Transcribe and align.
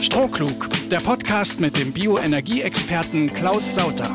Strohklug, 0.00 0.70
der 0.90 0.98
Podcast 1.00 1.60
mit 1.60 1.76
dem 1.76 1.92
Bioenergieexperten 1.92 3.32
Klaus 3.34 3.74
Sauter. 3.74 4.10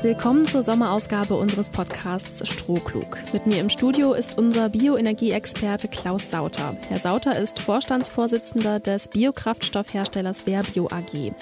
Willkommen 0.00 0.46
zur 0.46 0.62
Sommerausgabe 0.62 1.34
unseres 1.34 1.68
Podcasts 1.68 2.48
Strohklug. 2.48 3.18
Mit 3.34 3.46
mir 3.46 3.60
im 3.60 3.68
Studio 3.68 4.14
ist 4.14 4.38
unser 4.38 4.70
Bioenergieexperte 4.70 5.88
Klaus 5.88 6.30
Sauter. 6.30 6.74
Herr 6.88 6.98
Sauter 6.98 7.38
ist 7.38 7.58
Vorstandsvorsitzender 7.58 8.80
des 8.80 9.08
Biokraftstoffherstellers 9.08 10.46
Verbio 10.46 10.88
AG. 10.90 11.34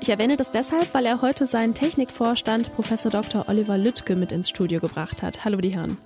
Ich 0.00 0.08
erwähne 0.08 0.36
das 0.36 0.52
deshalb, 0.52 0.94
weil 0.94 1.04
er 1.04 1.20
heute 1.20 1.48
seinen 1.48 1.74
Technikvorstand 1.74 2.72
Prof. 2.76 2.90
Dr. 3.10 3.48
Oliver 3.48 3.76
Lüttke 3.76 4.14
mit 4.14 4.30
ins 4.30 4.48
Studio 4.48 4.78
gebracht 4.78 5.24
hat. 5.24 5.44
Hallo 5.44 5.58
die 5.58 5.74
Herren. 5.74 5.98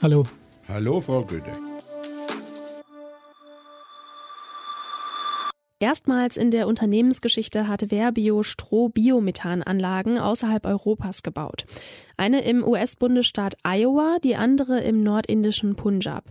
Hallo. 0.00 0.26
Hallo, 0.68 1.00
Frau 1.00 1.24
Goethe. 1.24 1.50
Erstmals 5.82 6.36
in 6.36 6.50
der 6.50 6.68
Unternehmensgeschichte 6.68 7.66
hatte 7.66 7.88
Verbio 7.88 8.42
Stroh-Biomethananlagen 8.42 10.18
außerhalb 10.18 10.66
Europas 10.66 11.22
gebaut. 11.22 11.64
Eine 12.18 12.42
im 12.42 12.62
US-Bundesstaat 12.62 13.54
Iowa, 13.62 14.18
die 14.22 14.36
andere 14.36 14.80
im 14.82 15.02
nordindischen 15.02 15.76
Punjab. 15.76 16.24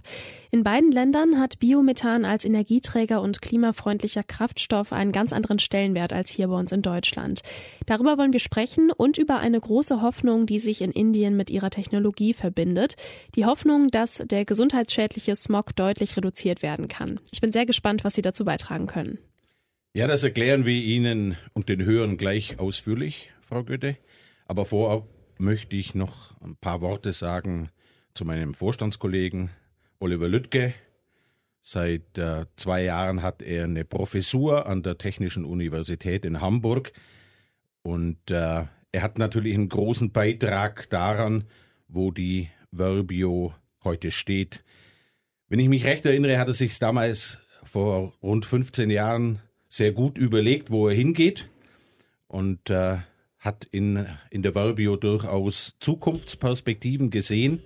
In 0.52 0.64
beiden 0.64 0.92
Ländern 0.92 1.40
hat 1.40 1.58
Biomethan 1.58 2.26
als 2.26 2.46
Energieträger 2.46 3.24
und 3.24 3.42
klimafreundlicher 3.42 4.22
Kraftstoff 4.22 4.94
einen 4.94 5.12
ganz 5.12 5.34
anderen 5.34 5.58
Stellenwert 5.58 6.14
als 6.14 6.30
hier 6.30 6.48
bei 6.50 6.56
uns 6.56 6.72
in 6.72 6.84
Deutschland. 6.84 7.42
Darüber 7.88 8.20
wollen 8.20 8.34
wir 8.34 8.40
sprechen 8.40 8.92
und 8.92 9.18
über 9.18 9.40
eine 9.40 9.60
große 9.60 10.04
Hoffnung, 10.04 10.46
die 10.46 10.60
sich 10.60 10.80
in 10.82 10.92
Indien 10.92 11.36
mit 11.36 11.50
ihrer 11.50 11.72
Technologie 11.72 12.36
verbindet. 12.36 12.98
Die 13.34 13.48
Hoffnung, 13.48 13.88
dass 13.88 14.22
der 14.24 14.46
gesundheitsschädliche 14.46 15.36
Smog 15.36 15.76
deutlich 15.76 16.16
reduziert 16.16 16.62
werden 16.62 16.88
kann. 16.88 17.20
Ich 17.32 17.42
bin 17.42 17.52
sehr 17.52 17.66
gespannt, 17.66 18.04
was 18.04 18.14
Sie 18.14 18.22
dazu 18.22 18.46
beitragen 18.46 18.86
können. 18.86 19.18
Ja, 19.92 20.06
das 20.06 20.24
erklären 20.24 20.68
wir 20.68 20.76
Ihnen 20.76 21.36
und 21.54 21.68
den 21.68 21.84
Hörern 21.84 22.18
gleich 22.18 22.60
ausführlich, 22.60 23.32
Frau 23.42 23.64
Goethe. 23.64 23.98
Aber 24.46 24.66
vorab 24.66 25.08
möchte 25.40 25.76
ich 25.76 25.96
noch 25.96 26.40
ein 26.42 26.56
paar 26.58 26.82
Worte 26.82 27.12
sagen 27.12 27.72
zu 28.14 28.24
meinem 28.24 28.54
Vorstandskollegen 28.54 29.50
Oliver 30.00 30.28
Lüttke. 30.28 30.76
Seit 31.62 32.20
äh, 32.20 32.46
zwei 32.56 32.84
Jahren 32.84 33.24
hat 33.24 33.42
er 33.42 33.64
eine 33.64 33.84
Professur 33.84 34.68
an 34.68 34.84
der 34.84 35.00
Technischen 35.00 35.44
Universität 35.44 36.24
in 36.24 36.40
Hamburg 36.40 36.94
und 37.82 38.30
äh, 38.30 38.66
er 38.92 39.02
hat 39.02 39.18
natürlich 39.18 39.56
einen 39.56 39.70
großen 39.70 40.12
Beitrag 40.12 40.88
daran, 40.92 41.46
wo 41.88 42.12
die 42.12 42.50
Verbio 42.72 43.56
heute 43.84 44.12
steht. 44.12 44.64
Wenn 45.48 45.60
ich 45.60 45.68
mich 45.68 45.86
recht 45.86 46.06
erinnere, 46.06 46.38
hat 46.38 46.48
er 46.48 46.54
sich 46.54 46.78
damals 46.78 47.40
vor 47.64 48.14
rund 48.22 48.46
15 48.46 48.92
Jahren 48.92 49.42
sehr 49.70 49.92
gut 49.92 50.18
überlegt, 50.18 50.72
wo 50.72 50.90
er 50.90 50.96
hingeht 50.96 51.48
und 52.28 52.70
äh, 52.70 52.98
hat 53.38 53.66
in, 53.72 54.06
in 54.30 54.42
der 54.42 54.54
Verbio 54.54 54.96
durchaus 54.98 55.76
Zukunftsperspektiven 55.80 57.10
gesehen. 57.10 57.62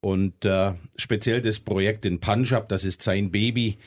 Und 0.00 0.44
äh, 0.44 0.74
speziell 0.96 1.40
das 1.40 1.58
Projekt 1.58 2.04
in 2.04 2.20
Punjab, 2.20 2.68
das 2.68 2.84
ist 2.84 3.02
sein 3.02 3.30
Baby. 3.30 3.78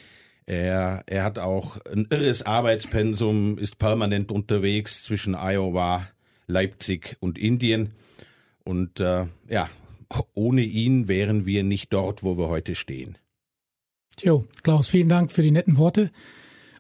Er, 0.47 1.03
er 1.05 1.23
hat 1.23 1.37
auch 1.39 1.77
ein 1.85 2.07
irres 2.09 2.45
Arbeitspensum, 2.45 3.57
ist 3.57 3.77
permanent 3.77 4.31
unterwegs 4.31 5.03
zwischen 5.03 5.35
Iowa, 5.35 6.07
Leipzig 6.47 7.17
und 7.19 7.37
Indien. 7.37 7.91
Und 8.63 8.99
äh, 8.99 9.27
ja, 9.47 9.69
ohne 10.33 10.63
ihn 10.63 11.07
wären 11.07 11.45
wir 11.45 11.63
nicht 11.63 11.93
dort, 11.93 12.23
wo 12.23 12.37
wir 12.37 12.49
heute 12.49 12.75
stehen. 12.75 13.17
Jo, 14.19 14.45
Klaus, 14.63 14.87
vielen 14.87 15.09
Dank 15.09 15.31
für 15.31 15.43
die 15.43 15.51
netten 15.51 15.77
Worte. 15.77 16.11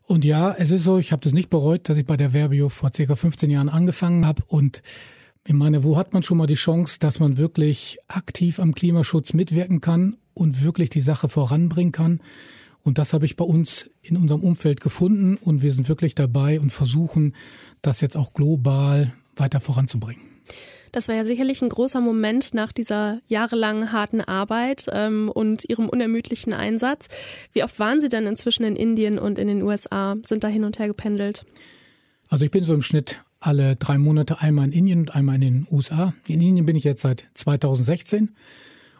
Und 0.07 0.23
ja, 0.23 0.55
es 0.57 0.71
ist 0.71 0.85
so, 0.85 0.97
ich 0.97 1.11
habe 1.11 1.21
das 1.21 1.33
nicht 1.33 1.49
bereut, 1.49 1.89
dass 1.89 1.97
ich 1.97 2.05
bei 2.05 2.15
der 2.15 2.31
Verbio 2.31 2.69
vor 2.69 2.91
circa 2.95 3.17
15 3.17 3.49
Jahren 3.49 3.67
angefangen 3.67 4.25
habe. 4.25 4.41
Und 4.47 4.81
ich 5.45 5.53
meine, 5.53 5.83
wo 5.83 5.97
hat 5.97 6.13
man 6.13 6.23
schon 6.23 6.37
mal 6.37 6.47
die 6.47 6.55
Chance, 6.55 6.97
dass 6.99 7.19
man 7.19 7.35
wirklich 7.35 7.97
aktiv 8.07 8.59
am 8.61 8.73
Klimaschutz 8.73 9.33
mitwirken 9.33 9.81
kann 9.81 10.15
und 10.33 10.63
wirklich 10.63 10.89
die 10.89 11.01
Sache 11.01 11.27
voranbringen 11.27 11.91
kann? 11.91 12.21
Und 12.83 12.99
das 12.99 13.11
habe 13.11 13.25
ich 13.25 13.35
bei 13.35 13.43
uns 13.43 13.89
in 14.01 14.15
unserem 14.15 14.43
Umfeld 14.43 14.79
gefunden 14.79 15.35
und 15.35 15.61
wir 15.61 15.73
sind 15.73 15.89
wirklich 15.89 16.15
dabei 16.15 16.61
und 16.61 16.71
versuchen, 16.71 17.35
das 17.81 17.99
jetzt 17.99 18.15
auch 18.15 18.31
global 18.31 19.13
weiter 19.35 19.59
voranzubringen. 19.59 20.21
Das 20.91 21.07
war 21.07 21.15
ja 21.15 21.25
sicherlich 21.25 21.61
ein 21.61 21.69
großer 21.69 22.01
Moment 22.01 22.53
nach 22.53 22.71
dieser 22.71 23.19
jahrelangen 23.27 23.91
harten 23.91 24.21
Arbeit 24.21 24.85
ähm, 24.91 25.29
und 25.33 25.67
Ihrem 25.69 25.89
unermüdlichen 25.89 26.53
Einsatz. 26.53 27.07
Wie 27.53 27.63
oft 27.63 27.79
waren 27.79 28.01
Sie 28.01 28.09
denn 28.09 28.25
inzwischen 28.25 28.63
in 28.63 28.75
Indien 28.75 29.19
und 29.19 29.37
in 29.37 29.47
den 29.47 29.61
USA? 29.61 30.15
Sind 30.25 30.43
da 30.43 30.47
hin 30.47 30.63
und 30.63 30.79
her 30.79 30.87
gependelt? 30.87 31.45
Also 32.29 32.45
ich 32.45 32.51
bin 32.51 32.63
so 32.63 32.73
im 32.73 32.81
Schnitt 32.81 33.21
alle 33.39 33.75
drei 33.75 33.97
Monate 33.97 34.41
einmal 34.41 34.65
in 34.65 34.73
Indien 34.73 34.99
und 35.01 35.15
einmal 35.15 35.35
in 35.35 35.41
den 35.41 35.67
USA. 35.69 36.13
In 36.27 36.41
Indien 36.41 36.65
bin 36.65 36.75
ich 36.75 36.83
jetzt 36.83 37.01
seit 37.01 37.27
2016. 37.33 38.35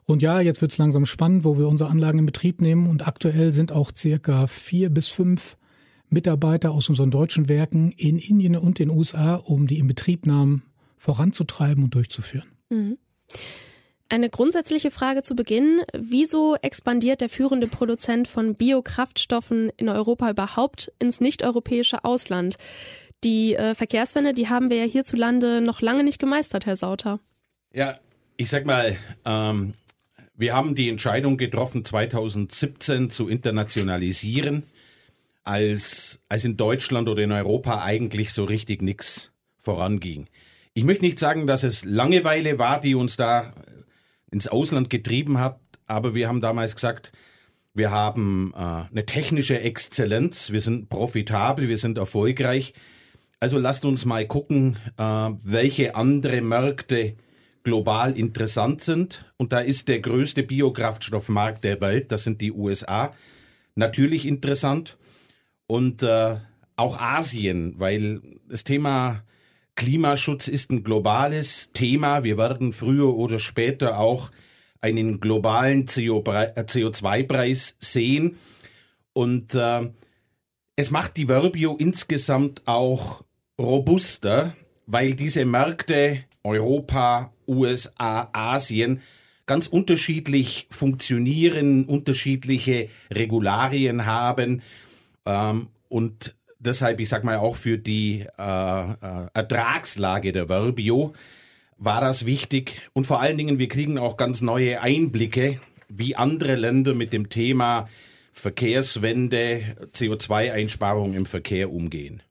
Und 0.06 0.22
ja, 0.22 0.40
jetzt 0.40 0.62
wird 0.62 0.72
es 0.72 0.78
langsam 0.78 1.06
spannend, 1.06 1.44
wo 1.44 1.58
wir 1.58 1.68
unsere 1.68 1.90
Anlagen 1.90 2.20
in 2.20 2.26
Betrieb 2.26 2.62
nehmen. 2.62 2.88
Und 2.88 3.08
aktuell 3.08 3.52
sind 3.52 3.72
auch 3.72 3.92
circa 3.96 4.48
vier 4.48 4.90
bis 4.90 5.10
fünf 5.10 5.58
Mitarbeiter 6.10 6.72
aus 6.72 6.88
unseren 6.88 7.12
deutschen 7.12 7.50
Werken 7.50 7.92
in 7.92 8.18
Indien 8.18 8.56
und 8.56 8.80
den 8.80 8.90
USA, 8.90 9.36
um 9.36 9.68
die 9.68 9.80
Inbetriebnahmen 9.80 10.64
voranzutreiben 10.98 11.84
und 11.84 11.96
durchzuführen. 11.96 12.48
Mhm. 12.70 12.98
Eine 14.10 14.30
grundsätzliche 14.30 14.90
Frage 14.90 15.22
zu 15.22 15.36
Beginn. 15.36 15.82
Wieso 15.94 16.56
expandiert 16.56 17.20
der 17.20 17.30
führende 17.30 17.68
Produzent 17.68 18.28
von 18.28 18.56
Biokraftstoffen 18.56 19.70
in 19.76 19.90
Europa 19.90 20.30
überhaupt 20.30 20.92
ins 21.00 21.20
nicht-europäische 21.20 22.06
Ausland? 22.06 22.58
Die 23.24 23.56
äh, 23.56 23.76
Verkehrswende, 23.76 24.34
die 24.34 24.48
haben 24.48 24.70
wir 24.70 24.78
ja 24.78 24.86
hierzulande 24.86 25.60
noch 25.60 25.82
lange 25.82 26.04
nicht 26.04 26.20
gemeistert, 26.20 26.66
Herr 26.66 26.78
Sauter. 26.78 27.20
Ja, 27.74 28.00
ich 28.38 28.50
sag 28.50 28.66
mal, 28.66 28.96
ähm, 29.26 29.74
wir 30.36 30.56
haben 30.56 30.76
die 30.76 30.88
Entscheidung 30.88 31.36
getroffen, 31.36 31.84
2017 31.84 33.10
zu 33.10 33.28
internationalisieren, 33.28 34.64
als, 35.44 36.20
als 36.30 36.46
in 36.46 36.56
Deutschland 36.56 37.10
oder 37.10 37.24
in 37.24 37.32
Europa 37.32 37.84
eigentlich 37.84 38.34
so 38.34 38.44
richtig 38.46 38.82
nichts 38.82 39.32
voranging. 39.58 40.28
Ich 40.78 40.84
möchte 40.84 41.06
nicht 41.06 41.18
sagen, 41.18 41.48
dass 41.48 41.64
es 41.64 41.86
Langeweile 41.86 42.60
war, 42.60 42.80
die 42.80 42.94
uns 42.94 43.18
da 43.18 43.52
ins 44.30 44.48
Ausland 44.48 44.92
getrieben 44.92 45.40
hat, 45.40 45.60
aber 45.88 46.14
wir 46.14 46.28
haben 46.28 46.40
damals 46.40 46.76
gesagt, 46.76 47.12
wir 47.74 47.90
haben 47.90 48.54
äh, 48.56 48.60
eine 48.60 49.04
technische 49.08 49.60
Exzellenz, 49.60 50.52
wir 50.52 50.62
sind 50.62 50.88
profitabel, 50.90 51.68
wir 51.68 51.78
sind 51.78 51.98
erfolgreich. 51.98 52.76
Also 53.40 53.58
lasst 53.58 53.86
uns 53.86 54.06
mal 54.06 54.28
gucken, 54.28 54.78
äh, 55.00 55.04
welche 55.04 55.96
andere 55.96 56.42
Märkte 56.42 57.16
global 57.64 58.16
interessant 58.16 58.82
sind. 58.82 59.26
Und 59.38 59.54
da 59.54 59.62
ist 59.62 59.88
der 59.88 60.00
größte 60.00 60.44
Biokraftstoffmarkt 60.44 61.64
der 61.64 61.82
Welt, 61.82 62.12
das 62.12 62.24
sind 62.24 62.40
die 62.40 62.52
USA, 62.52 63.16
natürlich 63.74 64.28
interessant. 64.28 64.96
Und 65.66 66.04
äh, 66.04 66.36
auch 66.76 67.02
Asien, 67.02 67.80
weil 67.80 68.22
das 68.48 68.64
Thema 68.64 69.24
Klimaschutz 69.78 70.50
ist 70.50 70.72
ein 70.72 70.84
globales 70.84 71.72
Thema. 71.72 72.26
Wir 72.26 72.38
werden 72.38 72.74
früher 72.74 73.16
oder 73.16 73.40
später 73.40 74.00
auch 74.00 74.32
einen 74.82 75.22
globalen 75.22 75.88
CO2-Preis 75.88 77.72
äh, 77.72 77.74
sehen. 77.80 78.38
Und 79.14 79.56
äh, 79.56 79.90
es 80.76 80.92
macht 80.92 81.16
die 81.16 81.28
Verbio 81.28 81.78
insgesamt 81.78 82.64
auch 82.66 83.24
robuster, 83.60 84.56
weil 84.88 85.14
diese 85.14 85.46
Märkte 85.46 86.24
Europa, 86.44 87.32
USA, 87.48 88.30
Asien 88.34 89.02
ganz 89.46 89.68
unterschiedlich 89.68 90.68
funktionieren, 90.70 91.86
unterschiedliche 91.86 92.90
Regularien 93.12 94.06
haben 94.06 94.62
ähm, 95.26 95.70
und 95.88 96.36
deshalb, 96.60 97.00
ich 97.00 97.10
sag 97.10 97.24
mal, 97.24 97.38
auch 97.38 97.56
für 97.56 97.78
die 97.78 98.26
äh, 98.38 98.92
äh, 98.92 99.28
Ertragslage 99.34 100.32
der 100.32 100.48
Verbio 100.48 101.14
war 101.78 102.02
das 102.02 102.26
wichtig. 102.26 102.82
Und 102.94 103.06
vor 103.06 103.22
allen 103.22 103.38
Dingen, 103.38 103.60
wir 103.60 103.68
kriegen 103.68 103.98
auch 103.98 104.18
ganz 104.18 104.42
neue 104.42 104.82
Einblicke, 104.82 105.60
wie 105.90 106.16
andere 106.16 106.56
Länder 106.56 106.94
mit 106.94 107.14
dem 107.14 107.30
Thema 107.30 107.88
Verkehrswende, 108.34 109.62
CO2-Einsparung 109.94 111.14
im 111.14 111.26
Verkehr 111.26 111.72
umgehen. 111.72 112.22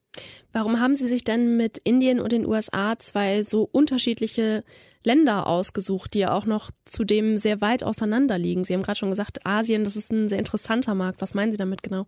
Warum 0.52 0.80
haben 0.80 0.94
Sie 0.94 1.06
sich 1.06 1.24
denn 1.24 1.56
mit 1.56 1.78
Indien 1.78 2.20
und 2.20 2.32
den 2.32 2.46
USA 2.46 2.98
zwei 2.98 3.42
so 3.42 3.68
unterschiedliche 3.70 4.64
Länder 5.04 5.46
ausgesucht, 5.46 6.14
die 6.14 6.20
ja 6.20 6.32
auch 6.32 6.46
noch 6.46 6.70
zudem 6.84 7.38
sehr 7.38 7.60
weit 7.60 7.84
auseinander 7.84 8.38
liegen? 8.38 8.64
Sie 8.64 8.72
haben 8.72 8.82
gerade 8.82 8.98
schon 8.98 9.10
gesagt, 9.10 9.44
Asien, 9.44 9.84
das 9.84 9.96
ist 9.96 10.12
ein 10.12 10.28
sehr 10.28 10.38
interessanter 10.38 10.94
Markt. 10.94 11.20
Was 11.20 11.34
meinen 11.34 11.52
Sie 11.52 11.58
damit 11.58 11.82
genau? 11.82 12.06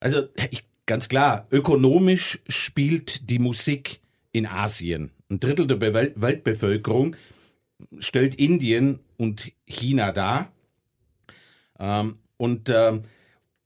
Also 0.00 0.28
ich 0.50 0.64
Ganz 0.86 1.08
klar, 1.08 1.46
ökonomisch 1.50 2.40
spielt 2.48 3.30
die 3.30 3.38
Musik 3.38 4.00
in 4.32 4.46
Asien. 4.46 5.12
Ein 5.30 5.40
Drittel 5.40 5.66
der 5.66 5.76
Be 5.76 6.12
Weltbevölkerung 6.16 7.16
stellt 7.98 8.34
Indien 8.34 9.00
und 9.16 9.52
China 9.66 10.12
dar. 10.12 10.52
Ähm, 11.78 12.18
Und 12.36 12.68
äh, 12.68 13.00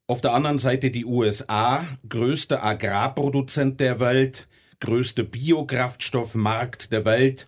auf 0.06 0.20
der 0.20 0.32
anderen 0.32 0.59
Seite 0.59 0.91
die 0.91 1.05
USA, 1.05 1.87
größter 2.09 2.62
Agrarproduzent 2.62 3.81
der 3.81 3.99
Welt, 3.99 4.47
größter 4.81 5.25
Biokraftstoffmarkt 5.25 6.93
der 6.93 7.05
Welt. 7.05 7.47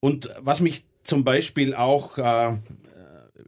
Und 0.00 0.28
was 0.38 0.60
mich 0.60 0.84
zum 1.02 1.24
Beispiel 1.24 1.74
auch 1.74 2.18
äh, 2.18 2.56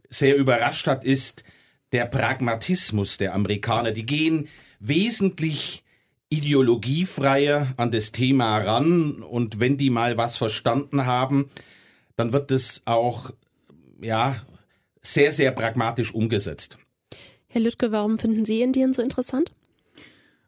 sehr 0.09 0.35
überrascht 0.35 0.87
hat, 0.87 1.03
ist 1.03 1.43
der 1.91 2.05
Pragmatismus 2.05 3.17
der 3.17 3.33
Amerikaner. 3.33 3.91
Die 3.91 4.05
gehen 4.05 4.47
wesentlich 4.79 5.83
ideologiefreier 6.29 7.73
an 7.77 7.91
das 7.91 8.11
Thema 8.11 8.57
ran 8.59 9.23
und 9.23 9.59
wenn 9.59 9.77
die 9.77 9.89
mal 9.89 10.17
was 10.17 10.37
verstanden 10.37 11.05
haben, 11.05 11.49
dann 12.15 12.33
wird 12.33 12.51
es 12.51 12.83
auch 12.85 13.31
ja 14.01 14.35
sehr 15.01 15.31
sehr 15.31 15.51
pragmatisch 15.51 16.13
umgesetzt. 16.13 16.77
Herr 17.47 17.61
Lüttke, 17.61 17.91
warum 17.91 18.19
finden 18.19 18.45
Sie 18.45 18.61
Indien 18.61 18.93
so 18.93 19.01
interessant? 19.01 19.51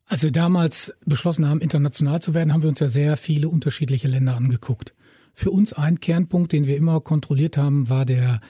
Als 0.06 0.24
wir 0.24 0.32
damals 0.32 0.94
beschlossen 1.06 1.48
haben, 1.48 1.62
international 1.62 2.22
zu 2.22 2.34
werden, 2.34 2.54
haben 2.54 2.64
wir 2.64 2.70
uns 2.70 2.82
ja 2.82 2.90
sehr 2.90 3.18
viele 3.18 3.50
unterschiedliche 3.50 4.08
Länder 4.08 4.36
angeguckt. 4.36 4.94
Für 5.34 5.52
uns 5.52 5.74
ein 5.74 6.00
Kernpunkt, 6.00 6.52
den 6.52 6.68
wir 6.68 6.76
immer 6.76 7.00
kontrolliert 7.00 7.58
haben, 7.58 7.90
war 7.90 8.06
der 8.06 8.42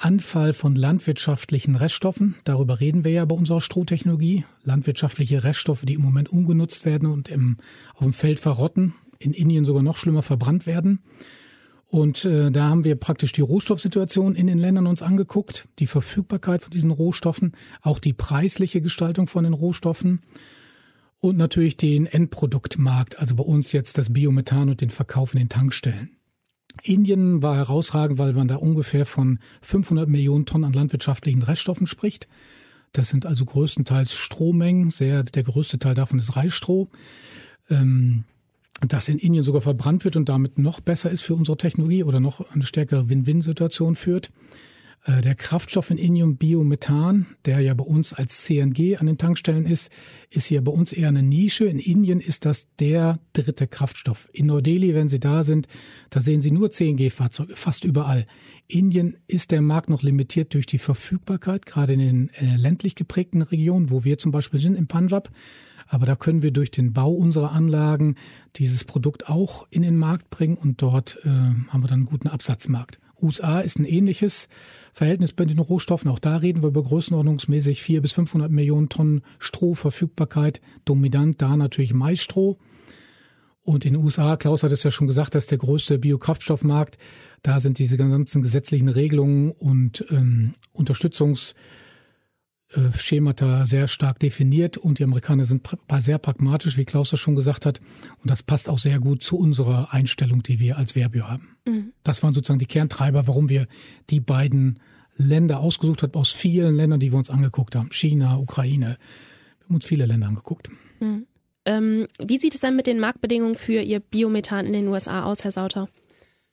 Anfall 0.00 0.54
von 0.54 0.74
landwirtschaftlichen 0.74 1.76
Reststoffen. 1.76 2.34
Darüber 2.44 2.80
reden 2.80 3.04
wir 3.04 3.12
ja 3.12 3.24
bei 3.26 3.34
unserer 3.34 3.60
Strohtechnologie. 3.60 4.44
Landwirtschaftliche 4.62 5.44
Reststoffe, 5.44 5.84
die 5.84 5.94
im 5.94 6.00
Moment 6.00 6.30
umgenutzt 6.30 6.86
werden 6.86 7.10
und 7.10 7.28
im, 7.28 7.58
auf 7.94 8.04
dem 8.04 8.12
Feld 8.14 8.40
verrotten, 8.40 8.94
in 9.18 9.34
Indien 9.34 9.66
sogar 9.66 9.82
noch 9.82 9.98
schlimmer 9.98 10.22
verbrannt 10.22 10.66
werden. 10.66 11.00
Und 11.86 12.24
äh, 12.24 12.50
da 12.50 12.68
haben 12.68 12.84
wir 12.84 12.94
praktisch 12.94 13.32
die 13.32 13.40
Rohstoffsituation 13.40 14.36
in 14.36 14.46
den 14.46 14.58
Ländern 14.58 14.86
uns 14.86 15.02
angeguckt, 15.02 15.68
die 15.80 15.86
Verfügbarkeit 15.86 16.62
von 16.62 16.70
diesen 16.70 16.92
Rohstoffen, 16.92 17.52
auch 17.82 17.98
die 17.98 18.12
preisliche 18.12 18.80
Gestaltung 18.80 19.26
von 19.26 19.44
den 19.44 19.54
Rohstoffen 19.54 20.22
und 21.18 21.36
natürlich 21.36 21.76
den 21.76 22.06
Endproduktmarkt, 22.06 23.18
also 23.18 23.34
bei 23.34 23.44
uns 23.44 23.72
jetzt 23.72 23.98
das 23.98 24.12
Biomethan 24.12 24.70
und 24.70 24.80
den 24.80 24.90
Verkauf 24.90 25.34
in 25.34 25.40
den 25.40 25.48
Tankstellen. 25.48 26.16
Indien 26.82 27.42
war 27.42 27.56
herausragend, 27.56 28.18
weil 28.18 28.32
man 28.32 28.48
da 28.48 28.56
ungefähr 28.56 29.06
von 29.06 29.38
500 29.62 30.08
Millionen 30.08 30.46
Tonnen 30.46 30.64
an 30.64 30.72
landwirtschaftlichen 30.72 31.42
Reststoffen 31.42 31.86
spricht. 31.86 32.28
Das 32.92 33.08
sind 33.08 33.26
also 33.26 33.44
größtenteils 33.44 34.14
Strohmengen, 34.14 34.90
sehr 34.90 35.22
der 35.22 35.42
größte 35.42 35.78
Teil 35.78 35.94
davon 35.94 36.18
ist 36.18 36.36
Reisstroh. 36.36 36.88
Ähm, 37.68 38.24
das 38.88 39.08
in 39.08 39.18
Indien 39.18 39.44
sogar 39.44 39.60
verbrannt 39.60 40.04
wird 40.04 40.16
und 40.16 40.28
damit 40.28 40.58
noch 40.58 40.80
besser 40.80 41.10
ist 41.10 41.22
für 41.22 41.34
unsere 41.34 41.58
Technologie 41.58 42.02
oder 42.02 42.18
noch 42.18 42.50
eine 42.52 42.64
stärkere 42.64 43.10
Win-Win-Situation 43.10 43.94
führt. 43.94 44.30
Äh, 45.04 45.22
der 45.22 45.34
Kraftstoff 45.34 45.90
in 45.90 45.98
Indium 45.98 46.36
Biomethan, 46.36 47.26
der 47.44 47.60
ja 47.60 47.74
bei 47.74 47.84
uns 47.84 48.12
als 48.12 48.44
CNG 48.44 48.96
an 48.98 49.06
den 49.06 49.18
Tankstellen 49.18 49.64
ist, 49.64 49.90
ist 50.30 50.46
hier 50.46 50.62
bei 50.62 50.72
uns 50.72 50.92
eher 50.92 51.08
eine 51.08 51.22
Nische. 51.22 51.64
In 51.64 51.78
Indien 51.78 52.20
ist 52.20 52.44
das 52.44 52.68
der 52.78 53.18
dritte 53.32 53.66
Kraftstoff. 53.66 54.28
In 54.32 54.46
Neu-Delhi, 54.46 54.94
wenn 54.94 55.08
Sie 55.08 55.20
da 55.20 55.42
sind, 55.42 55.68
da 56.10 56.20
sehen 56.20 56.40
Sie 56.40 56.50
nur 56.50 56.70
CNG-Fahrzeuge, 56.70 57.56
fast 57.56 57.84
überall. 57.84 58.26
Indien 58.68 59.16
ist 59.26 59.50
der 59.50 59.62
Markt 59.62 59.88
noch 59.88 60.02
limitiert 60.02 60.54
durch 60.54 60.66
die 60.66 60.78
Verfügbarkeit, 60.78 61.66
gerade 61.66 61.94
in 61.94 61.98
den 61.98 62.30
äh, 62.34 62.56
ländlich 62.56 62.94
geprägten 62.94 63.42
Regionen, 63.42 63.90
wo 63.90 64.04
wir 64.04 64.18
zum 64.18 64.32
Beispiel 64.32 64.60
sind, 64.60 64.76
im 64.76 64.86
Punjab. 64.86 65.30
Aber 65.88 66.06
da 66.06 66.14
können 66.14 66.42
wir 66.42 66.52
durch 66.52 66.70
den 66.70 66.92
Bau 66.92 67.10
unserer 67.10 67.50
Anlagen 67.50 68.14
dieses 68.54 68.84
Produkt 68.84 69.28
auch 69.28 69.66
in 69.70 69.82
den 69.82 69.96
Markt 69.96 70.30
bringen 70.30 70.56
und 70.56 70.82
dort 70.82 71.18
äh, 71.24 71.28
haben 71.28 71.82
wir 71.82 71.88
dann 71.88 72.00
einen 72.00 72.04
guten 72.04 72.28
Absatzmarkt. 72.28 73.00
USA 73.20 73.60
ist 73.60 73.78
ein 73.78 73.84
ähnliches 73.84 74.48
Verhältnis 74.92 75.32
bei 75.32 75.44
den 75.44 75.58
Rohstoffen. 75.58 76.10
Auch 76.10 76.18
da 76.18 76.36
reden 76.36 76.62
wir 76.62 76.68
über 76.68 76.82
größenordnungsmäßig 76.82 77.82
400 77.82 78.02
bis 78.02 78.12
500 78.12 78.50
Millionen 78.50 78.88
Tonnen 78.88 79.22
Strohverfügbarkeit. 79.38 80.60
Dominant 80.84 81.40
da 81.40 81.56
natürlich 81.56 81.94
Maisstroh. 81.94 82.58
Und 83.62 83.84
in 83.84 83.92
den 83.92 84.02
USA, 84.02 84.36
Klaus 84.36 84.62
hat 84.62 84.72
es 84.72 84.82
ja 84.82 84.90
schon 84.90 85.06
gesagt, 85.06 85.34
das 85.34 85.44
ist 85.44 85.50
der 85.50 85.58
größte 85.58 85.98
Biokraftstoffmarkt. 85.98 86.98
Da 87.42 87.60
sind 87.60 87.78
diese 87.78 87.96
ganzen 87.96 88.42
gesetzlichen 88.42 88.88
Regelungen 88.88 89.50
und 89.52 90.04
ähm, 90.10 90.54
Unterstützungs- 90.74 91.54
Schemata 92.96 93.66
sehr 93.66 93.88
stark 93.88 94.20
definiert 94.20 94.76
und 94.76 94.98
die 94.98 95.04
Amerikaner 95.04 95.44
sind 95.44 95.68
sehr 95.98 96.18
pragmatisch, 96.18 96.76
wie 96.76 96.84
Klaus 96.84 97.10
das 97.10 97.18
schon 97.18 97.34
gesagt 97.34 97.66
hat. 97.66 97.80
Und 98.22 98.30
das 98.30 98.42
passt 98.42 98.68
auch 98.68 98.78
sehr 98.78 99.00
gut 99.00 99.22
zu 99.22 99.36
unserer 99.38 99.92
Einstellung, 99.92 100.42
die 100.42 100.60
wir 100.60 100.78
als 100.78 100.92
Verbio 100.92 101.28
haben. 101.28 101.56
Mhm. 101.66 101.92
Das 102.04 102.22
waren 102.22 102.32
sozusagen 102.32 102.60
die 102.60 102.66
Kerntreiber, 102.66 103.26
warum 103.26 103.48
wir 103.48 103.66
die 104.08 104.20
beiden 104.20 104.78
Länder 105.16 105.58
ausgesucht 105.58 106.02
haben, 106.02 106.14
aus 106.14 106.30
vielen 106.30 106.76
Ländern, 106.76 107.00
die 107.00 107.10
wir 107.10 107.18
uns 107.18 107.30
angeguckt 107.30 107.74
haben. 107.74 107.90
China, 107.90 108.36
Ukraine. 108.38 108.98
Wir 109.58 109.66
haben 109.66 109.74
uns 109.74 109.84
viele 109.84 110.06
Länder 110.06 110.28
angeguckt. 110.28 110.70
Mhm. 111.00 111.26
Ähm, 111.64 112.06
wie 112.24 112.38
sieht 112.38 112.54
es 112.54 112.60
denn 112.60 112.76
mit 112.76 112.86
den 112.86 113.00
Marktbedingungen 113.00 113.56
für 113.56 113.82
Ihr 113.82 114.00
Biomethan 114.00 114.64
in 114.66 114.72
den 114.72 114.88
USA 114.88 115.24
aus, 115.24 115.44
Herr 115.44 115.52
Sauter? 115.52 115.88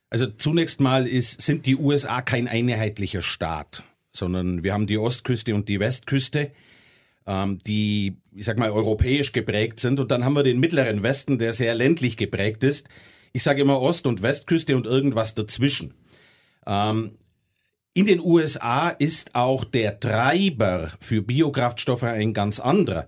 Also 0.09 0.25
zunächst 0.27 0.79
mal 0.79 1.07
ist, 1.07 1.41
sind 1.41 1.65
die 1.65 1.75
USA 1.75 2.21
kein 2.21 2.47
einheitlicher 2.47 3.21
Staat 3.21 3.83
sondern 4.17 4.63
wir 4.63 4.73
haben 4.73 4.87
die 4.87 4.97
Ostküste 4.97 5.55
und 5.55 5.69
die 5.69 5.79
Westküste, 5.79 6.51
ähm, 7.25 7.59
die, 7.65 8.17
ich 8.35 8.45
sag 8.45 8.57
mal, 8.57 8.71
europäisch 8.71 9.31
geprägt 9.31 9.79
sind. 9.79 9.99
Und 9.99 10.11
dann 10.11 10.25
haben 10.25 10.33
wir 10.33 10.43
den 10.43 10.59
mittleren 10.59 11.03
Westen, 11.03 11.37
der 11.37 11.53
sehr 11.53 11.75
ländlich 11.75 12.17
geprägt 12.17 12.63
ist. 12.63 12.87
Ich 13.33 13.43
sage 13.43 13.61
immer 13.61 13.81
Ost- 13.81 14.07
und 14.07 14.21
Westküste 14.21 14.75
und 14.75 14.85
irgendwas 14.85 15.35
dazwischen. 15.35 15.93
Ähm, 16.65 17.17
in 17.93 18.05
den 18.05 18.19
USA 18.19 18.89
ist 18.89 19.33
auch 19.33 19.63
der 19.63 19.99
Treiber 19.99 20.91
für 21.01 21.21
Biokraftstoffe 21.21 22.03
ein 22.03 22.33
ganz 22.33 22.59
anderer. 22.59 23.07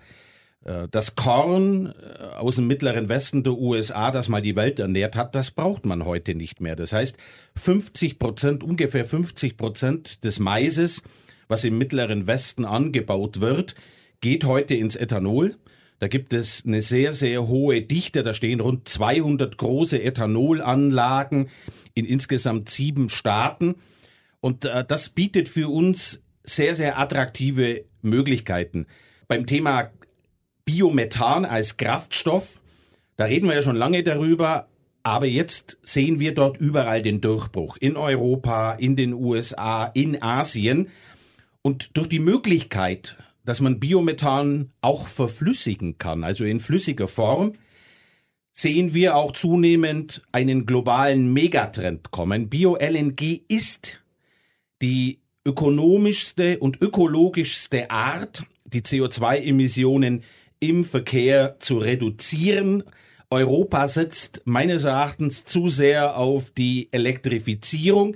Äh, 0.70 0.88
das 0.92 1.16
Korn 1.16 1.88
äh, 1.88 2.24
aus 2.36 2.58
dem 2.58 2.68
mittleren 2.68 3.10
Westen 3.10 3.44
der 3.44 3.54
USA, 3.54 4.12
das 4.12 4.30
mal 4.30 4.42
die 4.42 4.56
Welt 4.56 4.80
ernährt 4.80 5.16
hat, 5.16 5.36
das 5.36 5.52
braucht 5.52 5.86
man 5.86 6.06
heute 6.06 6.36
nicht 6.36 6.62
mehr. 6.62 6.76
Das 6.76 6.94
heißt, 6.94 7.18
50 7.56 8.20
Prozent, 8.20 8.64
ungefähr 8.64 9.06
50 9.06 9.58
Prozent 9.58 10.24
des 10.24 10.40
Maises, 10.40 11.04
was 11.48 11.64
im 11.64 11.78
mittleren 11.78 12.28
Westen 12.28 12.66
angebaut 12.66 13.42
wird, 13.42 13.76
geht 14.22 14.44
heute 14.44 14.76
ins 14.76 14.96
Ethanol. 14.96 15.56
Da 15.98 16.08
gibt 16.08 16.34
es 16.34 16.64
eine 16.66 16.82
sehr, 16.82 17.12
sehr 17.12 17.48
hohe 17.48 17.82
Dichte. 17.82 18.24
Da 18.24 18.34
stehen 18.34 18.60
rund 18.60 18.88
200 18.88 19.58
große 19.58 20.02
Ethanolanlagen 20.02 21.50
in 21.94 22.06
insgesamt 22.06 22.70
sieben 22.70 23.10
Staaten. 23.10 23.76
Und 24.40 24.66
äh, 24.66 24.86
das 24.86 25.10
bietet 25.10 25.50
für 25.50 25.70
uns 25.70 26.24
sehr, 26.44 26.76
sehr 26.76 27.00
attraktive 27.00 27.84
Möglichkeiten. 28.02 28.86
Beim 29.28 29.46
Thema 29.46 29.92
Biomethan 30.70 31.46
als 31.46 31.78
Kraftstoff. 31.78 32.62
Da 33.18 33.26
reden 33.26 33.48
wir 33.48 33.56
ja 33.56 33.64
schon 33.64 33.76
lange 33.76 34.04
darüber, 34.04 34.68
aber 35.02 35.26
jetzt 35.26 35.80
sehen 35.82 36.20
wir 36.20 36.36
dort 36.36 36.58
überall 36.58 37.02
den 37.02 37.22
Durchbruch. 37.22 37.76
In 37.78 37.98
Europa, 37.98 38.74
in 38.74 38.96
den 38.96 39.14
USA, 39.14 39.86
in 39.86 40.22
Asien. 40.22 40.90
Und 41.64 41.98
durch 41.98 42.08
die 42.08 42.20
Möglichkeit, 42.20 43.18
dass 43.46 43.62
man 43.62 43.80
Biomethan 43.80 44.72
auch 44.82 45.08
verflüssigen 45.08 45.98
kann, 45.98 46.24
also 46.24 46.46
in 46.46 46.60
flüssiger 46.60 47.08
Form, 47.08 47.54
sehen 48.54 48.94
wir 48.94 49.16
auch 49.16 49.32
zunehmend 49.32 50.22
einen 50.32 50.68
globalen 50.68 51.34
Megatrend 51.34 52.12
kommen. 52.12 52.48
Bio-LNG 52.48 53.42
ist 53.48 54.02
die 54.84 55.18
ökonomischste 55.46 56.60
und 56.60 56.80
ökologischste 56.80 57.90
Art, 57.90 58.44
die 58.66 58.82
CO2-Emissionen 58.82 60.22
im 60.60 60.84
Verkehr 60.86 61.56
zu 61.60 61.78
reduzieren. 61.78 62.84
Europa 63.30 63.88
setzt 63.88 64.42
meines 64.46 64.86
Erachtens 64.86 65.46
zu 65.46 65.68
sehr 65.68 66.18
auf 66.18 66.52
die 66.52 66.90
Elektrifizierung. 66.92 68.16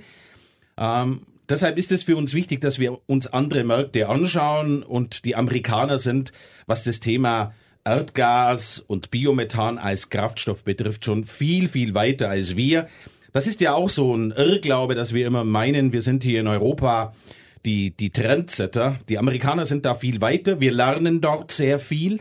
Ähm, 0.76 1.22
deshalb 1.48 1.78
ist 1.78 1.92
es 1.92 2.02
für 2.02 2.16
uns 2.16 2.34
wichtig, 2.34 2.60
dass 2.60 2.78
wir 2.78 2.98
uns 3.06 3.28
andere 3.28 3.64
Märkte 3.64 4.08
anschauen 4.08 4.82
und 4.82 5.24
die 5.24 5.36
Amerikaner 5.36 5.98
sind, 5.98 6.32
was 6.66 6.84
das 6.84 7.00
Thema 7.00 7.54
Erdgas 7.84 8.82
und 8.86 9.10
Biomethan 9.10 9.78
als 9.78 10.08
Kraftstoff 10.10 10.64
betrifft, 10.64 11.04
schon 11.04 11.24
viel, 11.24 11.68
viel 11.68 11.94
weiter 11.94 12.30
als 12.30 12.56
wir. 12.56 12.88
Das 13.32 13.46
ist 13.46 13.60
ja 13.60 13.74
auch 13.74 13.90
so 13.90 14.16
ein 14.16 14.30
Irrglaube, 14.30 14.94
dass 14.94 15.12
wir 15.12 15.26
immer 15.26 15.44
meinen, 15.44 15.92
wir 15.92 16.02
sind 16.02 16.22
hier 16.22 16.40
in 16.40 16.46
Europa 16.46 17.14
die, 17.64 17.90
die 17.90 18.10
Trendsetter. 18.10 18.98
Die 19.08 19.18
Amerikaner 19.18 19.66
sind 19.66 19.84
da 19.84 19.94
viel 19.94 20.20
weiter. 20.20 20.60
Wir 20.60 20.72
lernen 20.72 21.20
dort 21.20 21.50
sehr 21.50 21.78
viel. 21.78 22.20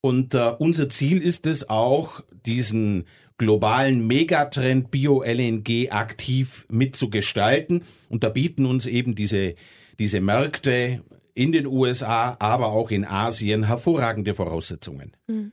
Und 0.00 0.34
äh, 0.34 0.52
unser 0.58 0.88
Ziel 0.88 1.20
ist 1.20 1.46
es 1.46 1.68
auch, 1.68 2.22
diesen 2.46 3.04
globalen 3.38 4.06
Megatrend 4.06 4.90
Bio-LNG 4.90 5.90
aktiv 5.90 6.66
mitzugestalten. 6.68 7.82
Und 8.08 8.22
da 8.22 8.28
bieten 8.28 8.66
uns 8.66 8.86
eben 8.86 9.14
diese, 9.14 9.54
diese 9.98 10.20
Märkte 10.20 11.02
in 11.34 11.52
den 11.52 11.66
USA, 11.66 12.36
aber 12.38 12.72
auch 12.72 12.90
in 12.90 13.04
Asien 13.04 13.64
hervorragende 13.64 14.34
Voraussetzungen. 14.34 15.12
Mhm. 15.26 15.52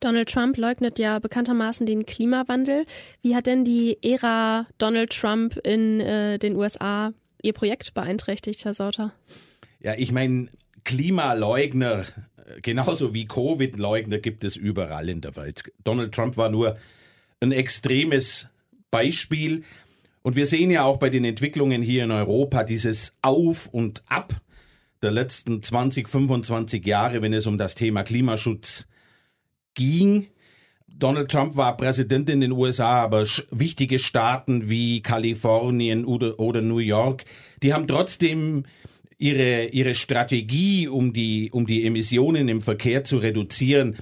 Donald 0.00 0.28
Trump 0.28 0.58
leugnet 0.58 0.98
ja 0.98 1.18
bekanntermaßen 1.18 1.86
den 1.86 2.04
Klimawandel. 2.06 2.84
Wie 3.22 3.34
hat 3.34 3.46
denn 3.46 3.64
die 3.64 3.98
Ära 4.02 4.66
Donald 4.78 5.10
Trump 5.10 5.56
in 5.64 6.00
äh, 6.00 6.38
den 6.38 6.56
USA 6.56 7.12
Ihr 7.42 7.52
Projekt 7.52 7.94
beeinträchtigt, 7.94 8.64
Herr 8.64 8.74
Sauter? 8.74 9.12
Ja, 9.80 9.94
ich 9.96 10.10
meine, 10.10 10.48
Klimaleugner, 10.84 12.04
genauso 12.62 13.14
wie 13.14 13.26
Covid-Leugner 13.26 14.18
gibt 14.18 14.44
es 14.44 14.56
überall 14.56 15.08
in 15.08 15.20
der 15.20 15.36
Welt. 15.36 15.64
Donald 15.84 16.14
Trump 16.14 16.36
war 16.36 16.48
nur 16.48 16.76
ein 17.40 17.52
extremes 17.52 18.48
Beispiel. 18.90 19.64
Und 20.22 20.36
wir 20.36 20.46
sehen 20.46 20.70
ja 20.70 20.84
auch 20.84 20.98
bei 20.98 21.10
den 21.10 21.24
Entwicklungen 21.24 21.82
hier 21.82 22.04
in 22.04 22.10
Europa 22.10 22.64
dieses 22.64 23.16
Auf 23.22 23.66
und 23.66 24.02
Ab 24.08 24.40
der 25.02 25.10
letzten 25.10 25.62
20, 25.62 26.08
25 26.08 26.84
Jahre, 26.84 27.22
wenn 27.22 27.32
es 27.32 27.46
um 27.46 27.58
das 27.58 27.74
Thema 27.74 28.02
Klimaschutz 28.02 28.88
ging. 29.74 30.26
Donald 30.88 31.30
Trump 31.30 31.56
war 31.56 31.76
Präsident 31.76 32.30
in 32.30 32.40
den 32.40 32.52
USA, 32.52 33.02
aber 33.02 33.26
wichtige 33.50 33.98
Staaten 33.98 34.70
wie 34.70 35.02
Kalifornien 35.02 36.06
oder, 36.06 36.40
oder 36.40 36.62
New 36.62 36.78
York, 36.78 37.24
die 37.62 37.74
haben 37.74 37.86
trotzdem 37.86 38.64
ihre, 39.18 39.66
ihre 39.66 39.94
Strategie, 39.94 40.88
um 40.88 41.12
die, 41.12 41.50
um 41.50 41.66
die 41.66 41.84
Emissionen 41.84 42.48
im 42.48 42.60
Verkehr 42.60 43.04
zu 43.04 43.18
reduzieren, 43.18 43.96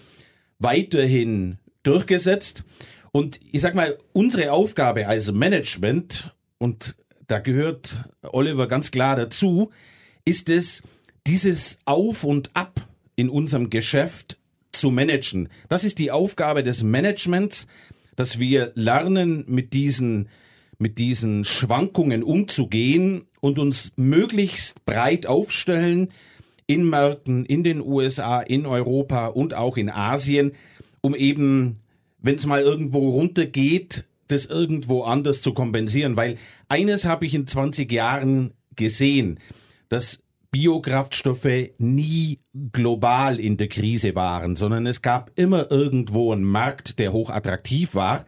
weiterhin 0.59 1.59
durchgesetzt. 1.83 2.65
Und 3.13 3.39
ich 3.53 3.61
sag 3.61 3.75
mal, 3.75 3.97
unsere 4.13 4.53
Aufgabe 4.53 5.07
als 5.07 5.31
Management, 5.31 6.35
und 6.59 6.97
da 7.29 7.39
gehört 7.39 8.01
Oliver 8.23 8.67
ganz 8.67 8.91
klar 8.91 9.17
dazu, 9.17 9.71
ist 10.25 10.51
es, 10.51 10.83
dieses 11.27 11.79
Auf 11.85 12.25
und 12.25 12.51
Ab 12.55 12.87
in 13.17 13.29
unserem 13.29 13.71
Geschäft 13.71 14.37
zu 14.73 14.91
managen. 14.91 15.49
Das 15.69 15.85
ist 15.85 15.99
die 15.99 16.11
Aufgabe 16.11 16.63
des 16.63 16.83
Managements, 16.83 17.67
dass 18.17 18.39
wir 18.39 18.73
lernen, 18.75 19.45
mit 19.47 19.73
diesen, 19.73 20.29
mit 20.79 20.99
diesen 20.99 21.45
Schwankungen 21.45 22.23
umzugehen 22.23 23.27
und 23.45 23.59
uns 23.59 23.93
möglichst 23.97 24.87
breit 24.87 25.27
aufstellen 25.27 26.09
in 26.67 26.89
Märkten, 26.89 27.45
in 27.45 27.63
den 27.63 27.83
USA, 27.83 28.41
in 28.41 28.65
Europa 28.65 29.27
und 29.27 29.53
auch 29.53 29.77
in 29.77 29.91
Asien, 29.91 30.53
um 31.03 31.15
eben, 31.15 31.81
wenn 32.23 32.37
es 32.37 32.47
mal 32.47 32.63
irgendwo 32.63 33.11
runtergeht, 33.11 34.05
das 34.29 34.47
irgendwo 34.47 35.03
anders 35.03 35.43
zu 35.43 35.53
kompensieren. 35.53 36.17
Weil 36.17 36.39
eines 36.69 37.05
habe 37.05 37.27
ich 37.27 37.35
in 37.35 37.47
20 37.47 37.93
Jahren 37.93 38.55
gesehen, 38.77 39.39
dass 39.91 40.23
Biokraftstoffe 40.51 41.69
nie 41.77 42.39
global 42.73 43.39
in 43.39 43.59
der 43.59 43.69
Krise 43.69 44.15
waren, 44.15 44.57
sondern 44.57 44.87
es 44.87 45.03
gab 45.03 45.31
immer 45.35 45.71
irgendwo 45.71 46.33
einen 46.33 46.45
Markt, 46.45 46.99
der 46.99 47.13
hoch 47.13 47.29
attraktiv 47.29 47.95
war. 47.95 48.25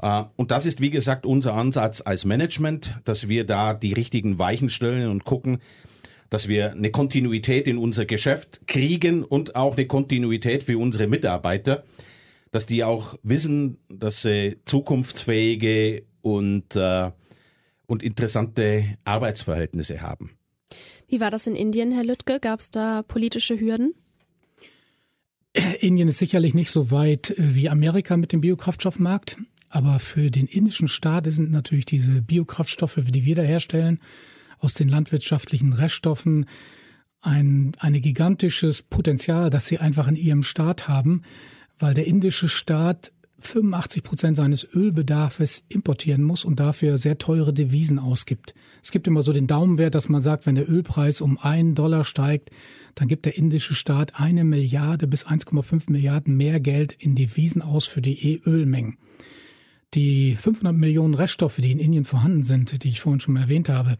Äh, 0.00 0.24
und 0.36 0.50
das 0.50 0.66
ist, 0.66 0.80
wie 0.80 0.90
gesagt, 0.90 1.26
unser 1.26 1.54
Ansatz 1.54 2.02
als 2.04 2.24
Management, 2.24 2.98
dass 3.04 3.28
wir 3.28 3.44
da 3.44 3.74
die 3.74 3.92
richtigen 3.92 4.38
Weichen 4.38 4.68
stellen 4.68 5.10
und 5.10 5.24
gucken, 5.24 5.58
dass 6.30 6.48
wir 6.48 6.72
eine 6.72 6.90
Kontinuität 6.90 7.66
in 7.66 7.76
unser 7.76 8.06
Geschäft 8.06 8.66
kriegen 8.66 9.24
und 9.24 9.56
auch 9.56 9.76
eine 9.76 9.86
Kontinuität 9.86 10.62
für 10.62 10.78
unsere 10.78 11.08
Mitarbeiter, 11.08 11.84
dass 12.52 12.66
die 12.66 12.84
auch 12.84 13.18
wissen, 13.22 13.78
dass 13.88 14.22
sie 14.22 14.58
zukunftsfähige 14.64 16.04
und, 16.22 16.76
äh, 16.76 17.10
und 17.86 18.02
interessante 18.02 18.96
Arbeitsverhältnisse 19.04 20.02
haben. 20.02 20.30
Wie 21.08 21.20
war 21.20 21.30
das 21.32 21.48
in 21.48 21.56
Indien, 21.56 21.90
Herr 21.90 22.04
Lüttke? 22.04 22.38
Gab 22.38 22.60
es 22.60 22.70
da 22.70 23.02
politische 23.02 23.58
Hürden? 23.58 23.94
Indien 25.80 26.06
ist 26.06 26.18
sicherlich 26.18 26.54
nicht 26.54 26.70
so 26.70 26.92
weit 26.92 27.30
äh, 27.30 27.56
wie 27.56 27.68
Amerika 27.68 28.16
mit 28.16 28.32
dem 28.32 28.40
Biokraftstoffmarkt, 28.40 29.36
aber 29.70 30.00
für 30.00 30.30
den 30.30 30.46
indischen 30.46 30.88
Staat 30.88 31.30
sind 31.30 31.50
natürlich 31.50 31.86
diese 31.86 32.22
Biokraftstoffe, 32.22 32.98
die 33.06 33.24
wir 33.24 33.36
da 33.36 33.42
herstellen, 33.42 34.00
aus 34.58 34.74
den 34.74 34.88
landwirtschaftlichen 34.88 35.72
Reststoffen, 35.72 36.46
ein, 37.22 37.72
ein 37.78 38.00
gigantisches 38.00 38.82
Potenzial, 38.82 39.48
das 39.48 39.66
sie 39.66 39.78
einfach 39.78 40.08
in 40.08 40.16
ihrem 40.16 40.42
Staat 40.42 40.88
haben, 40.88 41.22
weil 41.78 41.94
der 41.94 42.06
indische 42.06 42.48
Staat 42.48 43.12
85 43.38 44.02
Prozent 44.02 44.36
seines 44.36 44.66
Ölbedarfes 44.74 45.62
importieren 45.68 46.22
muss 46.22 46.44
und 46.44 46.60
dafür 46.60 46.98
sehr 46.98 47.18
teure 47.18 47.54
Devisen 47.54 47.98
ausgibt. 47.98 48.54
Es 48.82 48.90
gibt 48.90 49.06
immer 49.06 49.22
so 49.22 49.32
den 49.32 49.46
Daumenwert, 49.46 49.94
dass 49.94 50.08
man 50.08 50.20
sagt, 50.20 50.46
wenn 50.46 50.56
der 50.56 50.68
Ölpreis 50.68 51.20
um 51.20 51.38
einen 51.38 51.74
Dollar 51.74 52.04
steigt, 52.04 52.50
dann 52.96 53.08
gibt 53.08 53.24
der 53.24 53.36
indische 53.36 53.74
Staat 53.74 54.18
eine 54.20 54.44
Milliarde 54.44 55.06
bis 55.06 55.26
1,5 55.26 55.90
Milliarden 55.90 56.36
mehr 56.36 56.60
Geld 56.60 56.92
in 56.92 57.14
Devisen 57.14 57.62
aus 57.62 57.86
für 57.86 58.02
die 58.02 58.34
E-Ölmengen. 58.34 58.98
Die 59.94 60.36
500 60.36 60.74
Millionen 60.74 61.14
Reststoffe, 61.14 61.56
die 61.56 61.72
in 61.72 61.80
Indien 61.80 62.04
vorhanden 62.04 62.44
sind, 62.44 62.84
die 62.84 62.88
ich 62.88 63.00
vorhin 63.00 63.20
schon 63.20 63.36
erwähnt 63.36 63.68
habe, 63.68 63.96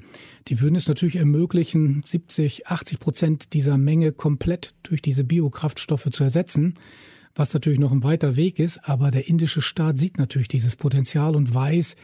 die 0.47 0.61
würden 0.61 0.77
es 0.77 0.87
natürlich 0.87 1.17
ermöglichen, 1.17 2.03
70, 2.05 2.69
80 2.69 3.01
Prozent 3.01 3.53
dieser 3.55 3.77
Menge 3.77 4.13
komplett 4.13 4.75
durch 4.85 5.03
diese 5.03 5.25
Biokraftstoffe 5.25 6.09
zu 6.13 6.23
ersetzen 6.23 6.79
was 7.35 7.55
natürlich 7.55 7.79
noch 7.79 7.93
ein 7.93 8.03
weiter 8.03 8.37
Weg 8.37 8.59
ist, 8.59 8.79
aber 8.89 9.11
der 9.11 9.29
indische 9.29 9.63
Staat 9.63 9.99
sieht 9.99 10.19
natürlich 10.19 10.49
dieses 10.49 10.77
Potenzial 10.77 11.37
und 11.37 11.55
weiß, 11.55 11.97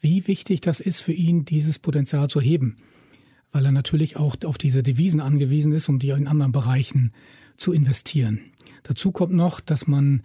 wie 0.00 0.26
wichtig 0.26 0.60
das 0.60 0.80
ist 0.80 1.00
für 1.00 1.12
ihn, 1.12 1.44
dieses 1.44 1.78
Potenzial 1.78 2.28
zu 2.28 2.40
heben, 2.40 2.76
weil 3.52 3.66
er 3.66 3.72
natürlich 3.72 4.16
auch 4.16 4.36
auf 4.44 4.58
diese 4.58 4.82
Devisen 4.82 5.20
angewiesen 5.20 5.72
ist, 5.72 5.88
um 5.88 5.98
die 5.98 6.10
in 6.10 6.26
anderen 6.26 6.52
Bereichen 6.52 7.12
zu 7.56 7.72
investieren. 7.72 8.40
Dazu 8.82 9.12
kommt 9.12 9.32
noch, 9.32 9.60
dass 9.60 9.86
man 9.86 10.22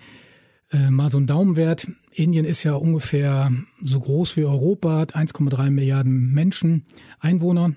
äh, 0.71 0.89
mal 0.89 1.11
so 1.11 1.17
ein 1.17 1.27
Daumenwert, 1.27 1.87
Indien 2.11 2.45
ist 2.45 2.63
ja 2.63 2.75
ungefähr 2.75 3.51
so 3.83 3.99
groß 3.99 4.37
wie 4.37 4.45
Europa, 4.45 4.99
hat 4.99 5.15
1,3 5.15 5.69
Milliarden 5.69 6.33
Menschen, 6.33 6.85
Einwohner. 7.19 7.75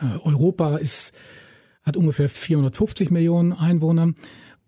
Äh, 0.00 0.18
Europa 0.24 0.76
ist, 0.76 1.12
hat 1.82 1.96
ungefähr 1.96 2.28
450 2.28 3.10
Millionen 3.10 3.52
Einwohner. 3.52 4.14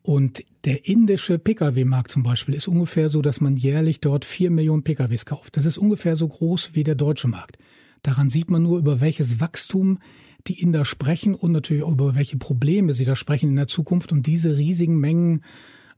Und 0.02 0.44
der 0.64 0.86
indische 0.86 1.38
Pkw-Markt 1.38 2.10
zum 2.10 2.22
Beispiel 2.22 2.54
ist 2.54 2.68
ungefähr 2.68 3.08
so, 3.08 3.22
dass 3.22 3.40
man 3.40 3.56
jährlich 3.56 4.00
dort 4.00 4.24
vier 4.24 4.50
Millionen 4.50 4.84
Pkws 4.84 5.24
kauft. 5.24 5.56
Das 5.56 5.64
ist 5.64 5.78
ungefähr 5.78 6.16
so 6.16 6.28
groß 6.28 6.74
wie 6.74 6.84
der 6.84 6.94
deutsche 6.94 7.28
Markt. 7.28 7.58
Daran 8.02 8.28
sieht 8.28 8.50
man 8.50 8.62
nur, 8.62 8.78
über 8.78 9.00
welches 9.00 9.40
Wachstum 9.40 9.98
die 10.46 10.60
Inder 10.60 10.84
sprechen 10.84 11.34
und 11.34 11.52
natürlich 11.52 11.82
auch 11.82 11.92
über 11.92 12.14
welche 12.14 12.36
Probleme 12.36 12.92
sie 12.92 13.06
da 13.06 13.16
sprechen 13.16 13.50
in 13.50 13.56
der 13.56 13.66
Zukunft, 13.66 14.12
um 14.12 14.22
diese 14.22 14.56
riesigen 14.58 14.98
Mengen 14.98 15.42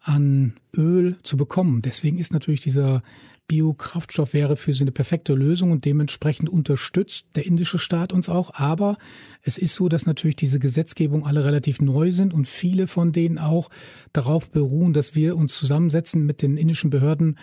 an 0.06 0.54
Öl 0.76 1.16
zu 1.22 1.36
bekommen. 1.36 1.82
Deswegen 1.82 2.18
ist 2.18 2.32
natürlich 2.32 2.60
dieser 2.60 3.02
Biokraftstoff 3.48 4.34
wäre 4.34 4.56
für 4.56 4.74
sie 4.74 4.82
eine 4.82 4.92
perfekte 4.92 5.34
Lösung 5.34 5.70
und 5.70 5.84
dementsprechend 5.84 6.48
unterstützt 6.48 7.26
der 7.36 7.46
indische 7.46 7.78
Staat 7.78 8.12
uns 8.12 8.28
auch. 8.28 8.54
Aber 8.54 8.98
es 9.42 9.56
ist 9.56 9.74
so, 9.74 9.88
dass 9.88 10.06
natürlich 10.06 10.36
diese 10.36 10.58
Gesetzgebung 10.58 11.24
alle 11.24 11.44
relativ 11.44 11.80
neu 11.80 12.10
sind 12.10 12.34
und 12.34 12.48
viele 12.48 12.88
von 12.88 13.12
denen 13.12 13.38
auch 13.38 13.70
darauf 14.12 14.50
beruhen, 14.50 14.92
dass 14.92 15.14
wir 15.14 15.36
uns 15.36 15.56
zusammensetzen 15.56 16.26
mit 16.26 16.42
den 16.42 16.56
indischen 16.56 16.90
Behörden 16.90 17.38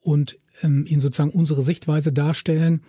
und 0.00 0.38
ähm, 0.62 0.84
ihnen 0.86 1.00
sozusagen 1.00 1.30
unsere 1.30 1.62
Sichtweise 1.62 2.12
darstellen, 2.12 2.82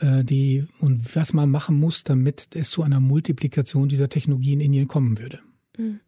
äh, 0.00 0.24
die 0.24 0.66
und 0.80 1.16
was 1.16 1.32
man 1.32 1.50
machen 1.50 1.78
muss, 1.78 2.04
damit 2.04 2.48
es 2.54 2.70
zu 2.70 2.82
einer 2.82 3.00
Multiplikation 3.00 3.88
dieser 3.88 4.10
Technologie 4.10 4.52
in 4.52 4.60
Indien 4.60 4.88
kommen 4.88 5.18
würde. 5.18 5.40
Mhm. 5.78 6.00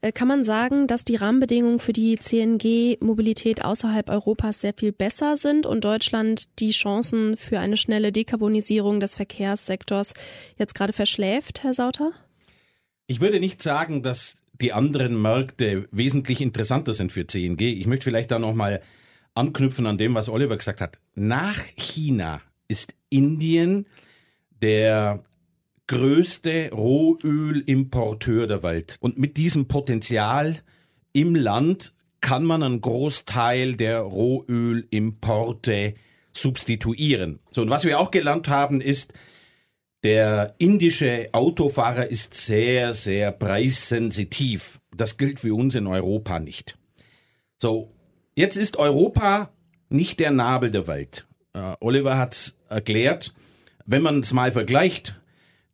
Äh, 0.00 0.12
kann 0.12 0.28
man 0.28 0.44
sagen, 0.44 0.86
dass 0.86 1.04
die 1.04 1.16
Rahmenbedingungen 1.16 1.78
für 1.78 1.92
die 1.92 2.16
CNG-Mobilität 2.16 3.64
außerhalb 3.64 4.08
Europas 4.10 4.60
sehr 4.60 4.74
viel 4.74 4.92
besser 4.92 5.36
sind 5.36 5.66
und 5.66 5.84
Deutschland 5.84 6.58
die 6.58 6.70
Chancen 6.70 7.36
für 7.36 7.58
eine 7.58 7.76
schnelle 7.76 8.12
Dekarbonisierung 8.12 9.00
des 9.00 9.14
Verkehrssektors 9.14 10.12
jetzt 10.58 10.74
gerade 10.74 10.92
verschläft, 10.92 11.62
Herr 11.62 11.74
Sauter? 11.74 12.12
Ich 13.06 13.20
würde 13.20 13.40
nicht 13.40 13.62
sagen, 13.62 14.02
dass 14.02 14.36
die 14.60 14.72
anderen 14.72 15.20
Märkte 15.20 15.88
wesentlich 15.92 16.40
interessanter 16.40 16.92
sind 16.92 17.12
für 17.12 17.26
CNG. 17.26 17.60
Ich 17.60 17.86
möchte 17.86 18.04
vielleicht 18.04 18.30
da 18.30 18.38
nochmal 18.38 18.82
anknüpfen 19.34 19.86
an 19.86 19.98
dem, 19.98 20.14
was 20.14 20.28
Oliver 20.28 20.56
gesagt 20.56 20.80
hat. 20.80 20.98
Nach 21.14 21.62
China 21.76 22.40
ist 22.68 22.94
Indien 23.10 23.86
der 24.62 25.22
größte 25.86 26.70
Rohölimporteur 26.72 28.46
der 28.46 28.62
Welt. 28.62 28.96
Und 29.00 29.18
mit 29.18 29.36
diesem 29.36 29.68
Potenzial 29.68 30.62
im 31.12 31.34
Land 31.34 31.94
kann 32.20 32.44
man 32.44 32.62
einen 32.62 32.80
Großteil 32.80 33.76
der 33.76 34.00
Rohölimporte 34.00 35.94
substituieren. 36.32 37.40
So, 37.50 37.62
und 37.62 37.70
was 37.70 37.84
wir 37.84 37.98
auch 37.98 38.10
gelernt 38.10 38.48
haben, 38.48 38.80
ist, 38.80 39.14
der 40.02 40.54
indische 40.58 41.30
Autofahrer 41.32 42.08
ist 42.08 42.34
sehr, 42.34 42.94
sehr 42.94 43.32
preissensitiv. 43.32 44.80
Das 44.94 45.16
gilt 45.16 45.40
für 45.40 45.54
uns 45.54 45.74
in 45.74 45.86
Europa 45.86 46.38
nicht. 46.38 46.78
So, 47.58 47.92
jetzt 48.34 48.56
ist 48.56 48.76
Europa 48.76 49.50
nicht 49.88 50.20
der 50.20 50.30
Nabel 50.30 50.70
der 50.70 50.86
Welt. 50.86 51.26
Uh, 51.56 51.74
Oliver 51.80 52.18
hat's 52.18 52.58
erklärt. 52.68 53.32
Wenn 53.86 54.02
man 54.02 54.20
es 54.20 54.32
mal 54.32 54.52
vergleicht, 54.52 55.18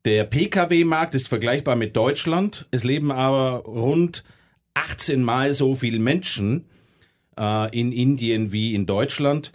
der 0.04 0.24
Pkw-Markt 0.24 1.14
ist 1.14 1.28
vergleichbar 1.28 1.76
mit 1.76 1.96
Deutschland. 1.96 2.66
Es 2.70 2.84
leben 2.84 3.10
aber 3.10 3.64
rund 3.64 4.24
18 4.74 5.22
Mal 5.22 5.54
so 5.54 5.74
viele 5.74 5.98
Menschen 5.98 6.66
äh, 7.38 7.78
in 7.78 7.92
Indien 7.92 8.52
wie 8.52 8.74
in 8.74 8.86
Deutschland. 8.86 9.52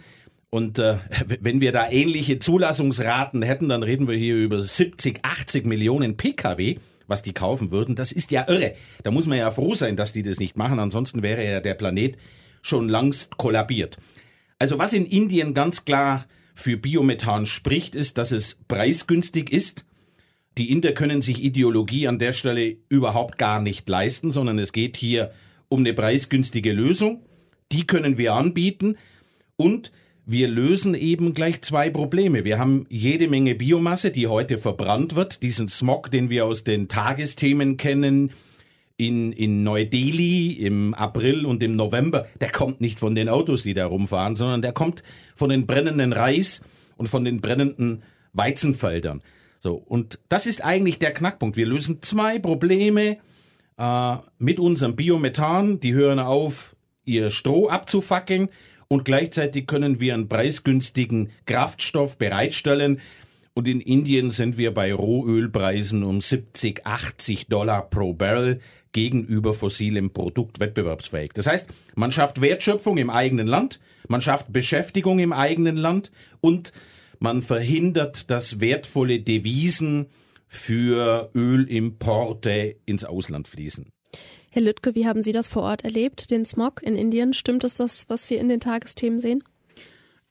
Und 0.50 0.78
äh, 0.78 0.96
wenn 1.40 1.60
wir 1.60 1.72
da 1.72 1.90
ähnliche 1.90 2.38
Zulassungsraten 2.38 3.42
hätten, 3.42 3.68
dann 3.68 3.82
reden 3.82 4.08
wir 4.08 4.16
hier 4.16 4.36
über 4.36 4.62
70, 4.62 5.20
80 5.22 5.66
Millionen 5.66 6.16
Pkw 6.16 6.76
was 7.08 7.22
die 7.22 7.32
kaufen 7.32 7.72
würden. 7.72 7.96
Das 7.96 8.12
ist 8.12 8.30
ja 8.30 8.44
irre. 8.46 8.74
Da 9.02 9.10
muss 9.10 9.26
man 9.26 9.38
ja 9.38 9.50
froh 9.50 9.74
sein, 9.74 9.96
dass 9.96 10.12
die 10.12 10.22
das 10.22 10.38
nicht 10.38 10.56
machen. 10.56 10.78
Ansonsten 10.78 11.22
wäre 11.22 11.44
ja 11.44 11.60
der 11.60 11.74
Planet 11.74 12.16
schon 12.62 12.88
langst 12.88 13.36
kollabiert. 13.36 13.96
Also 14.58 14.78
was 14.78 14.92
in 14.92 15.06
Indien 15.06 15.54
ganz 15.54 15.84
klar 15.84 16.26
für 16.54 16.76
Biomethan 16.76 17.46
spricht, 17.46 17.94
ist, 17.94 18.18
dass 18.18 18.30
es 18.30 18.60
preisgünstig 18.68 19.50
ist. 19.50 19.84
Die 20.58 20.72
Inder 20.72 20.90
können 20.90 21.22
sich 21.22 21.44
Ideologie 21.44 22.08
an 22.08 22.18
der 22.18 22.32
Stelle 22.32 22.78
überhaupt 22.88 23.38
gar 23.38 23.60
nicht 23.60 23.88
leisten, 23.88 24.32
sondern 24.32 24.58
es 24.58 24.72
geht 24.72 24.96
hier 24.96 25.30
um 25.68 25.80
eine 25.80 25.94
preisgünstige 25.94 26.72
Lösung. 26.72 27.22
Die 27.70 27.86
können 27.86 28.18
wir 28.18 28.34
anbieten 28.34 28.96
und 29.54 29.92
wir 30.26 30.48
lösen 30.48 30.94
eben 30.94 31.32
gleich 31.32 31.62
zwei 31.62 31.90
Probleme. 31.90 32.44
Wir 32.44 32.58
haben 32.58 32.86
jede 32.88 33.28
Menge 33.28 33.54
Biomasse, 33.54 34.10
die 34.10 34.26
heute 34.26 34.58
verbrannt 34.58 35.14
wird, 35.14 35.42
diesen 35.44 35.68
Smog, 35.68 36.10
den 36.10 36.28
wir 36.28 36.44
aus 36.44 36.64
den 36.64 36.88
Tagesthemen 36.88 37.76
kennen, 37.76 38.32
in, 38.96 39.30
in 39.30 39.62
Neu-Delhi 39.62 40.54
im 40.54 40.92
April 40.92 41.46
und 41.46 41.62
im 41.62 41.76
November, 41.76 42.26
der 42.40 42.50
kommt 42.50 42.80
nicht 42.80 42.98
von 42.98 43.14
den 43.14 43.28
Autos, 43.28 43.62
die 43.62 43.74
da 43.74 43.86
rumfahren, 43.86 44.34
sondern 44.34 44.60
der 44.60 44.72
kommt 44.72 45.04
von 45.36 45.50
den 45.50 45.68
brennenden 45.68 46.12
Reis 46.12 46.64
und 46.96 47.08
von 47.08 47.24
den 47.24 47.40
brennenden 47.40 48.02
Weizenfeldern. 48.32 49.22
So, 49.58 49.74
und 49.74 50.18
das 50.28 50.46
ist 50.46 50.64
eigentlich 50.64 50.98
der 50.98 51.12
Knackpunkt. 51.12 51.56
Wir 51.56 51.66
lösen 51.66 52.02
zwei 52.02 52.38
Probleme 52.38 53.18
äh, 53.76 54.16
mit 54.38 54.58
unserem 54.58 54.96
Biomethan. 54.96 55.80
Die 55.80 55.94
hören 55.94 56.18
auf, 56.18 56.76
ihr 57.04 57.30
Stroh 57.30 57.68
abzufackeln 57.68 58.48
und 58.88 59.04
gleichzeitig 59.04 59.66
können 59.66 60.00
wir 60.00 60.14
einen 60.14 60.28
preisgünstigen 60.28 61.30
Kraftstoff 61.46 62.18
bereitstellen. 62.18 63.00
Und 63.54 63.66
in 63.66 63.80
Indien 63.80 64.30
sind 64.30 64.56
wir 64.56 64.72
bei 64.72 64.94
Rohölpreisen 64.94 66.04
um 66.04 66.20
70, 66.20 66.86
80 66.86 67.48
Dollar 67.48 67.90
pro 67.90 68.14
Barrel 68.14 68.60
gegenüber 68.92 69.52
fossilem 69.52 70.12
Produkt 70.12 70.60
wettbewerbsfähig. 70.60 71.32
Das 71.34 71.46
heißt, 71.46 71.68
man 71.96 72.12
schafft 72.12 72.40
Wertschöpfung 72.40 72.98
im 72.98 73.10
eigenen 73.10 73.46
Land, 73.46 73.80
man 74.06 74.20
schafft 74.20 74.52
Beschäftigung 74.52 75.18
im 75.18 75.32
eigenen 75.32 75.76
Land 75.76 76.10
und 76.40 76.72
man 77.18 77.42
verhindert, 77.42 78.30
dass 78.30 78.60
wertvolle 78.60 79.20
Devisen 79.20 80.06
für 80.46 81.30
Ölimporte 81.34 82.76
ins 82.86 83.04
Ausland 83.04 83.48
fließen. 83.48 83.86
Herr 84.50 84.62
Lüttke, 84.62 84.94
wie 84.94 85.06
haben 85.06 85.22
Sie 85.22 85.32
das 85.32 85.48
vor 85.48 85.62
Ort 85.62 85.84
erlebt, 85.84 86.30
den 86.30 86.46
Smog 86.46 86.82
in 86.82 86.96
Indien? 86.96 87.34
Stimmt 87.34 87.64
es 87.64 87.74
das, 87.74 88.04
was 88.08 88.26
Sie 88.26 88.36
in 88.36 88.48
den 88.48 88.60
Tagesthemen 88.60 89.20
sehen? 89.20 89.44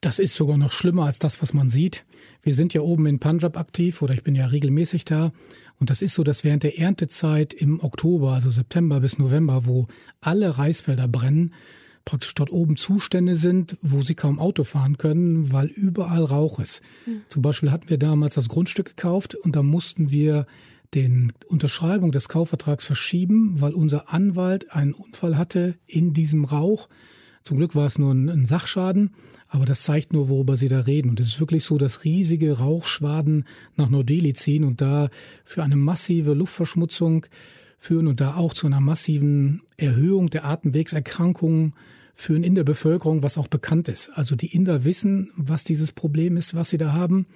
Das 0.02 0.20
ist 0.20 0.34
sogar 0.34 0.58
noch 0.58 0.72
schlimmer 0.72 1.06
als 1.06 1.20
das, 1.20 1.42
was 1.42 1.54
man 1.54 1.70
sieht. 1.70 2.06
Wir 2.42 2.56
sind 2.56 2.74
ja 2.74 2.82
oben 2.82 3.06
in 3.08 3.20
Punjab 3.20 3.58
aktiv 3.58 4.02
oder 4.02 4.14
ich 4.14 4.24
bin 4.24 4.36
ja 4.36 4.48
regelmäßig 4.48 5.06
da. 5.06 5.32
Und 5.80 5.90
das 5.90 6.02
ist 6.02 6.16
so, 6.16 6.24
dass 6.24 6.44
während 6.44 6.64
der 6.64 6.80
Erntezeit 6.80 7.54
im 7.54 7.84
Oktober, 7.84 8.34
also 8.34 8.50
September 8.50 9.00
bis 9.00 9.20
November, 9.20 9.66
wo 9.66 9.88
alle 10.22 10.58
Reisfelder 10.58 11.08
brennen, 11.08 11.54
praktisch 12.08 12.34
dort 12.36 12.52
oben 12.52 12.78
Zustände 12.78 13.36
sind, 13.36 13.78
wo 13.82 14.02
sie 14.02 14.16
kaum 14.16 14.40
Auto 14.40 14.64
fahren 14.64 14.98
können, 14.98 15.52
weil 15.52 15.68
überall 15.68 16.24
Rauch 16.24 16.60
ist. 16.60 16.82
Mhm. 17.06 17.22
Zum 17.28 17.42
Beispiel 17.42 17.70
hatten 17.70 17.90
wir 17.90 17.98
damals 17.98 18.36
das 18.36 18.48
Grundstück 18.48 18.96
gekauft 18.96 19.36
und 19.36 19.58
da 19.58 19.62
mussten 19.62 20.10
wir 20.10 20.48
den 20.94 21.34
Unterschreibung 21.48 22.14
des 22.14 22.30
Kaufvertrags 22.30 22.86
verschieben, 22.86 23.60
weil 23.60 23.74
unser 23.74 24.14
Anwalt 24.14 24.72
einen 24.72 24.94
Unfall 24.94 25.38
hatte 25.38 25.76
in 25.86 26.14
diesem 26.14 26.46
Rauch. 26.46 26.88
Zum 27.44 27.58
Glück 27.58 27.76
war 27.76 27.86
es 27.86 27.98
nur 27.98 28.14
ein, 28.14 28.30
ein 28.30 28.46
Sachschaden, 28.46 29.12
aber 29.50 29.66
das 29.66 29.84
zeigt 29.84 30.14
nur, 30.14 30.30
worüber 30.30 30.56
Sie 30.56 30.70
da 30.70 30.80
reden. 30.80 31.10
Und 31.10 31.20
es 31.20 31.28
ist 31.28 31.40
wirklich 31.42 31.66
so, 31.66 31.78
dass 31.78 32.06
riesige 32.06 32.58
Rauchschwaden 32.58 33.44
nach 33.76 33.90
Neu-Delhi 33.90 34.32
ziehen 34.32 34.64
und 34.64 34.80
da 34.80 35.10
für 35.44 35.62
eine 35.62 35.76
massive 35.76 36.34
Luftverschmutzung 36.34 37.26
führen 37.78 38.08
und 38.08 38.22
da 38.22 38.36
auch 38.36 38.54
zu 38.54 38.66
einer 38.66 38.80
massiven 38.80 39.62
Erhöhung 39.76 40.30
der 40.30 40.46
Atemwegserkrankungen 40.46 41.74
führen 42.18 42.44
in 42.44 42.56
der 42.56 42.64
Bevölkerung, 42.64 43.22
was 43.24 43.38
auch 43.38 43.48
bekannt 43.48 43.88
ist. 43.88 44.10
Also 44.10 44.36
die 44.36 44.54
Inder 44.54 44.84
wissen, 44.84 45.32
was 45.36 45.64
dieses 45.64 45.92
Problem 45.92 46.36
ist, 46.36 46.56
was 46.56 46.70
sie 46.70 46.80
da 46.80 46.92
haben. 46.92 47.28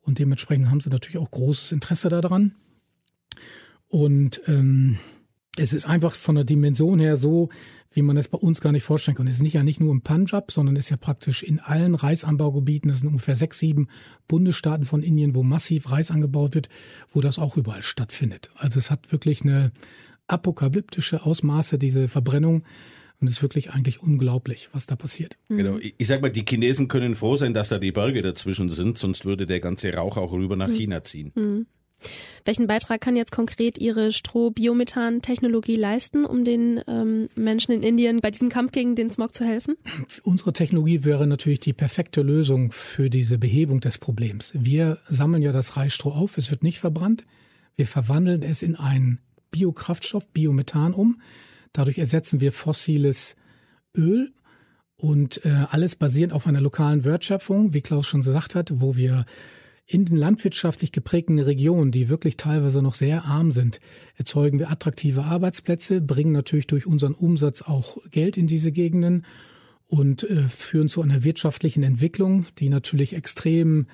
Und 0.00 0.20
dementsprechend 0.20 0.70
haben 0.70 0.80
sie 0.80 0.90
natürlich 0.90 1.18
auch 1.18 1.30
großes 1.30 1.72
Interesse 1.72 2.08
daran. 2.08 2.54
Und 3.88 4.40
ähm, 4.46 4.98
es 5.56 5.72
ist 5.72 5.86
einfach 5.86 6.14
von 6.14 6.36
der 6.36 6.44
Dimension 6.44 7.00
her 7.00 7.16
so, 7.16 7.48
wie 7.90 8.02
man 8.02 8.16
es 8.16 8.28
bei 8.28 8.38
uns 8.38 8.60
gar 8.60 8.70
nicht 8.70 8.84
vorstellen 8.84 9.16
kann. 9.16 9.26
Es 9.26 9.34
ist 9.34 9.42
nicht 9.42 9.54
ja 9.54 9.64
nicht 9.64 9.80
nur 9.80 9.92
im 9.92 10.02
Punjab, 10.02 10.52
sondern 10.52 10.76
es 10.76 10.86
ist 10.86 10.90
ja 10.90 10.96
praktisch 10.96 11.42
in 11.42 11.58
allen 11.58 11.96
Reisanbaugebieten. 11.96 12.90
Das 12.90 13.00
sind 13.00 13.08
ungefähr 13.08 13.34
sechs, 13.34 13.58
sieben 13.58 13.88
Bundesstaaten 14.28 14.84
von 14.84 15.02
Indien, 15.02 15.34
wo 15.34 15.42
massiv 15.42 15.90
Reis 15.90 16.12
angebaut 16.12 16.54
wird, 16.54 16.68
wo 17.12 17.20
das 17.20 17.40
auch 17.40 17.56
überall 17.56 17.82
stattfindet. 17.82 18.50
Also 18.56 18.78
es 18.78 18.92
hat 18.92 19.10
wirklich 19.10 19.42
eine 19.42 19.72
apokalyptische 20.28 21.24
Ausmaße, 21.24 21.76
diese 21.78 22.06
Verbrennung. 22.06 22.62
Und 23.20 23.28
es 23.28 23.36
ist 23.36 23.42
wirklich 23.42 23.70
eigentlich 23.70 24.00
unglaublich, 24.00 24.68
was 24.72 24.86
da 24.86 24.94
passiert. 24.94 25.36
Mhm. 25.48 25.56
Genau. 25.56 25.78
Ich 25.80 26.06
sag 26.06 26.22
mal, 26.22 26.30
die 26.30 26.44
Chinesen 26.48 26.88
können 26.88 27.16
froh 27.16 27.36
sein, 27.36 27.52
dass 27.52 27.68
da 27.68 27.78
die 27.78 27.92
Berge 27.92 28.22
dazwischen 28.22 28.70
sind, 28.70 28.98
sonst 28.98 29.24
würde 29.24 29.46
der 29.46 29.60
ganze 29.60 29.92
Rauch 29.92 30.16
auch 30.16 30.32
rüber 30.32 30.56
nach 30.56 30.68
mhm. 30.68 30.74
China 30.74 31.04
ziehen. 31.04 31.32
Mhm. 31.34 31.66
Welchen 32.44 32.66
Beitrag 32.66 33.00
kann 33.00 33.16
jetzt 33.16 33.32
konkret 33.32 33.76
Ihre 33.78 34.12
Stroh-Biomethan-Technologie 34.12 35.76
leisten, 35.76 36.24
um 36.24 36.44
den 36.44 36.80
ähm, 36.86 37.28
Menschen 37.34 37.72
in 37.72 37.82
Indien 37.82 38.20
bei 38.20 38.30
diesem 38.30 38.48
Kampf 38.48 38.72
gegen 38.72 38.94
den 38.94 39.10
Smog 39.10 39.34
zu 39.34 39.44
helfen? 39.44 39.76
Unsere 40.22 40.52
Technologie 40.52 41.04
wäre 41.04 41.26
natürlich 41.26 41.60
die 41.60 41.72
perfekte 41.72 42.22
Lösung 42.22 42.72
für 42.72 43.10
diese 43.10 43.36
Behebung 43.36 43.80
des 43.80 43.98
Problems. 43.98 44.52
Wir 44.54 44.98
sammeln 45.08 45.42
ja 45.42 45.52
das 45.52 45.76
Reisstroh 45.76 46.12
auf, 46.12 46.38
es 46.38 46.50
wird 46.50 46.62
nicht 46.62 46.78
verbrannt. 46.78 47.26
Wir 47.76 47.86
verwandeln 47.86 48.42
es 48.42 48.62
in 48.62 48.76
einen 48.76 49.20
Biokraftstoff, 49.50 50.26
Biomethan 50.28 50.94
um. 50.94 51.20
Dadurch 51.72 51.98
ersetzen 51.98 52.40
wir 52.40 52.52
fossiles 52.52 53.36
Öl 53.96 54.32
und 54.96 55.44
äh, 55.44 55.66
alles 55.70 55.96
basierend 55.96 56.32
auf 56.32 56.46
einer 56.46 56.60
lokalen 56.60 57.04
Wertschöpfung, 57.04 57.72
wie 57.72 57.82
Klaus 57.82 58.06
schon 58.06 58.22
gesagt 58.22 58.54
hat, 58.54 58.80
wo 58.80 58.96
wir 58.96 59.24
in 59.86 60.04
den 60.04 60.16
landwirtschaftlich 60.16 60.92
geprägten 60.92 61.38
Regionen, 61.38 61.92
die 61.92 62.10
wirklich 62.10 62.36
teilweise 62.36 62.82
noch 62.82 62.94
sehr 62.94 63.24
arm 63.24 63.52
sind, 63.52 63.80
erzeugen 64.16 64.58
wir 64.58 64.70
attraktive 64.70 65.24
Arbeitsplätze, 65.24 66.02
bringen 66.02 66.32
natürlich 66.32 66.66
durch 66.66 66.86
unseren 66.86 67.14
Umsatz 67.14 67.62
auch 67.62 67.96
Geld 68.10 68.36
in 68.36 68.46
diese 68.46 68.70
Gegenden 68.70 69.24
und 69.86 70.24
äh, 70.24 70.42
führen 70.48 70.90
zu 70.90 71.00
einer 71.00 71.24
wirtschaftlichen 71.24 71.82
Entwicklung, 71.82 72.44
die 72.58 72.68
natürlich 72.68 73.14
extrem 73.14 73.86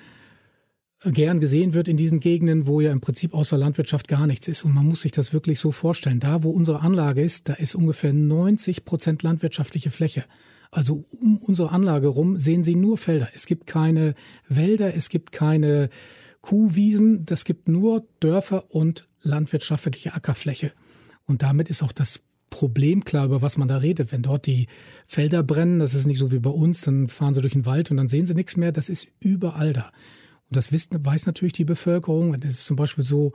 gern 1.03 1.39
gesehen 1.39 1.73
wird 1.73 1.87
in 1.87 1.97
diesen 1.97 2.19
Gegenden, 2.19 2.67
wo 2.67 2.81
ja 2.81 2.91
im 2.91 3.01
Prinzip 3.01 3.33
außer 3.33 3.57
Landwirtschaft 3.57 4.07
gar 4.07 4.27
nichts 4.27 4.47
ist. 4.47 4.63
Und 4.63 4.73
man 4.73 4.85
muss 4.85 5.01
sich 5.01 5.11
das 5.11 5.33
wirklich 5.33 5.59
so 5.59 5.71
vorstellen. 5.71 6.19
Da, 6.19 6.43
wo 6.43 6.49
unsere 6.49 6.81
Anlage 6.81 7.21
ist, 7.21 7.49
da 7.49 7.53
ist 7.53 7.75
ungefähr 7.75 8.13
90 8.13 8.85
Prozent 8.85 9.23
landwirtschaftliche 9.23 9.91
Fläche. 9.91 10.25
Also 10.71 11.05
um 11.21 11.37
unsere 11.37 11.71
Anlage 11.71 12.07
rum 12.07 12.37
sehen 12.37 12.63
Sie 12.63 12.75
nur 12.75 12.97
Felder. 12.97 13.29
Es 13.33 13.45
gibt 13.45 13.67
keine 13.67 14.15
Wälder, 14.49 14.93
es 14.93 15.09
gibt 15.09 15.31
keine 15.31 15.89
Kuhwiesen, 16.41 17.25
das 17.25 17.45
gibt 17.45 17.67
nur 17.69 18.05
Dörfer 18.19 18.65
und 18.73 19.07
landwirtschaftliche 19.21 20.13
Ackerfläche. 20.13 20.71
Und 21.25 21.43
damit 21.43 21.69
ist 21.69 21.81
auch 21.81 21.91
das 21.91 22.21
Problem 22.49 23.03
klar, 23.03 23.25
über 23.25 23.41
was 23.41 23.57
man 23.57 23.67
da 23.67 23.77
redet. 23.77 24.11
Wenn 24.11 24.21
dort 24.21 24.45
die 24.45 24.67
Felder 25.07 25.43
brennen, 25.43 25.79
das 25.79 25.93
ist 25.93 26.05
nicht 26.05 26.19
so 26.19 26.31
wie 26.31 26.39
bei 26.39 26.49
uns, 26.49 26.81
dann 26.81 27.09
fahren 27.09 27.33
sie 27.33 27.41
durch 27.41 27.53
den 27.53 27.65
Wald 27.65 27.91
und 27.91 27.97
dann 27.97 28.07
sehen 28.07 28.25
sie 28.25 28.35
nichts 28.35 28.57
mehr. 28.57 28.71
Das 28.71 28.89
ist 28.89 29.07
überall 29.19 29.73
da. 29.73 29.91
Das 30.55 30.71
weiß 30.71 31.25
natürlich 31.25 31.53
die 31.53 31.65
Bevölkerung. 31.65 32.33
Es 32.35 32.45
ist 32.45 32.65
zum 32.65 32.75
Beispiel 32.75 33.03
so, 33.03 33.33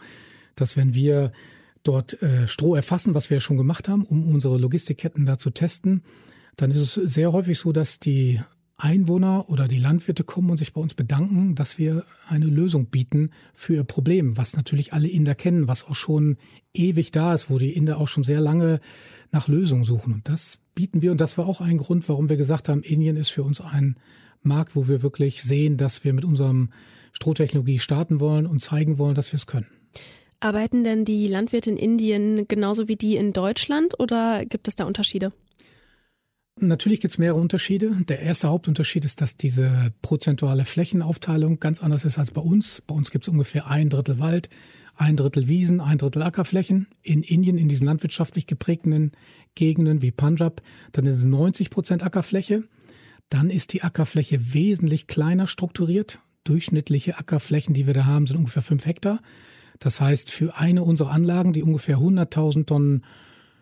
dass 0.56 0.76
wenn 0.76 0.94
wir 0.94 1.33
dort 1.83 2.22
äh, 2.22 2.46
Stroh 2.48 2.74
erfassen, 2.74 3.14
was 3.14 3.30
wir 3.30 3.37
ja 3.37 3.40
schon 3.40 3.56
gemacht 3.56 3.88
haben, 3.88 4.04
um 4.04 4.28
unsere 4.28 4.59
Logistikketten 4.59 5.26
da 5.26 5.38
zu 5.38 5.50
testen, 5.50 6.02
dann 6.56 6.70
ist 6.70 6.96
es 6.96 7.12
sehr 7.12 7.33
häufig 7.33 7.59
so, 7.59 7.72
dass 7.72 8.00
die 8.00 8.40
Einwohner 8.76 9.48
oder 9.48 9.68
die 9.68 9.78
Landwirte 9.78 10.24
kommen 10.24 10.50
und 10.50 10.59
sich 10.59 10.72
bei 10.72 10.80
uns 10.80 10.94
bedanken, 10.94 11.54
dass 11.54 11.78
wir 11.78 12.04
eine 12.28 12.46
Lösung 12.46 12.87
bieten 12.87 13.30
für 13.52 13.74
ihr 13.74 13.85
Problem, 13.85 14.37
was 14.37 14.56
natürlich 14.56 14.92
alle 14.92 15.09
Inder 15.09 15.35
kennen, 15.35 15.68
was 15.68 15.85
auch 15.85 15.94
schon 15.94 16.38
ewig 16.72 17.11
da 17.12 17.35
ist, 17.35 17.50
wo 17.50 17.59
die 17.59 17.72
Inder 17.72 17.98
auch 17.98 18.09
schon 18.09 18.24
sehr 18.24 18.40
lange 18.40 18.80
nach 19.33 19.48
Lösungen 19.48 19.85
suchen. 19.85 20.14
Und 20.14 20.28
das 20.28 20.59
bieten 20.74 21.02
wir. 21.02 21.12
Und 21.12 21.20
das 21.20 21.37
war 21.37 21.46
auch 21.46 21.61
ein 21.61 21.78
Grund, 21.78 22.09
warum 22.09 22.28
wir 22.28 22.37
gesagt 22.37 22.68
haben, 22.68 22.83
Indien 22.83 23.16
ist 23.16 23.30
für 23.30 23.42
uns 23.42 23.61
ein 23.61 23.96
Markt, 24.42 24.74
wo 24.74 24.88
wir 24.88 25.02
wirklich 25.02 25.42
sehen, 25.42 25.76
dass 25.76 26.04
wir 26.04 26.12
mit 26.14 26.24
unserem 26.24 26.70
Strohtechnologie 27.12 27.79
starten 27.79 28.20
wollen 28.20 28.46
und 28.46 28.62
zeigen 28.62 28.99
wollen, 28.99 29.14
dass 29.14 29.33
wir 29.33 29.37
es 29.37 29.46
können. 29.46 29.66
Arbeiten 30.40 30.85
denn 30.85 31.05
die 31.05 31.29
Landwirte 31.29 31.70
in 31.70 31.77
Indien 31.77 32.49
genauso 32.49 32.88
wie 32.88 32.96
die 32.96 33.16
in 33.16 33.33
Deutschland 33.33 34.01
oder 34.01 34.46
gibt 34.46 34.68
es 34.68 34.75
da 34.75 34.85
Unterschiede? 34.85 35.33
Natürlich 36.59 37.01
gibt 37.01 37.12
es 37.12 37.18
mehrere 37.18 37.38
Unterschiede. 37.38 37.94
Der 38.09 38.20
erste 38.20 38.49
Hauptunterschied 38.49 39.05
ist, 39.05 39.20
dass 39.20 39.37
diese 39.37 39.92
prozentuale 40.03 40.64
Flächenaufteilung 40.64 41.61
ganz 41.61 41.83
anders 41.83 42.05
ist 42.05 42.18
als 42.18 42.31
bei 42.31 42.40
uns. 42.40 42.83
Bei 42.87 42.94
uns 42.94 43.11
gibt 43.11 43.25
es 43.25 43.29
ungefähr 43.29 43.66
ein 43.66 43.88
Drittel 43.88 44.18
Wald, 44.18 44.49
ein 44.96 45.16
Drittel 45.16 45.49
Wiesen, 45.49 45.81
ein 45.81 45.99
Drittel 45.99 46.23
Ackerflächen. 46.23 46.88
In 47.03 47.23
Indien, 47.23 47.57
in 47.57 47.68
diesen 47.68 47.87
landwirtschaftlich 47.87 48.46
geprägten 48.46 49.12
Gegenden 49.55 50.03
wie 50.03 50.11
Punjab, 50.11 50.62
dann 50.92 51.07
ist 51.07 51.18
es 51.18 51.25
90 51.25 51.70
Prozent 51.70 52.03
Ackerfläche. 52.03 52.64
Dann 53.31 53.49
ist 53.49 53.73
die 53.73 53.83
Ackerfläche 53.83 54.53
wesentlich 54.53 55.07
kleiner 55.07 55.46
strukturiert 55.46 56.18
durchschnittliche 56.44 57.18
Ackerflächen, 57.18 57.74
die 57.74 57.87
wir 57.87 57.94
da 57.94 58.05
haben, 58.07 58.26
sind 58.26 58.37
ungefähr 58.37 58.62
fünf 58.62 58.87
Hektar. 58.87 59.20
Das 59.79 60.00
heißt, 60.00 60.31
für 60.31 60.57
eine 60.57 60.85
unserer 60.85 61.11
Anlagen, 61.11 61.53
die 61.53 61.62
ungefähr 61.62 61.98
100.000 61.98 62.66
Tonnen 62.66 63.05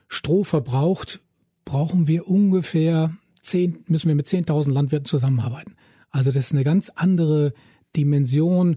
Stroh 0.09 0.45
verbraucht, 0.45 1.21
brauchen 1.65 2.09
wir 2.09 2.27
ungefähr 2.29 3.17
10, 3.43 3.85
müssen 3.87 4.09
wir 4.09 4.15
mit 4.15 4.27
10.000 4.27 4.73
Landwirten 4.73 5.07
zusammenarbeiten. 5.07 5.75
Also 6.11 6.31
das 6.31 6.47
ist 6.47 6.53
eine 6.53 6.65
ganz 6.65 6.91
andere 6.95 7.53
Dimension 7.97 8.77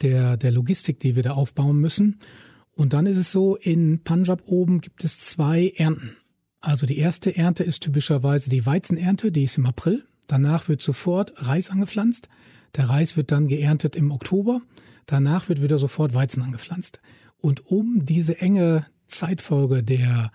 der, 0.00 0.36
der 0.36 0.52
Logistik, 0.52 1.00
die 1.00 1.16
wir 1.16 1.22
da 1.22 1.32
aufbauen 1.32 1.78
müssen. 1.78 2.18
Und 2.72 2.92
dann 2.92 3.06
ist 3.06 3.16
es 3.16 3.32
so, 3.32 3.56
in 3.56 4.04
Punjab 4.04 4.42
oben 4.46 4.80
gibt 4.80 5.02
es 5.02 5.18
zwei 5.18 5.72
Ernten. 5.76 6.16
Also 6.60 6.86
die 6.86 6.98
erste 6.98 7.36
Ernte 7.36 7.64
ist 7.64 7.82
typischerweise 7.82 8.50
die 8.50 8.64
Weizenernte, 8.64 9.32
die 9.32 9.44
ist 9.44 9.58
im 9.58 9.66
April. 9.66 10.04
Danach 10.26 10.68
wird 10.68 10.82
sofort 10.82 11.32
Reis 11.36 11.70
angepflanzt. 11.70 12.28
Der 12.76 12.88
Reis 12.88 13.16
wird 13.16 13.32
dann 13.32 13.48
geerntet 13.48 13.96
im 13.96 14.10
Oktober. 14.10 14.60
Danach 15.06 15.48
wird 15.48 15.62
wieder 15.62 15.78
sofort 15.78 16.14
Weizen 16.14 16.42
angepflanzt. 16.42 17.00
Und 17.38 17.66
um 17.66 18.04
diese 18.04 18.40
enge 18.40 18.86
Zeitfolge 19.06 19.82
der 19.82 20.30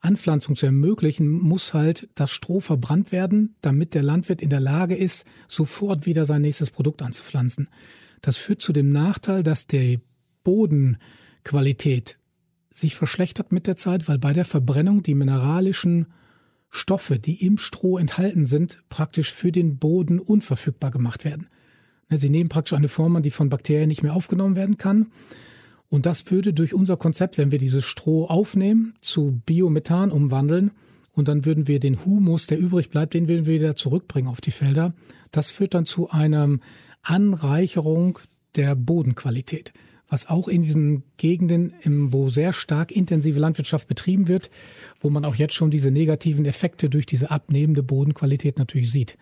Anpflanzung 0.00 0.56
zu 0.56 0.66
ermöglichen, 0.66 1.30
muss 1.30 1.74
halt 1.74 2.08
das 2.14 2.30
Stroh 2.30 2.60
verbrannt 2.60 3.12
werden, 3.12 3.54
damit 3.62 3.94
der 3.94 4.02
Landwirt 4.02 4.42
in 4.42 4.50
der 4.50 4.60
Lage 4.60 4.96
ist, 4.96 5.24
sofort 5.48 6.06
wieder 6.06 6.24
sein 6.24 6.42
nächstes 6.42 6.70
Produkt 6.70 7.02
anzupflanzen. 7.02 7.68
Das 8.20 8.36
führt 8.36 8.62
zu 8.62 8.72
dem 8.72 8.90
Nachteil, 8.92 9.42
dass 9.42 9.66
die 9.66 10.00
Bodenqualität 10.44 12.18
sich 12.70 12.96
verschlechtert 12.96 13.52
mit 13.52 13.66
der 13.66 13.76
Zeit, 13.76 14.08
weil 14.08 14.18
bei 14.18 14.32
der 14.32 14.44
Verbrennung 14.44 15.02
die 15.02 15.14
mineralischen 15.14 16.06
Stoffe, 16.70 17.18
die 17.18 17.44
im 17.44 17.58
Stroh 17.58 17.98
enthalten 17.98 18.46
sind, 18.46 18.82
praktisch 18.88 19.32
für 19.32 19.52
den 19.52 19.76
Boden 19.76 20.18
unverfügbar 20.18 20.90
gemacht 20.90 21.24
werden. 21.24 21.48
Sie 22.18 22.30
nehmen 22.30 22.48
praktisch 22.48 22.76
eine 22.76 22.88
Form 22.88 23.16
an, 23.16 23.22
die 23.22 23.30
von 23.30 23.48
Bakterien 23.48 23.88
nicht 23.88 24.02
mehr 24.02 24.14
aufgenommen 24.14 24.56
werden 24.56 24.78
kann. 24.78 25.08
Und 25.88 26.06
das 26.06 26.30
würde 26.30 26.54
durch 26.54 26.72
unser 26.72 26.96
Konzept, 26.96 27.36
wenn 27.38 27.50
wir 27.50 27.58
dieses 27.58 27.84
Stroh 27.84 28.26
aufnehmen, 28.26 28.94
zu 29.02 29.42
Biomethan 29.44 30.10
umwandeln 30.10 30.70
und 31.12 31.28
dann 31.28 31.44
würden 31.44 31.68
wir 31.68 31.80
den 31.80 32.04
Humus, 32.04 32.46
der 32.46 32.58
übrig 32.58 32.90
bleibt, 32.90 33.14
den 33.14 33.28
würden 33.28 33.46
wir 33.46 33.54
wieder 33.54 33.76
zurückbringen 33.76 34.28
auf 34.28 34.40
die 34.40 34.50
Felder. 34.50 34.94
Das 35.30 35.50
führt 35.50 35.74
dann 35.74 35.84
zu 35.84 36.10
einer 36.10 36.58
Anreicherung 37.02 38.18
der 38.56 38.74
Bodenqualität, 38.74 39.72
was 40.08 40.28
auch 40.28 40.48
in 40.48 40.62
diesen 40.62 41.04
Gegenden, 41.16 41.74
wo 42.12 42.28
sehr 42.28 42.52
stark 42.52 42.90
intensive 42.90 43.38
Landwirtschaft 43.38 43.88
betrieben 43.88 44.28
wird, 44.28 44.50
wo 45.00 45.10
man 45.10 45.24
auch 45.24 45.34
jetzt 45.34 45.54
schon 45.54 45.70
diese 45.70 45.90
negativen 45.90 46.44
Effekte 46.46 46.88
durch 46.88 47.06
diese 47.06 47.30
abnehmende 47.30 47.82
Bodenqualität 47.82 48.58
natürlich 48.58 48.90
sieht. 48.90 49.18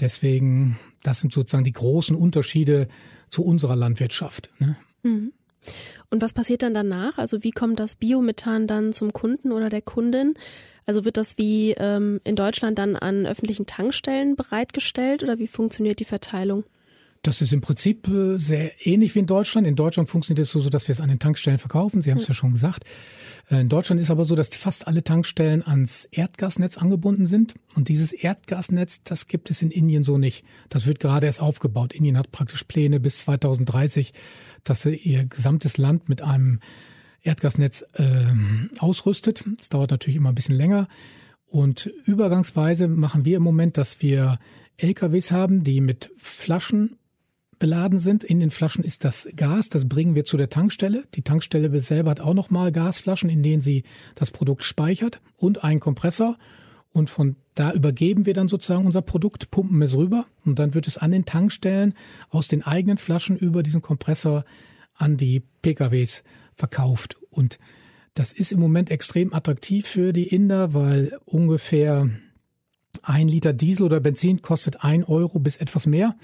Deswegen, 0.00 0.78
das 1.02 1.20
sind 1.20 1.32
sozusagen 1.32 1.64
die 1.64 1.72
großen 1.72 2.16
Unterschiede 2.16 2.88
zu 3.28 3.44
unserer 3.44 3.76
Landwirtschaft. 3.76 4.50
Ne? 4.58 4.76
Mhm. 5.02 5.32
Und 6.10 6.22
was 6.22 6.32
passiert 6.32 6.62
dann 6.62 6.74
danach? 6.74 7.18
Also 7.18 7.42
wie 7.42 7.52
kommt 7.52 7.80
das 7.80 7.96
Biomethan 7.96 8.66
dann 8.66 8.92
zum 8.92 9.12
Kunden 9.12 9.52
oder 9.52 9.68
der 9.68 9.82
Kundin? 9.82 10.34
Also 10.86 11.04
wird 11.04 11.16
das 11.16 11.38
wie 11.38 11.72
ähm, 11.78 12.20
in 12.24 12.36
Deutschland 12.36 12.78
dann 12.78 12.96
an 12.96 13.26
öffentlichen 13.26 13.66
Tankstellen 13.66 14.34
bereitgestellt 14.36 15.22
oder 15.22 15.38
wie 15.38 15.46
funktioniert 15.46 16.00
die 16.00 16.04
Verteilung? 16.04 16.64
Das 17.22 17.40
ist 17.40 17.52
im 17.52 17.60
Prinzip 17.60 18.08
äh, 18.08 18.38
sehr 18.38 18.86
ähnlich 18.86 19.14
wie 19.14 19.20
in 19.20 19.26
Deutschland. 19.26 19.66
In 19.66 19.76
Deutschland 19.76 20.08
funktioniert 20.10 20.44
es 20.44 20.52
so, 20.52 20.68
dass 20.68 20.88
wir 20.88 20.92
es 20.92 21.00
an 21.00 21.08
den 21.08 21.18
Tankstellen 21.20 21.58
verkaufen. 21.58 22.02
Sie 22.02 22.10
haben 22.10 22.18
es 22.18 22.28
ja 22.28 22.34
schon 22.34 22.52
gesagt. 22.52 22.84
Äh, 23.48 23.60
in 23.60 23.68
Deutschland 23.68 24.00
ist 24.00 24.10
aber 24.10 24.24
so, 24.24 24.34
dass 24.34 24.48
fast 24.48 24.88
alle 24.88 25.04
Tankstellen 25.04 25.64
ans 25.64 26.06
Erdgasnetz 26.10 26.78
angebunden 26.78 27.26
sind. 27.26 27.54
Und 27.76 27.88
dieses 27.88 28.12
Erdgasnetz, 28.12 29.02
das 29.04 29.28
gibt 29.28 29.50
es 29.50 29.62
in 29.62 29.70
Indien 29.70 30.02
so 30.02 30.18
nicht. 30.18 30.44
Das 30.68 30.86
wird 30.86 30.98
gerade 30.98 31.26
erst 31.26 31.40
aufgebaut. 31.40 31.92
Indien 31.92 32.18
hat 32.18 32.32
praktisch 32.32 32.64
Pläne 32.64 32.98
bis 32.98 33.20
2030 33.20 34.12
dass 34.64 34.82
sie 34.82 34.94
ihr 34.94 35.24
gesamtes 35.24 35.78
Land 35.78 36.08
mit 36.08 36.22
einem 36.22 36.60
Erdgasnetz 37.22 37.84
äh, 37.94 38.26
ausrüstet. 38.78 39.44
Das 39.58 39.68
dauert 39.68 39.90
natürlich 39.90 40.16
immer 40.16 40.30
ein 40.30 40.34
bisschen 40.34 40.56
länger. 40.56 40.88
Und 41.46 41.86
übergangsweise 42.04 42.88
machen 42.88 43.24
wir 43.24 43.36
im 43.36 43.42
Moment, 43.42 43.76
dass 43.76 44.00
wir 44.00 44.38
LKWs 44.78 45.30
haben, 45.30 45.64
die 45.64 45.80
mit 45.80 46.10
Flaschen 46.16 46.98
beladen 47.62 48.00
sind. 48.00 48.24
In 48.24 48.40
den 48.40 48.50
Flaschen 48.50 48.82
ist 48.82 49.04
das 49.04 49.28
Gas, 49.36 49.68
das 49.68 49.88
bringen 49.88 50.16
wir 50.16 50.24
zu 50.24 50.36
der 50.36 50.50
Tankstelle. 50.50 51.04
Die 51.14 51.22
Tankstelle 51.22 51.78
selber 51.78 52.10
hat 52.10 52.18
auch 52.18 52.34
nochmal 52.34 52.72
Gasflaschen, 52.72 53.30
in 53.30 53.44
denen 53.44 53.62
sie 53.62 53.84
das 54.16 54.32
Produkt 54.32 54.64
speichert 54.64 55.20
und 55.36 55.62
einen 55.62 55.78
Kompressor. 55.78 56.36
Und 56.90 57.08
von 57.08 57.36
da 57.54 57.72
übergeben 57.72 58.26
wir 58.26 58.34
dann 58.34 58.48
sozusagen 58.48 58.84
unser 58.84 59.00
Produkt, 59.00 59.52
pumpen 59.52 59.80
es 59.80 59.94
rüber 59.94 60.26
und 60.44 60.58
dann 60.58 60.74
wird 60.74 60.88
es 60.88 60.98
an 60.98 61.12
den 61.12 61.24
Tankstellen 61.24 61.94
aus 62.30 62.48
den 62.48 62.64
eigenen 62.64 62.98
Flaschen 62.98 63.36
über 63.36 63.62
diesen 63.62 63.80
Kompressor 63.80 64.44
an 64.94 65.16
die 65.16 65.44
PKWs 65.62 66.24
verkauft. 66.56 67.14
Und 67.30 67.60
das 68.14 68.32
ist 68.32 68.50
im 68.50 68.58
Moment 68.58 68.90
extrem 68.90 69.32
attraktiv 69.32 69.86
für 69.86 70.12
die 70.12 70.26
Inder, 70.26 70.74
weil 70.74 71.16
ungefähr 71.26 72.10
ein 73.02 73.28
Liter 73.28 73.52
Diesel 73.52 73.84
oder 73.84 74.00
Benzin 74.00 74.42
kostet 74.42 74.82
ein 74.82 75.04
Euro 75.04 75.38
bis 75.38 75.58
etwas 75.58 75.86
mehr. 75.86 76.16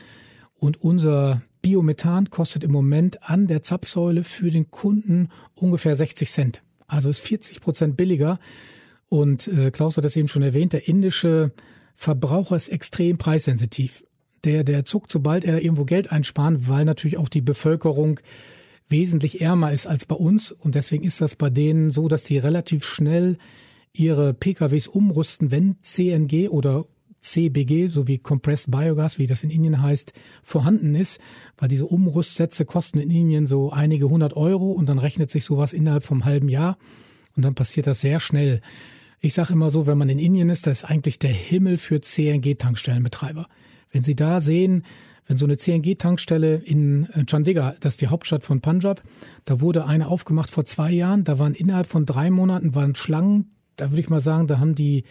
Und 0.59 0.83
unser 0.83 1.43
Biomethan 1.63 2.31
kostet 2.31 2.65
im 2.65 2.73
Moment 2.73 3.23
an 3.29 3.47
der 3.47 3.63
Zapfsäule 3.63 4.25
für 4.25 4.51
den 4.51 4.71
Kunden 4.71 5.29
ungefähr 5.55 5.95
60 5.95 6.31
Cent. 6.31 6.63
Also 6.87 7.11
ist 7.11 7.21
40 7.21 7.61
Prozent 7.61 7.97
billiger. 7.97 8.39
Und 9.09 9.49
äh, 9.49 9.71
Klaus 9.71 9.97
hat 9.97 10.05
das 10.05 10.17
eben 10.17 10.29
schon 10.29 10.43
erwähnt, 10.43 10.73
der 10.73 10.89
indische 10.89 11.53
Verbraucher 11.97 12.57
ist 12.57 12.69
extrem 12.69 13.19
preissensitiv. 13.19 14.05
Der, 14.45 14.63
der 14.63 14.85
zuckt, 14.85 15.11
sobald 15.11 15.45
er 15.45 15.63
irgendwo 15.63 15.85
Geld 15.85 16.13
einsparen, 16.13 16.69
weil 16.69 16.85
natürlich 16.85 17.17
auch 17.17 17.29
die 17.29 17.41
Bevölkerung 17.41 18.21
wesentlich 18.89 19.41
ärmer 19.41 19.73
ist 19.73 19.87
als 19.87 20.05
bei 20.05 20.15
uns. 20.15 20.53
Und 20.53 20.75
deswegen 20.75 21.05
ist 21.05 21.21
das 21.21 21.35
bei 21.35 21.51
denen 21.51 21.91
so, 21.91 22.09
dass 22.09 22.25
sie 22.25 22.39
relativ 22.39 22.85
schnell 22.85 23.39
ihre 23.93 24.35
PKWs 24.35 24.87
umrüsten, 24.87 25.51
wenn 25.51 25.77
CNG 25.83 26.49
oder 26.49 26.87
CBG, 27.21 27.89
so 27.89 28.07
wie 28.07 28.19
Compressed 28.19 28.71
Biogas, 28.71 29.19
wie 29.19 29.27
das 29.27 29.43
in 29.43 29.51
Indien 29.51 29.83
heißt, 29.83 30.13
vorhanden 30.43 30.95
ist, 30.95 31.21
weil 31.57 31.69
diese 31.69 31.87
Umrüstsätze 31.87 32.65
kosten 32.65 32.99
in 32.99 33.11
Indien 33.11 33.47
so 33.47 33.71
einige 33.71 34.09
hundert 34.09 34.37
Euro 34.37 34.71
und 34.71 34.89
dann 34.89 34.99
rechnet 34.99 35.31
sich 35.31 35.45
sowas 35.45 35.73
innerhalb 35.73 36.05
vom 36.05 36.25
halben 36.25 36.49
Jahr 36.49 36.79
und 37.37 37.45
dann 37.45 37.55
passiert 37.55 37.87
das 37.87 38.01
sehr 38.01 38.21
schnell. 38.21 38.61
Ich 39.21 39.35
sage 39.35 39.53
immer 39.53 39.71
so, 39.71 39.87
wenn 39.87 39.99
man 39.99 40.09
in 40.09 40.19
Indien 40.19 40.49
ist, 40.49 40.67
das 40.67 40.83
ist 40.83 40.85
eigentlich 40.85 41.19
der 41.19 41.33
Himmel 41.33 41.77
für 41.77 42.01
CNG-Tankstellenbetreiber. 42.01 43.49
Wenn 43.91 44.03
Sie 44.05 44.15
da 44.15 44.39
sehen, 44.39 44.85
wenn 45.27 45.37
so 45.37 45.45
eine 45.45 45.57
CNG-Tankstelle 45.57 46.57
in 46.57 47.07
äh, 47.13 47.25
Chandigarh, 47.27 47.75
das 47.81 47.95
ist 47.95 48.01
die 48.01 48.09
Hauptstadt 48.09 48.45
von 48.45 48.61
Punjab, 48.61 49.03
da 49.45 49.61
wurde 49.61 49.87
eine 49.87 50.09
aufgemacht 50.09 50.51
vor 50.51 50.65
zwei 50.65 50.91
Jahren, 50.91 51.25
da 51.25 51.39
waren 51.39 51.55
innerhalb 51.55 51.87
von 51.87 52.07
drei 52.07 52.31
Monaten 52.31 52.75
waren 52.75 52.95
Schlangen, 52.95 53.51
da 53.77 53.91
würde 53.91 54.01
ich 54.01 54.09
mal 54.09 54.21
sagen, 54.21 54.47
da 54.47 54.59
haben 54.59 54.75
die 54.75 55.05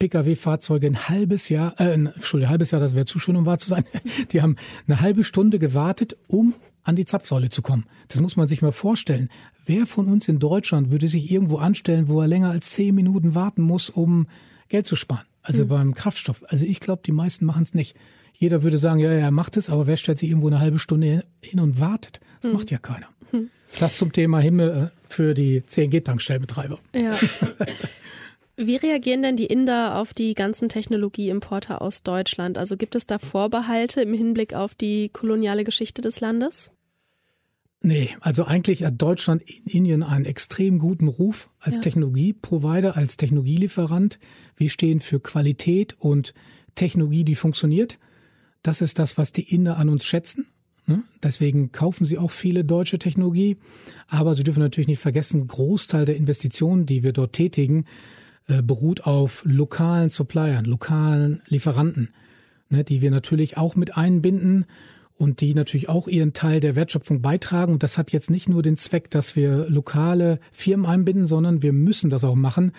Pkw-Fahrzeuge 0.00 0.88
ein 0.88 1.08
halbes 1.08 1.48
Jahr, 1.48 1.78
äh, 1.78 1.92
Entschuldigung, 1.92 2.48
ein 2.48 2.50
halbes 2.50 2.72
Jahr, 2.72 2.80
das 2.80 2.96
wäre 2.96 3.04
zu 3.04 3.20
schön, 3.20 3.36
um 3.36 3.46
wahr 3.46 3.58
zu 3.58 3.68
sein. 3.68 3.84
Die 4.32 4.42
haben 4.42 4.56
eine 4.88 5.00
halbe 5.00 5.22
Stunde 5.22 5.60
gewartet, 5.60 6.16
um 6.26 6.54
an 6.82 6.96
die 6.96 7.04
Zapfsäule 7.04 7.50
zu 7.50 7.60
kommen. 7.60 7.84
Das 8.08 8.20
muss 8.20 8.36
man 8.36 8.48
sich 8.48 8.62
mal 8.62 8.72
vorstellen. 8.72 9.28
Wer 9.66 9.86
von 9.86 10.06
uns 10.06 10.26
in 10.28 10.38
Deutschland 10.38 10.90
würde 10.90 11.08
sich 11.08 11.30
irgendwo 11.30 11.58
anstellen, 11.58 12.08
wo 12.08 12.20
er 12.22 12.26
länger 12.26 12.50
als 12.50 12.70
zehn 12.70 12.94
Minuten 12.94 13.34
warten 13.34 13.60
muss, 13.62 13.90
um 13.90 14.26
Geld 14.68 14.86
zu 14.86 14.96
sparen? 14.96 15.26
Also 15.42 15.64
mhm. 15.64 15.68
beim 15.68 15.94
Kraftstoff. 15.94 16.42
Also 16.48 16.64
ich 16.64 16.80
glaube, 16.80 17.02
die 17.04 17.12
meisten 17.12 17.44
machen 17.44 17.62
es 17.64 17.74
nicht. 17.74 17.96
Jeder 18.32 18.62
würde 18.62 18.78
sagen, 18.78 18.98
ja, 18.98 19.12
ja, 19.12 19.18
er 19.18 19.30
macht 19.30 19.58
es, 19.58 19.68
aber 19.68 19.86
wer 19.86 19.98
stellt 19.98 20.18
sich 20.18 20.30
irgendwo 20.30 20.46
eine 20.48 20.60
halbe 20.60 20.78
Stunde 20.78 21.24
hin 21.42 21.60
und 21.60 21.78
wartet? 21.78 22.20
Das 22.40 22.50
mhm. 22.50 22.56
macht 22.56 22.70
ja 22.70 22.78
keiner. 22.78 23.08
Mhm. 23.30 23.50
Das 23.78 23.98
zum 23.98 24.12
Thema 24.12 24.40
Himmel 24.40 24.90
äh, 24.90 25.08
für 25.08 25.34
die 25.34 25.62
CNG-Tankstellenbetreiber. 25.66 26.78
Ja. 26.94 27.18
Wie 28.62 28.76
reagieren 28.76 29.22
denn 29.22 29.36
die 29.36 29.46
Inder 29.46 29.96
auf 29.96 30.12
die 30.12 30.34
ganzen 30.34 30.68
Technologieimporte 30.68 31.80
aus 31.80 32.02
Deutschland? 32.02 32.58
Also 32.58 32.76
gibt 32.76 32.94
es 32.94 33.06
da 33.06 33.18
Vorbehalte 33.18 34.02
im 34.02 34.12
Hinblick 34.12 34.52
auf 34.52 34.74
die 34.74 35.08
koloniale 35.08 35.64
Geschichte 35.64 36.02
des 36.02 36.20
Landes? 36.20 36.70
Nee, 37.82 38.10
also 38.20 38.44
eigentlich 38.44 38.84
hat 38.84 39.00
Deutschland 39.00 39.40
in 39.40 39.64
Indien 39.64 40.02
einen 40.02 40.26
extrem 40.26 40.78
guten 40.78 41.08
Ruf 41.08 41.48
als 41.58 41.76
ja. 41.76 41.82
Technologieprovider, 41.82 42.98
als 42.98 43.16
Technologielieferant. 43.16 44.18
Wir 44.56 44.68
stehen 44.68 45.00
für 45.00 45.20
Qualität 45.20 45.96
und 45.98 46.34
Technologie, 46.74 47.24
die 47.24 47.36
funktioniert. 47.36 47.98
Das 48.62 48.82
ist 48.82 48.98
das, 48.98 49.16
was 49.16 49.32
die 49.32 49.54
Inder 49.54 49.78
an 49.78 49.88
uns 49.88 50.04
schätzen. 50.04 50.46
Ne? 50.84 51.02
Deswegen 51.22 51.72
kaufen 51.72 52.04
sie 52.04 52.18
auch 52.18 52.30
viele 52.30 52.66
deutsche 52.66 52.98
Technologie. 52.98 53.56
Aber 54.06 54.34
sie 54.34 54.44
dürfen 54.44 54.60
natürlich 54.60 54.88
nicht 54.88 55.00
vergessen, 55.00 55.46
Großteil 55.46 56.04
der 56.04 56.16
Investitionen, 56.16 56.84
die 56.84 57.02
wir 57.02 57.14
dort 57.14 57.32
tätigen, 57.32 57.86
äh, 58.50 58.62
beruht 58.62 59.06
auf 59.06 59.42
lokalen 59.44 60.10
Suppliern, 60.10 60.64
lokalen 60.64 61.40
Lieferanten, 61.46 62.08
ne, 62.68 62.82
die 62.82 63.00
wir 63.00 63.12
natürlich 63.12 63.56
auch 63.56 63.76
mit 63.76 63.96
einbinden 63.96 64.66
und 65.16 65.40
die 65.40 65.54
natürlich 65.54 65.88
auch 65.88 66.08
ihren 66.08 66.32
Teil 66.32 66.58
der 66.58 66.74
Wertschöpfung 66.74 67.22
beitragen. 67.22 67.72
Und 67.72 67.84
das 67.84 67.96
hat 67.96 68.10
jetzt 68.10 68.28
nicht 68.28 68.48
nur 68.48 68.62
den 68.62 68.76
Zweck, 68.76 69.08
dass 69.10 69.36
wir 69.36 69.68
lokale 69.68 70.40
Firmen 70.50 70.86
einbinden, 70.86 71.28
sondern 71.28 71.62
wir 71.62 71.72
müssen 71.72 72.10
das 72.10 72.24
auch 72.24 72.34
machen, 72.34 72.72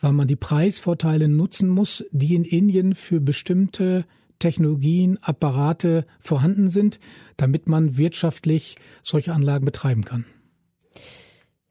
weil 0.00 0.12
man 0.12 0.28
die 0.28 0.36
Preisvorteile 0.36 1.28
nutzen 1.28 1.68
muss, 1.68 2.04
die 2.10 2.34
in 2.34 2.44
Indien 2.44 2.94
für 2.94 3.20
bestimmte 3.20 4.06
Technologien, 4.38 5.18
Apparate 5.20 6.06
vorhanden 6.20 6.68
sind, 6.68 7.00
damit 7.36 7.68
man 7.68 7.98
wirtschaftlich 7.98 8.76
solche 9.02 9.34
Anlagen 9.34 9.64
betreiben 9.66 10.04
kann. 10.04 10.24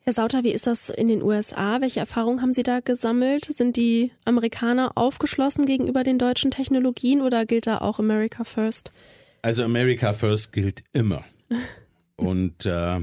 Herr 0.08 0.14
Sauter, 0.14 0.46
wie 0.46 0.54
ist 0.54 0.68
das 0.68 0.90
in 0.90 1.08
den 1.08 1.22
USA? 1.22 1.82
Welche 1.82 2.00
Erfahrungen 2.00 2.42
haben 2.42 2.54
Sie 2.54 2.64
da 2.64 2.80
gesammelt? 2.80 3.44
Sind 3.44 3.76
die 3.76 4.12
Amerikaner 4.24 4.94
aufgeschlossen 4.96 5.66
gegenüber 5.66 6.06
den 6.06 6.18
deutschen 6.18 6.50
Technologien 6.50 7.22
oder 7.22 7.46
gilt 7.46 7.68
da 7.68 7.80
auch 7.80 8.00
America 8.00 8.46
First? 8.46 8.94
Also 9.42 9.64
America 9.66 10.14
First 10.14 10.54
gilt 10.54 10.82
immer. 10.94 11.26
Und 12.16 12.66
äh, 12.66 13.02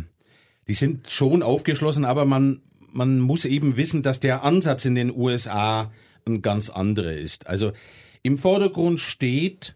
die 0.67 0.73
sind 0.73 1.11
schon 1.11 1.43
aufgeschlossen, 1.43 2.07
aber 2.07 2.25
man, 2.25 2.63
man 2.91 3.21
muss 3.21 3.45
eben 3.45 3.77
wissen, 3.77 4.03
dass 4.03 4.19
der 4.19 4.43
Ansatz 4.43 4.87
in 4.87 4.95
den 4.95 5.15
USA 5.15 5.93
ein 6.25 6.41
ganz 6.41 6.71
anderer 6.71 7.13
ist. 7.13 7.47
Also 7.47 7.73
im 8.23 8.39
Vordergrund 8.39 8.99
steht, 8.99 9.75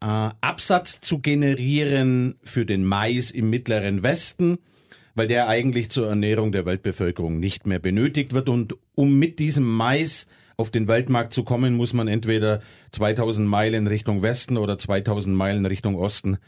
äh, 0.00 0.06
Absatz 0.06 1.02
zu 1.02 1.18
generieren 1.18 2.36
für 2.42 2.64
den 2.64 2.86
Mais 2.86 3.30
im 3.32 3.50
mittleren 3.50 4.02
Westen– 4.02 4.56
weil 5.14 5.28
der 5.28 5.48
eigentlich 5.48 5.90
zur 5.90 6.08
Ernährung 6.08 6.52
der 6.52 6.66
Weltbevölkerung 6.66 7.38
nicht 7.38 7.66
mehr 7.66 7.78
benötigt 7.78 8.32
wird. 8.32 8.48
Und 8.48 8.76
um 8.94 9.18
mit 9.18 9.38
diesem 9.38 9.64
Mais 9.64 10.28
auf 10.56 10.70
den 10.70 10.88
Weltmarkt 10.88 11.32
zu 11.32 11.44
kommen, 11.44 11.74
muss 11.74 11.92
man 11.92 12.08
entweder 12.08 12.60
2000 12.92 13.48
Meilen 13.48 13.86
Richtung 13.86 14.22
Westen 14.22 14.56
oder 14.56 14.78
2000 14.78 15.34
Meilen 15.34 15.66
Richtung 15.66 15.96
Osten 15.96 16.38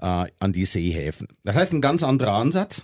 äh, 0.00 0.26
an 0.38 0.52
die 0.52 0.64
Seehäfen. 0.64 1.28
Das 1.44 1.56
heißt 1.56 1.72
ein 1.72 1.80
ganz 1.80 2.02
anderer 2.02 2.34
Ansatz. 2.34 2.82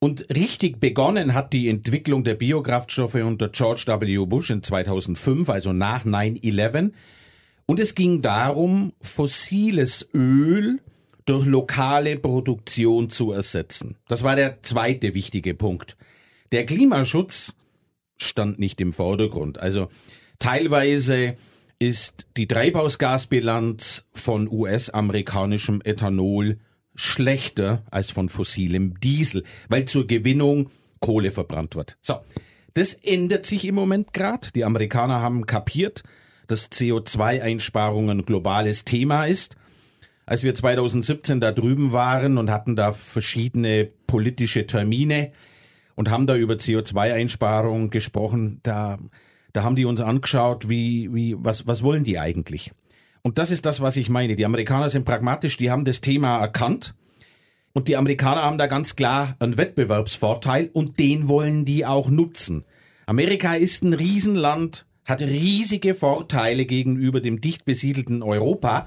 Und 0.00 0.30
richtig 0.30 0.78
begonnen 0.78 1.34
hat 1.34 1.52
die 1.52 1.68
Entwicklung 1.68 2.22
der 2.22 2.34
Biokraftstoffe 2.34 3.16
unter 3.16 3.48
George 3.48 3.84
W. 3.86 4.26
Bush 4.26 4.50
in 4.50 4.62
2005, 4.62 5.48
also 5.48 5.72
nach 5.72 6.04
9-11. 6.04 6.92
Und 7.66 7.80
es 7.80 7.96
ging 7.96 8.22
darum, 8.22 8.92
fossiles 9.02 10.08
Öl 10.14 10.78
durch 11.28 11.46
lokale 11.46 12.16
Produktion 12.16 13.10
zu 13.10 13.32
ersetzen. 13.32 13.96
Das 14.08 14.22
war 14.22 14.36
der 14.36 14.62
zweite 14.62 15.14
wichtige 15.14 15.54
Punkt. 15.54 15.96
Der 16.52 16.64
Klimaschutz 16.64 17.54
stand 18.16 18.58
nicht 18.58 18.80
im 18.80 18.92
Vordergrund. 18.92 19.58
Also 19.58 19.88
teilweise 20.38 21.36
ist 21.78 22.26
die 22.36 22.48
Treibhausgasbilanz 22.48 24.06
von 24.12 24.48
US-amerikanischem 24.48 25.82
Ethanol 25.84 26.58
schlechter 26.94 27.84
als 27.90 28.10
von 28.10 28.28
fossilem 28.28 28.98
Diesel, 28.98 29.44
weil 29.68 29.84
zur 29.84 30.06
Gewinnung 30.06 30.70
Kohle 31.00 31.30
verbrannt 31.30 31.76
wird. 31.76 31.96
So, 32.00 32.16
das 32.74 32.94
ändert 32.94 33.46
sich 33.46 33.64
im 33.66 33.74
Moment 33.74 34.12
gerade. 34.12 34.48
Die 34.54 34.64
Amerikaner 34.64 35.20
haben 35.20 35.46
kapiert, 35.46 36.02
dass 36.48 36.72
CO2-Einsparung 36.72 38.10
ein 38.10 38.22
globales 38.22 38.84
Thema 38.84 39.26
ist 39.26 39.56
als 40.28 40.42
wir 40.42 40.54
2017 40.54 41.40
da 41.40 41.52
drüben 41.52 41.92
waren 41.92 42.36
und 42.36 42.50
hatten 42.50 42.76
da 42.76 42.92
verschiedene 42.92 43.88
politische 44.06 44.66
Termine 44.66 45.32
und 45.94 46.10
haben 46.10 46.26
da 46.26 46.36
über 46.36 46.54
CO2-Einsparung 46.54 47.88
gesprochen, 47.88 48.60
da, 48.62 48.98
da 49.54 49.62
haben 49.62 49.74
die 49.74 49.86
uns 49.86 50.02
angeschaut, 50.02 50.68
wie, 50.68 51.14
wie, 51.14 51.34
was, 51.38 51.66
was 51.66 51.82
wollen 51.82 52.04
die 52.04 52.18
eigentlich? 52.18 52.72
Und 53.22 53.38
das 53.38 53.50
ist 53.50 53.64
das, 53.64 53.80
was 53.80 53.96
ich 53.96 54.10
meine. 54.10 54.36
Die 54.36 54.44
Amerikaner 54.44 54.90
sind 54.90 55.06
pragmatisch, 55.06 55.56
die 55.56 55.70
haben 55.70 55.86
das 55.86 56.02
Thema 56.02 56.38
erkannt. 56.38 56.94
Und 57.72 57.88
die 57.88 57.96
Amerikaner 57.96 58.42
haben 58.42 58.58
da 58.58 58.66
ganz 58.66 58.96
klar 58.96 59.34
einen 59.38 59.56
Wettbewerbsvorteil 59.56 60.68
und 60.74 60.98
den 60.98 61.28
wollen 61.28 61.64
die 61.64 61.86
auch 61.86 62.10
nutzen. 62.10 62.64
Amerika 63.06 63.54
ist 63.54 63.82
ein 63.82 63.94
Riesenland, 63.94 64.84
hat 65.06 65.22
riesige 65.22 65.94
Vorteile 65.94 66.66
gegenüber 66.66 67.22
dem 67.22 67.40
dicht 67.40 67.64
besiedelten 67.64 68.22
Europa 68.22 68.86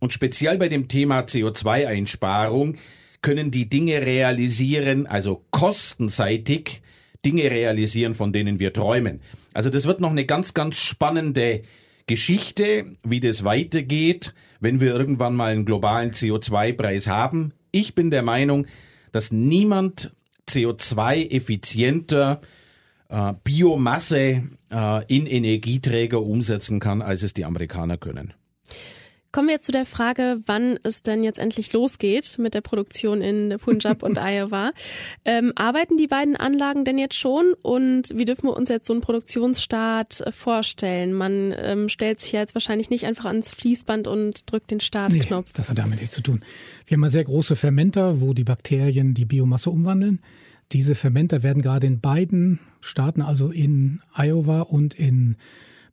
und 0.00 0.12
speziell 0.12 0.58
bei 0.58 0.68
dem 0.68 0.88
Thema 0.88 1.20
CO2-Einsparung 1.20 2.76
können 3.22 3.50
die 3.50 3.68
Dinge 3.68 4.04
realisieren, 4.04 5.06
also 5.06 5.44
kostenseitig 5.50 6.82
Dinge 7.24 7.50
realisieren, 7.50 8.14
von 8.14 8.32
denen 8.32 8.58
wir 8.58 8.72
träumen. 8.72 9.20
Also 9.52 9.70
das 9.70 9.84
wird 9.86 10.00
noch 10.00 10.10
eine 10.10 10.24
ganz, 10.24 10.54
ganz 10.54 10.80
spannende 10.80 11.62
Geschichte, 12.06 12.86
wie 13.04 13.20
das 13.20 13.44
weitergeht, 13.44 14.34
wenn 14.58 14.80
wir 14.80 14.94
irgendwann 14.94 15.36
mal 15.36 15.52
einen 15.52 15.66
globalen 15.66 16.12
CO2-Preis 16.12 17.06
haben. 17.06 17.52
Ich 17.70 17.94
bin 17.94 18.10
der 18.10 18.22
Meinung, 18.22 18.66
dass 19.12 19.30
niemand 19.30 20.12
CO2 20.48 21.30
effizienter 21.30 22.40
äh, 23.08 23.34
Biomasse 23.44 24.44
äh, 24.70 25.04
in 25.14 25.26
Energieträger 25.26 26.22
umsetzen 26.22 26.80
kann, 26.80 27.02
als 27.02 27.22
es 27.22 27.34
die 27.34 27.44
Amerikaner 27.44 27.98
können. 27.98 28.34
Kommen 29.32 29.46
wir 29.46 29.54
jetzt 29.54 29.66
zu 29.66 29.72
der 29.72 29.86
Frage, 29.86 30.40
wann 30.46 30.76
es 30.82 31.02
denn 31.02 31.22
jetzt 31.22 31.38
endlich 31.38 31.72
losgeht 31.72 32.36
mit 32.38 32.52
der 32.52 32.62
Produktion 32.62 33.22
in 33.22 33.56
Punjab 33.60 34.02
und 34.02 34.18
Iowa. 34.20 34.72
Ähm, 35.24 35.52
arbeiten 35.54 35.96
die 35.96 36.08
beiden 36.08 36.34
Anlagen 36.34 36.84
denn 36.84 36.98
jetzt 36.98 37.14
schon 37.14 37.54
und 37.62 38.10
wie 38.12 38.24
dürfen 38.24 38.48
wir 38.48 38.56
uns 38.56 38.68
jetzt 38.68 38.88
so 38.88 38.92
einen 38.92 39.02
Produktionsstart 39.02 40.24
vorstellen? 40.32 41.12
Man 41.12 41.54
ähm, 41.56 41.88
stellt 41.88 42.18
sich 42.18 42.32
ja 42.32 42.40
jetzt 42.40 42.56
wahrscheinlich 42.56 42.90
nicht 42.90 43.06
einfach 43.06 43.26
ans 43.26 43.52
Fließband 43.52 44.08
und 44.08 44.50
drückt 44.50 44.72
den 44.72 44.80
Startknopf. 44.80 45.46
Nee, 45.46 45.52
das 45.54 45.70
hat 45.70 45.78
damit 45.78 46.00
nichts 46.00 46.16
zu 46.16 46.22
tun. 46.22 46.44
Wir 46.86 46.96
haben 46.96 47.04
ja 47.04 47.10
sehr 47.10 47.24
große 47.24 47.54
Fermenter, 47.54 48.20
wo 48.20 48.34
die 48.34 48.44
Bakterien 48.44 49.14
die 49.14 49.26
Biomasse 49.26 49.70
umwandeln. 49.70 50.20
Diese 50.72 50.96
Fermenter 50.96 51.44
werden 51.44 51.62
gerade 51.62 51.86
in 51.86 52.00
beiden 52.00 52.58
Staaten, 52.80 53.22
also 53.22 53.52
in 53.52 54.00
Iowa 54.12 54.62
und 54.62 54.94
in 54.94 55.36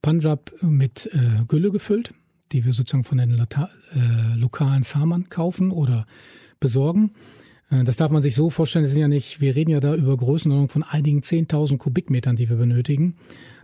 Punjab, 0.02 0.52
mit 0.62 1.08
äh, 1.13 1.45
Gülle 1.47 1.69
gefüllt 1.69 2.13
die 2.51 2.65
wir 2.65 2.73
sozusagen 2.73 3.03
von 3.03 3.17
den 3.17 3.39
äh, 3.39 4.36
lokalen 4.36 4.83
Farmern 4.83 5.29
kaufen 5.29 5.71
oder 5.71 6.05
besorgen. 6.60 7.12
Äh, 7.69 7.83
das 7.83 7.97
darf 7.97 8.12
man 8.12 8.21
sich 8.21 8.36
so 8.36 8.49
vorstellen, 8.49 8.83
das 8.83 8.93
sind 8.93 9.01
ja 9.01 9.07
nicht, 9.07 9.41
wir 9.41 9.55
reden 9.55 9.71
ja 9.71 9.79
da 9.79 9.95
über 9.95 10.15
Größenordnung 10.15 10.69
von 10.69 10.83
einigen 10.83 11.21
10.000 11.21 11.77
Kubikmetern, 11.77 12.36
die 12.36 12.49
wir 12.49 12.57
benötigen. 12.57 13.15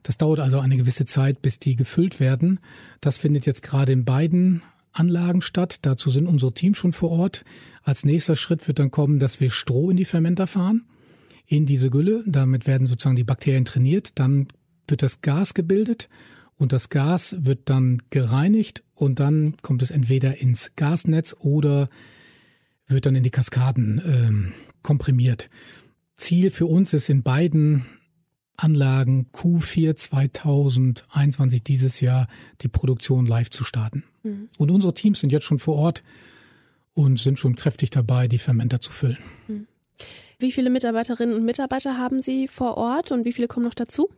Das 0.03 0.17
dauert 0.17 0.39
also 0.39 0.59
eine 0.59 0.77
gewisse 0.77 1.05
Zeit, 1.05 1.41
bis 1.41 1.59
die 1.59 1.75
gefüllt 1.75 2.19
werden. 2.19 2.59
Das 2.99 3.17
findet 3.17 3.45
jetzt 3.45 3.63
gerade 3.63 3.93
in 3.93 4.05
beiden 4.05 4.61
Anlagen 4.91 5.41
statt. 5.41 5.79
Dazu 5.83 6.09
sind 6.09 6.27
unsere 6.27 6.53
Teams 6.53 6.77
schon 6.77 6.93
vor 6.93 7.11
Ort. 7.11 7.45
Als 7.83 8.05
nächster 8.05 8.35
Schritt 8.35 8.67
wird 8.67 8.79
dann 8.79 8.91
kommen, 8.91 9.19
dass 9.19 9.39
wir 9.39 9.49
Stroh 9.49 9.89
in 9.89 9.97
die 9.97 10.05
Fermenter 10.05 10.45
fahren, 10.45 10.85
in 11.47 11.65
diese 11.65 11.89
Gülle. 11.89 12.23
Damit 12.27 12.67
werden 12.67 12.87
sozusagen 12.87 13.15
die 13.15 13.23
Bakterien 13.23 13.65
trainiert. 13.65 14.11
Dann 14.15 14.47
wird 14.87 15.01
das 15.01 15.21
Gas 15.21 15.53
gebildet 15.53 16.09
und 16.57 16.71
das 16.71 16.89
Gas 16.89 17.35
wird 17.39 17.69
dann 17.69 18.01
gereinigt 18.09 18.83
und 18.93 19.19
dann 19.19 19.55
kommt 19.61 19.81
es 19.81 19.91
entweder 19.91 20.37
ins 20.37 20.75
Gasnetz 20.75 21.35
oder 21.39 21.89
wird 22.87 23.05
dann 23.05 23.15
in 23.15 23.23
die 23.23 23.31
Kaskaden 23.31 24.01
ähm, 24.05 24.53
komprimiert. 24.81 25.49
Ziel 26.17 26.51
für 26.51 26.67
uns 26.67 26.93
ist 26.93 27.09
in 27.09 27.23
beiden 27.23 27.85
Anlagen 28.55 29.27
Q4 29.33 29.95
2021 29.95 31.63
dieses 31.63 32.01
Jahr 32.01 32.27
die 32.61 32.67
Produktion 32.67 33.25
live 33.25 33.49
zu 33.49 33.63
starten. 33.63 34.03
Mhm. 34.21 34.49
Und 34.57 34.69
unsere 34.69 34.93
Teams 34.93 35.19
sind 35.19 35.31
jetzt 35.31 35.45
schon 35.45 35.59
vor 35.59 35.75
Ort 35.75 36.03
und 36.93 37.19
sind 37.19 37.39
schon 37.39 37.55
kräftig 37.55 37.89
dabei, 37.89 38.27
die 38.27 38.37
Fermenter 38.37 38.79
zu 38.79 38.91
füllen. 38.91 39.17
Mhm. 39.47 39.67
Wie 40.39 40.51
viele 40.51 40.69
Mitarbeiterinnen 40.69 41.35
und 41.35 41.45
Mitarbeiter 41.45 41.97
haben 41.97 42.21
Sie 42.21 42.47
vor 42.47 42.77
Ort 42.77 43.11
und 43.11 43.25
wie 43.25 43.33
viele 43.33 43.47
kommen 43.47 43.65
noch 43.65 43.73
dazu? 43.73 44.09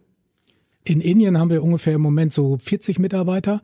In 0.86 1.02
Indien 1.02 1.38
haben 1.39 1.50
wir 1.50 1.63
ungefähr 1.63 1.95
im 1.95 2.02
Moment 2.02 2.32
so 2.32 2.60
40 2.63 3.00
Mitarbeiter. 3.00 3.62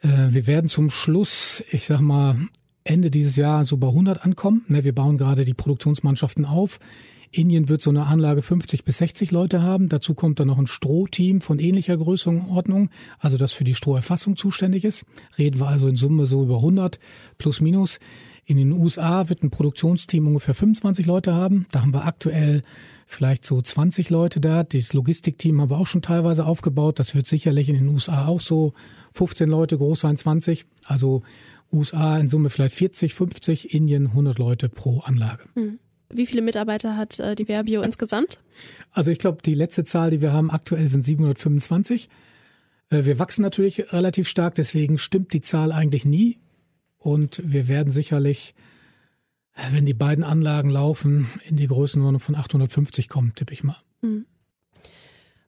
Äh, 0.00 0.08
wir 0.30 0.46
werden 0.46 0.68
zum 0.68 0.88
Schluss, 0.88 1.62
ich 1.70 1.84
sag 1.84 2.00
mal, 2.00 2.36
Ende 2.84 3.10
dieses 3.10 3.36
Jahr 3.36 3.64
so 3.64 3.76
bei 3.76 3.88
100 3.88 4.24
ankommen. 4.24 4.64
Ne, 4.68 4.82
wir 4.82 4.94
bauen 4.94 5.18
gerade 5.18 5.44
die 5.44 5.54
Produktionsmannschaften 5.54 6.46
auf. 6.46 6.78
Indien 7.30 7.68
wird 7.68 7.82
so 7.82 7.90
eine 7.90 8.06
Anlage 8.06 8.42
50 8.42 8.84
bis 8.84 8.98
60 8.98 9.30
Leute 9.30 9.62
haben. 9.62 9.90
Dazu 9.90 10.14
kommt 10.14 10.40
dann 10.40 10.48
noch 10.48 10.58
ein 10.58 10.66
Strohteam 10.66 11.42
von 11.42 11.58
ähnlicher 11.58 11.96
Größenordnung, 11.96 12.90
also 13.18 13.36
das 13.36 13.52
für 13.52 13.64
die 13.64 13.74
Stroherfassung 13.74 14.36
zuständig 14.36 14.84
ist. 14.84 15.04
Reden 15.38 15.60
wir 15.60 15.68
also 15.68 15.86
in 15.86 15.96
Summe 15.96 16.26
so 16.26 16.42
über 16.42 16.56
100 16.56 16.98
plus 17.38 17.60
minus. 17.60 18.00
In 18.44 18.56
den 18.56 18.72
USA 18.72 19.28
wird 19.28 19.42
ein 19.42 19.50
Produktionsteam 19.50 20.26
ungefähr 20.26 20.54
25 20.54 21.06
Leute 21.06 21.34
haben. 21.34 21.66
Da 21.72 21.82
haben 21.82 21.94
wir 21.94 22.04
aktuell 22.04 22.62
vielleicht 23.12 23.44
so 23.44 23.60
20 23.60 24.10
Leute 24.10 24.40
da. 24.40 24.64
Das 24.64 24.92
Logistikteam 24.92 25.60
haben 25.60 25.70
wir 25.70 25.78
auch 25.78 25.86
schon 25.86 26.02
teilweise 26.02 26.46
aufgebaut. 26.46 26.98
Das 26.98 27.14
wird 27.14 27.26
sicherlich 27.26 27.68
in 27.68 27.76
den 27.76 27.88
USA 27.88 28.26
auch 28.26 28.40
so 28.40 28.72
15 29.14 29.48
Leute 29.48 29.78
groß 29.78 30.00
sein, 30.00 30.16
20. 30.16 30.66
Also 30.84 31.22
USA 31.72 32.18
in 32.18 32.28
Summe 32.28 32.50
vielleicht 32.50 32.74
40, 32.74 33.14
50, 33.14 33.74
Indien 33.74 34.08
100 34.08 34.38
Leute 34.38 34.68
pro 34.68 35.00
Anlage. 35.00 35.44
Hm. 35.54 35.78
Wie 36.12 36.26
viele 36.26 36.42
Mitarbeiter 36.42 36.96
hat 36.96 37.18
äh, 37.18 37.34
die 37.34 37.46
Verbio 37.46 37.80
insgesamt? 37.82 38.38
Also 38.90 39.10
ich 39.10 39.18
glaube, 39.18 39.38
die 39.42 39.54
letzte 39.54 39.84
Zahl, 39.84 40.10
die 40.10 40.20
wir 40.20 40.32
haben 40.32 40.50
aktuell 40.50 40.86
sind 40.86 41.02
725. 41.02 42.10
Äh, 42.90 43.04
wir 43.04 43.18
wachsen 43.18 43.42
natürlich 43.42 43.92
relativ 43.92 44.28
stark, 44.28 44.54
deswegen 44.54 44.98
stimmt 44.98 45.32
die 45.32 45.40
Zahl 45.40 45.72
eigentlich 45.72 46.04
nie. 46.04 46.38
Und 46.98 47.40
wir 47.44 47.66
werden 47.66 47.90
sicherlich 47.90 48.54
wenn 49.72 49.86
die 49.86 49.94
beiden 49.94 50.24
Anlagen 50.24 50.70
laufen, 50.70 51.28
in 51.44 51.56
die 51.56 51.66
Größenordnung 51.66 52.20
von 52.20 52.34
850 52.34 53.08
kommen, 53.08 53.34
tippe 53.34 53.52
ich 53.52 53.64
mal. 53.64 53.76
Mhm. 54.00 54.26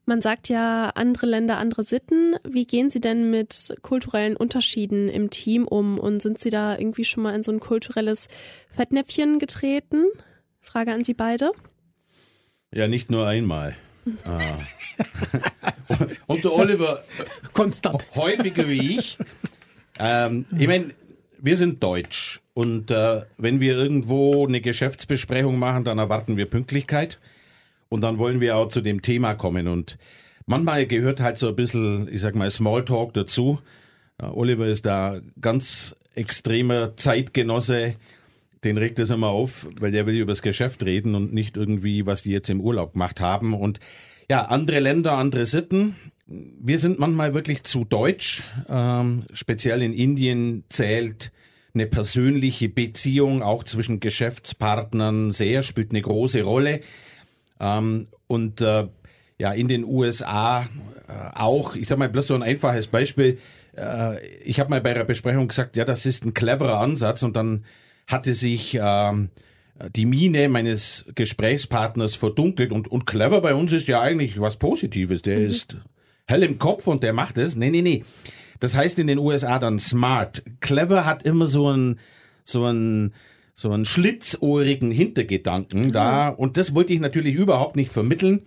Man 0.07 0.21
sagt 0.21 0.51
ja, 0.51 0.91
andere 0.95 1.25
Länder, 1.27 1.57
andere 1.57 1.83
Sitten. 1.83 2.37
Wie 2.47 2.67
gehen 2.67 2.91
Sie 2.91 3.01
denn 3.01 3.31
mit 3.31 3.75
kulturellen 3.81 4.37
Unterschieden 4.37 5.09
im 5.09 5.31
Team 5.31 5.67
um? 5.67 5.99
Und 5.99 6.21
sind 6.21 6.39
Sie 6.39 6.51
da 6.51 6.77
irgendwie 6.77 7.05
schon 7.05 7.23
mal 7.23 7.35
in 7.35 7.43
so 7.43 7.51
ein 7.51 7.61
kulturelles 7.61 8.29
Fettnäpfchen 8.69 9.39
getreten? 9.39 10.05
Frage 10.61 10.93
an 10.93 11.05
Sie 11.05 11.15
beide. 11.15 11.53
Ja, 12.71 12.87
nicht 12.87 13.11
nur 13.11 13.27
einmal. 13.27 13.77
ah. 14.25 14.59
und 16.27 16.45
der 16.45 16.53
Oliver 16.53 17.03
konstant 17.55 18.05
häufiger 18.15 18.69
wie 18.69 18.99
ich. 18.99 19.17
Ähm, 19.99 20.45
ich 20.59 20.67
meine, 20.67 20.91
wir 21.39 21.57
sind 21.57 21.83
deutsch 21.83 22.41
und 22.55 22.91
äh, 22.91 23.23
wenn 23.37 23.61
wir 23.61 23.77
irgendwo 23.77 24.47
eine 24.47 24.61
Geschäftsbesprechung 24.61 25.59
machen, 25.59 25.85
dann 25.85 25.99
erwarten 25.99 26.37
wir 26.37 26.47
Pünktlichkeit 26.47 27.19
und 27.89 28.01
dann 28.01 28.19
wollen 28.19 28.41
wir 28.41 28.57
auch 28.57 28.69
zu 28.69 28.81
dem 28.81 29.03
Thema 29.03 29.35
kommen 29.35 29.67
und 29.67 29.99
manchmal 30.47 30.87
gehört 30.87 31.21
halt 31.21 31.37
so 31.37 31.49
ein 31.49 31.57
bisschen, 31.57 32.09
ich 32.11 32.21
sag 32.21 32.35
mal, 32.35 32.51
Smalltalk 32.51 33.13
dazu. 33.13 33.59
Äh, 34.19 34.27
Oliver 34.27 34.67
ist 34.67 34.87
da 34.87 35.21
ganz 35.41 35.97
extremer 36.15 36.97
Zeitgenosse, 36.97 37.97
den 38.63 38.77
regt 38.79 38.99
es 39.01 39.11
immer 39.11 39.29
auf, 39.29 39.67
weil 39.79 39.93
der 39.93 40.07
will 40.07 40.15
über 40.15 40.33
das 40.33 40.43
Geschäft 40.43 40.85
reden 40.85 41.15
und 41.17 41.35
nicht 41.35 41.57
irgendwie, 41.57 42.07
was 42.07 42.23
die 42.23 42.31
jetzt 42.31 42.49
im 42.49 42.61
Urlaub 42.61 42.93
gemacht 42.93 43.21
haben 43.21 43.53
und 43.53 43.81
ja, 44.31 44.47
andere 44.47 44.81
Länder, 44.81 45.19
andere 45.19 45.45
Sitten. 45.45 45.97
Wir 46.27 46.79
sind 46.79 46.99
manchmal 46.99 47.35
wirklich 47.35 47.63
zu 47.65 47.85
deutsch. 47.85 48.45
Ähm, 48.69 49.25
speziell 49.35 49.83
in 49.83 49.93
Indien 49.93 50.65
zählt 50.71 51.31
eine 51.75 51.87
persönliche 51.87 52.69
Beziehung 52.69 53.43
auch 53.43 53.65
zwischen 53.65 54.01
Geschäftspartnern 54.01 55.31
sehr, 55.33 55.63
spielt 55.63 55.91
eine 55.91 56.03
große 56.03 56.43
Rolle. 56.43 56.81
Ähm, 57.61 58.09
und 58.27 58.61
äh, 58.61 58.87
ja, 59.39 59.53
in 59.53 59.69
den 59.69 59.85
USA 59.85 60.63
äh, 61.09 61.37
auch, 61.37 61.75
ich 61.75 61.89
sag 61.89 61.99
mal 61.99 62.09
bloß 62.09 62.29
so 62.29 62.35
ein 62.35 62.43
einfaches 62.43 62.87
Beispiel. 62.87 63.39
Äh, 63.77 64.25
ich 64.45 64.61
habe 64.61 64.71
mal 64.71 64.81
bei 64.81 64.95
der 64.95 65.05
Besprechung 65.05 65.49
gesagt, 65.49 65.77
ja, 65.77 65.85
das 65.85 66.07
ist 66.07 66.25
ein 66.25 66.35
cleverer 66.35 66.79
Ansatz 66.79 67.23
und 67.23 67.35
dann 67.35 67.65
hatte 68.07 68.35
sich 68.35 68.79
ähm, 68.81 69.31
die 69.97 70.07
Miene 70.07 70.49
meines 70.49 71.05
Gesprächspartners 71.15 72.15
verdunkelt 72.15 72.71
und, 72.71 72.89
und 72.89 73.07
clever 73.07 73.41
bei 73.41 73.55
uns 73.55 73.73
ist 73.73 73.89
ja 73.89 74.01
eigentlich 74.01 74.41
was 74.41 74.57
Positives. 74.57 75.23
Der 75.23 75.41
mhm. 75.41 75.47
ist 75.47 75.77
hell 76.27 76.43
im 76.43 76.59
Kopf 76.59 76.87
und 76.87 77.03
der 77.03 77.13
macht 77.13 77.39
es. 77.39 77.57
Nee, 77.57 77.71
nee, 77.71 77.83
nee. 77.83 78.05
Das 78.61 78.77
heißt 78.77 78.99
in 78.99 79.07
den 79.07 79.19
USA 79.19 79.59
dann 79.59 79.79
smart. 79.79 80.43
Clever 80.61 81.05
hat 81.05 81.23
immer 81.23 81.47
so 81.47 81.71
ein, 81.71 81.99
so 82.45 82.65
ein, 82.67 83.13
so 83.55 83.71
einen 83.71 83.85
schlitzohrigen 83.85 84.91
Hintergedanken 84.91 85.85
mhm. 85.85 85.93
da. 85.93 86.29
Und 86.29 86.57
das 86.57 86.75
wollte 86.75 86.93
ich 86.93 87.01
natürlich 87.01 87.35
überhaupt 87.35 87.77
nicht 87.77 87.93
vermitteln. 87.93 88.43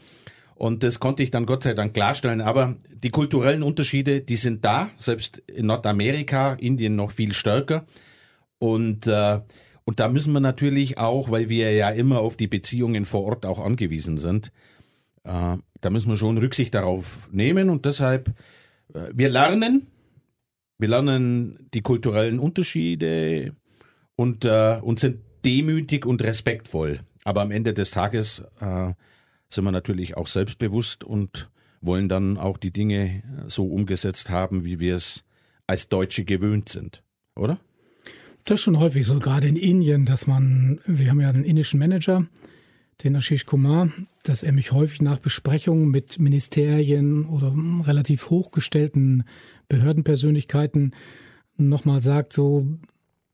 Und 0.56 0.82
das 0.84 1.00
konnte 1.00 1.22
ich 1.22 1.30
dann 1.30 1.46
Gott 1.46 1.63
sei 1.63 1.74
Dank 1.74 1.93
klarstellen. 1.93 2.41
Aber 2.41 2.76
die 2.91 3.12
kulturellen 3.12 3.63
Unterschiede, 3.63 4.22
die 4.22 4.38
sind 4.38 4.65
da. 4.65 4.89
Selbst 4.98 5.39
in 5.48 5.67
Nordamerika, 5.67 6.54
Indien 6.54 6.96
noch 6.96 7.12
viel 7.12 7.34
stärker. 7.34 7.86
Und 8.60 9.06
äh, 9.08 9.39
und 9.88 10.02
da 10.02 10.10
müssen 10.10 10.34
wir 10.34 10.41
natürlich 10.41 10.98
auch, 10.98 11.32
weil 11.32 11.48
wir 11.48 11.72
ja 11.72 11.89
immer 11.89 12.20
auf 12.20 12.36
die 12.36 12.48
Beziehungen 12.48 13.06
vor 13.06 13.24
Ort 13.24 13.46
auch 13.46 13.58
angewiesen 13.58 14.17
sind, 14.17 14.52
äh, 15.24 15.56
da 15.80 15.89
müssen 15.89 16.10
wir 16.10 16.17
schon 16.17 16.38
Rücksicht 16.38 16.74
darauf 16.74 17.30
nehmen 17.32 17.70
und 17.70 17.86
deshalb, 17.86 18.34
äh, 18.93 19.08
wir 19.13 19.30
lernen, 19.30 19.88
wir 20.78 20.88
lernen 20.88 21.68
die 21.74 21.82
kulturellen 21.82 22.40
Unterschiede 22.40 23.54
und, 24.16 24.46
äh, 24.46 24.80
und 24.82 25.00
sind 25.00 25.20
demütig 25.46 26.06
und 26.06 26.24
respektvoll. 26.24 27.00
Aber 27.24 27.42
am 27.42 27.52
Ende 27.52 27.74
des 27.74 27.92
Tages 27.92 28.44
äh, 28.60 28.94
sind 29.50 29.63
wir 29.63 29.72
natürlich 29.72 30.18
auch 30.18 30.28
selbstbewusst 30.28 31.04
und 31.04 31.50
wollen 31.82 32.10
dann 32.10 32.38
auch 32.38 32.58
die 32.58 32.72
Dinge 32.72 33.24
so 33.48 33.68
umgesetzt 33.68 34.30
haben, 34.30 34.66
wie 34.66 34.80
wir 34.80 34.96
es 34.96 35.24
als 35.68 35.90
Deutsche 35.90 36.26
gewöhnt 36.26 36.70
sind, 36.70 37.04
oder? 37.36 37.60
Das 38.46 38.56
ist 38.56 38.62
schon 38.62 38.80
häufig 38.80 39.06
so, 39.06 39.20
gerade 39.20 39.48
in 39.48 39.58
Indien, 39.58 40.06
dass 40.06 40.26
man, 40.26 40.80
wir 40.86 41.10
haben 41.10 41.20
ja 41.20 41.30
einen 41.30 41.44
indischen 41.44 41.80
Manager, 41.80 42.26
den 43.04 43.16
Ashish 43.16 43.46
Kumar, 43.46 43.92
dass 44.24 44.42
er 44.42 44.54
mich 44.54 44.72
häufig 44.72 45.02
nach 45.02 45.20
Besprechungen 45.20 45.90
mit 45.90 46.18
Ministerien 46.18 47.26
oder 47.26 47.54
relativ 47.86 48.30
hochgestellten 48.30 49.26
Behördenpersönlichkeiten 49.69 50.95
nochmal 51.58 52.01
sagt, 52.01 52.34
so, 52.34 52.67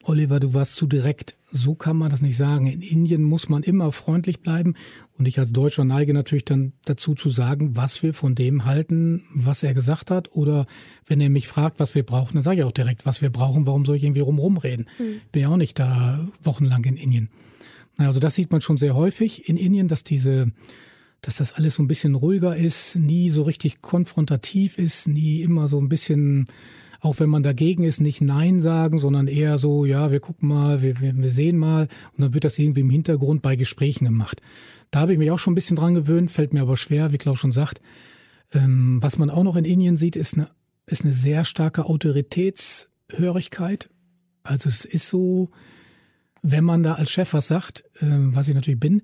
Oliver, 0.04 0.40
du 0.40 0.54
warst 0.54 0.76
zu 0.76 0.86
direkt. 0.86 1.38
So 1.50 1.76
kann 1.76 1.96
man 1.96 2.10
das 2.10 2.22
nicht 2.22 2.36
sagen. 2.36 2.68
In 2.68 2.82
Indien 2.82 3.24
muss 3.24 3.48
man 3.48 3.64
immer 3.64 3.92
freundlich 3.92 4.42
bleiben. 4.42 4.76
Und 5.18 5.28
ich 5.28 5.40
als 5.40 5.54
Deutscher 5.54 5.86
neige 5.86 6.14
natürlich 6.14 6.46
dann 6.46 6.74
dazu 6.86 7.16
zu 7.16 7.30
sagen, 7.30 7.78
was 7.78 8.04
wir 8.04 8.14
von 8.14 8.36
dem 8.36 8.66
halten, 8.66 9.24
was 9.34 9.64
er 9.64 9.74
gesagt 9.74 10.12
hat. 10.12 10.36
Oder 10.36 10.66
wenn 11.06 11.22
er 11.22 11.30
mich 11.30 11.48
fragt, 11.48 11.80
was 11.80 11.96
wir 11.96 12.04
brauchen, 12.04 12.34
dann 12.34 12.44
sage 12.44 12.60
ich 12.60 12.64
auch 12.66 12.72
direkt, 12.72 13.06
was 13.06 13.22
wir 13.22 13.30
brauchen. 13.30 13.66
Warum 13.66 13.86
soll 13.86 13.96
ich 13.96 14.04
irgendwie 14.04 14.22
rumrum 14.22 14.58
reden? 14.58 14.88
Mhm. 15.00 15.22
Bin 15.32 15.42
ja 15.44 15.50
auch 15.50 15.58
nicht 15.58 15.80
da 15.80 16.28
wochenlang 16.42 16.84
in 16.84 16.98
Indien. 16.98 17.30
Also 17.98 18.20
das 18.20 18.36
sieht 18.36 18.52
man 18.52 18.62
schon 18.62 18.78
sehr 18.78 18.96
häufig 18.96 19.48
in 19.48 19.56
Indien, 19.56 19.88
dass 19.88 20.04
diese, 20.04 20.52
dass 21.24 21.38
das 21.38 21.54
alles 21.54 21.76
so 21.76 21.84
ein 21.84 21.88
bisschen 21.88 22.16
ruhiger 22.16 22.56
ist, 22.56 22.96
nie 22.96 23.32
so 23.32 23.44
richtig 23.44 23.82
konfrontativ 23.82 24.78
ist, 24.78 25.08
nie 25.08 25.42
immer 25.42 25.68
so 25.68 25.82
ein 25.82 25.90
bisschen 25.90 26.48
auch 27.04 27.20
wenn 27.20 27.30
man 27.30 27.44
dagegen 27.44 27.84
ist, 27.84 28.00
nicht 28.00 28.22
Nein 28.22 28.62
sagen, 28.62 28.98
sondern 28.98 29.28
eher 29.28 29.58
so, 29.58 29.84
ja, 29.84 30.10
wir 30.10 30.22
gucken 30.22 30.48
mal, 30.48 30.82
wir, 30.82 31.02
wir, 31.02 31.32
sehen 31.32 31.58
mal 31.58 31.90
und 32.14 32.22
dann 32.22 32.34
wird 32.34 32.46
das 32.46 32.58
irgendwie 32.58 32.80
im 32.80 32.90
Hintergrund 32.90 33.42
bei 33.42 33.58
Gesprächen 33.58 34.06
gemacht. 34.06 34.42
Da 34.90 35.02
habe 35.02 35.12
ich 35.12 35.20
mich 35.20 35.30
auch 35.30 35.40
schon 35.40 35.52
ein 35.52 35.56
bisschen 35.56 35.76
dran 35.76 35.96
gewöhnt, 35.96 36.32
fällt 36.32 36.54
mir 36.54 36.62
aber 36.62 36.78
schwer, 36.78 37.12
wie 37.12 37.18
Klaus 37.18 37.40
schon 37.40 37.52
sagt. 37.52 37.82
Ähm, 38.54 39.00
was 39.02 39.18
man 39.18 39.30
auch 39.30 39.44
noch 39.44 39.58
in 39.58 39.66
Indien 39.66 39.98
sieht, 39.98 40.16
ist 40.16 40.36
eine, 40.36 40.50
ist 40.86 41.04
eine 41.04 41.12
sehr 41.12 41.44
starke 41.44 41.88
Autoritätshörigkeit. 41.88 43.90
Also 44.44 44.70
es 44.70 44.86
ist 44.86 45.10
so, 45.10 45.50
wenn 46.42 46.64
man 46.64 46.84
da 46.84 46.94
als 46.94 47.12
Chef 47.12 47.34
was 47.34 47.50
sagt, 47.50 47.84
äh, 48.00 48.06
was 48.06 48.48
ich 48.48 48.56
natürlich 48.56 48.80
bin, 48.80 49.02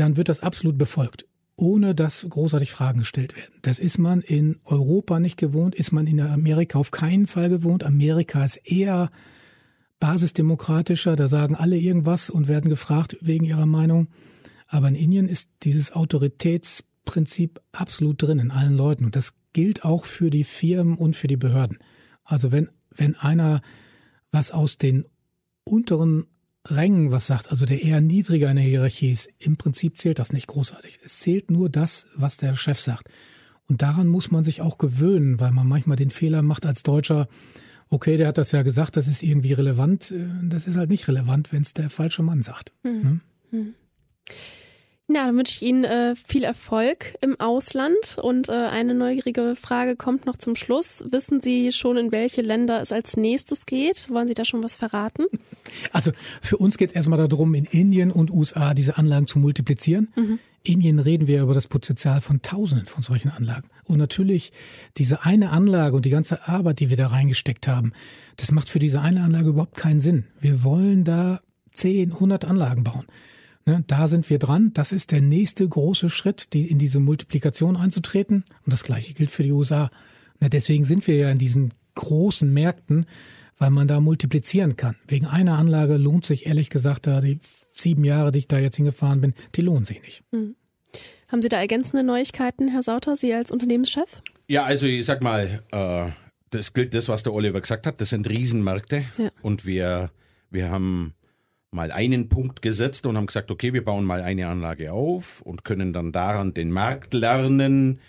dann 0.00 0.16
wird 0.16 0.28
das 0.28 0.40
absolut 0.40 0.78
befolgt 0.78 1.26
ohne 1.56 1.94
dass 1.94 2.26
großartig 2.28 2.72
Fragen 2.72 3.00
gestellt 3.00 3.36
werden. 3.36 3.54
Das 3.62 3.78
ist 3.78 3.98
man 3.98 4.20
in 4.20 4.58
Europa 4.64 5.20
nicht 5.20 5.36
gewohnt, 5.36 5.74
ist 5.74 5.92
man 5.92 6.06
in 6.06 6.20
Amerika 6.20 6.78
auf 6.78 6.90
keinen 6.90 7.26
Fall 7.26 7.48
gewohnt. 7.48 7.84
Amerika 7.84 8.44
ist 8.44 8.56
eher 8.64 9.10
basisdemokratischer, 10.00 11.16
da 11.16 11.28
sagen 11.28 11.54
alle 11.54 11.76
irgendwas 11.76 12.28
und 12.28 12.48
werden 12.48 12.70
gefragt 12.70 13.16
wegen 13.20 13.44
ihrer 13.44 13.66
Meinung. 13.66 14.08
Aber 14.66 14.88
in 14.88 14.96
Indien 14.96 15.28
ist 15.28 15.48
dieses 15.62 15.92
Autoritätsprinzip 15.92 17.60
absolut 17.72 18.20
drin 18.20 18.40
in 18.40 18.50
allen 18.50 18.76
Leuten 18.76 19.04
und 19.04 19.14
das 19.14 19.34
gilt 19.52 19.84
auch 19.84 20.04
für 20.04 20.30
die 20.30 20.44
Firmen 20.44 20.96
und 20.96 21.14
für 21.14 21.28
die 21.28 21.36
Behörden. 21.36 21.78
Also 22.24 22.50
wenn, 22.50 22.68
wenn 22.90 23.14
einer 23.14 23.62
was 24.32 24.50
aus 24.50 24.78
den 24.78 25.04
unteren 25.62 26.26
Rängen 26.68 27.10
was 27.10 27.26
sagt, 27.26 27.50
also 27.50 27.66
der 27.66 27.82
eher 27.82 28.00
niedriger 28.00 28.50
in 28.50 28.56
der 28.56 28.64
Hierarchie 28.64 29.10
ist, 29.10 29.28
im 29.38 29.56
Prinzip 29.56 29.98
zählt 29.98 30.18
das 30.18 30.32
nicht 30.32 30.46
großartig. 30.46 30.98
Es 31.04 31.18
zählt 31.18 31.50
nur 31.50 31.68
das, 31.68 32.06
was 32.16 32.38
der 32.38 32.56
Chef 32.56 32.80
sagt. 32.80 33.08
Und 33.66 33.82
daran 33.82 34.08
muss 34.08 34.30
man 34.30 34.44
sich 34.44 34.60
auch 34.62 34.78
gewöhnen, 34.78 35.40
weil 35.40 35.52
man 35.52 35.66
manchmal 35.66 35.96
den 35.96 36.10
Fehler 36.10 36.42
macht 36.42 36.66
als 36.66 36.82
Deutscher, 36.82 37.28
okay, 37.88 38.16
der 38.16 38.28
hat 38.28 38.38
das 38.38 38.52
ja 38.52 38.62
gesagt, 38.62 38.96
das 38.96 39.08
ist 39.08 39.22
irgendwie 39.22 39.52
relevant. 39.52 40.10
Äh, 40.10 40.26
das 40.42 40.66
ist 40.66 40.76
halt 40.76 40.90
nicht 40.90 41.08
relevant, 41.08 41.52
wenn 41.52 41.62
es 41.62 41.74
der 41.74 41.90
falsche 41.90 42.22
Mann 42.22 42.42
sagt. 42.42 42.72
Mhm. 42.82 43.20
Mhm. 43.50 43.74
Na, 45.06 45.26
dann 45.26 45.36
wünsche 45.36 45.56
ich 45.56 45.68
Ihnen 45.68 45.84
äh, 45.84 46.14
viel 46.16 46.44
Erfolg 46.44 47.14
im 47.20 47.38
Ausland. 47.38 48.16
Und 48.22 48.48
äh, 48.48 48.52
eine 48.52 48.94
neugierige 48.94 49.54
Frage 49.54 49.96
kommt 49.96 50.24
noch 50.24 50.38
zum 50.38 50.56
Schluss. 50.56 51.04
Wissen 51.06 51.42
Sie 51.42 51.72
schon, 51.72 51.98
in 51.98 52.10
welche 52.10 52.40
Länder 52.40 52.80
es 52.80 52.90
als 52.90 53.18
nächstes 53.18 53.66
geht? 53.66 54.08
Wollen 54.08 54.28
Sie 54.28 54.34
da 54.34 54.46
schon 54.46 54.62
was 54.62 54.76
verraten? 54.76 55.24
Also 55.92 56.12
für 56.40 56.58
uns 56.58 56.76
geht 56.76 56.90
es 56.90 56.94
erstmal 56.94 57.26
darum, 57.26 57.54
in 57.54 57.64
Indien 57.64 58.10
und 58.10 58.30
USA 58.30 58.74
diese 58.74 58.98
Anlagen 58.98 59.26
zu 59.26 59.38
multiplizieren. 59.38 60.12
Mhm. 60.14 60.38
Indien 60.62 60.98
reden 60.98 61.26
wir 61.26 61.42
über 61.42 61.54
das 61.54 61.66
Potenzial 61.66 62.20
von 62.20 62.42
Tausenden 62.42 62.86
von 62.86 63.02
solchen 63.02 63.30
Anlagen. 63.30 63.68
Und 63.84 63.98
natürlich 63.98 64.52
diese 64.96 65.24
eine 65.24 65.50
Anlage 65.50 65.96
und 65.96 66.04
die 66.04 66.10
ganze 66.10 66.46
Arbeit, 66.46 66.80
die 66.80 66.90
wir 66.90 66.96
da 66.96 67.08
reingesteckt 67.08 67.66
haben, 67.66 67.92
das 68.36 68.52
macht 68.52 68.68
für 68.68 68.78
diese 68.78 69.00
eine 69.00 69.22
Anlage 69.22 69.48
überhaupt 69.48 69.76
keinen 69.76 70.00
Sinn. 70.00 70.26
Wir 70.38 70.62
wollen 70.62 71.04
da 71.04 71.40
10, 71.74 72.12
100 72.12 72.44
Anlagen 72.44 72.84
bauen. 72.84 73.06
Ne, 73.66 73.82
da 73.86 74.08
sind 74.08 74.28
wir 74.28 74.38
dran. 74.38 74.72
Das 74.74 74.92
ist 74.92 75.10
der 75.10 75.20
nächste 75.20 75.66
große 75.66 76.10
Schritt, 76.10 76.52
die, 76.52 76.70
in 76.70 76.78
diese 76.78 77.00
Multiplikation 77.00 77.76
einzutreten. 77.76 78.44
Und 78.64 78.72
das 78.72 78.84
Gleiche 78.84 79.14
gilt 79.14 79.30
für 79.30 79.42
die 79.42 79.52
USA. 79.52 79.90
Ne, 80.40 80.50
deswegen 80.50 80.84
sind 80.84 81.06
wir 81.06 81.16
ja 81.16 81.30
in 81.30 81.38
diesen 81.38 81.72
großen 81.94 82.52
Märkten, 82.52 83.06
weil 83.58 83.70
man 83.70 83.88
da 83.88 84.00
multiplizieren 84.00 84.76
kann. 84.76 84.96
Wegen 85.08 85.26
einer 85.26 85.56
Anlage 85.56 85.96
lohnt 85.96 86.26
sich 86.26 86.46
ehrlich 86.46 86.68
gesagt 86.70 87.06
da 87.06 87.20
die 87.20 87.40
sieben 87.72 88.04
Jahre, 88.04 88.32
die 88.32 88.40
ich 88.40 88.48
da 88.48 88.58
jetzt 88.58 88.76
hingefahren 88.76 89.20
bin, 89.20 89.34
die 89.54 89.62
lohnen 89.62 89.84
sich 89.84 90.02
nicht. 90.02 90.22
Mhm. 90.32 90.56
Haben 91.28 91.42
Sie 91.42 91.48
da 91.48 91.58
ergänzende 91.58 92.04
Neuigkeiten, 92.04 92.68
Herr 92.68 92.82
Sauter, 92.82 93.16
Sie 93.16 93.32
als 93.32 93.50
Unternehmenschef? 93.50 94.22
Ja, 94.46 94.64
also 94.64 94.86
ich 94.86 95.04
sag 95.06 95.22
mal, 95.22 95.62
äh, 95.72 96.10
das 96.50 96.72
gilt 96.74 96.94
das, 96.94 97.08
was 97.08 97.22
der 97.22 97.34
Oliver 97.34 97.60
gesagt 97.60 97.86
hat. 97.86 98.00
Das 98.00 98.10
sind 98.10 98.28
Riesenmärkte 98.28 99.04
ja. 99.18 99.30
und 99.42 99.66
wir, 99.66 100.10
wir 100.50 100.70
haben 100.70 101.14
mal 101.74 101.92
einen 101.92 102.28
Punkt 102.28 102.62
gesetzt 102.62 103.04
und 103.04 103.16
haben 103.16 103.26
gesagt, 103.26 103.50
okay, 103.50 103.72
wir 103.72 103.84
bauen 103.84 104.04
mal 104.04 104.22
eine 104.22 104.46
Anlage 104.46 104.92
auf 104.92 105.42
und 105.42 105.64
können 105.64 105.92
dann 105.92 106.12
daran 106.12 106.54
den 106.54 106.70
Markt 106.70 107.12
lernen 107.12 108.00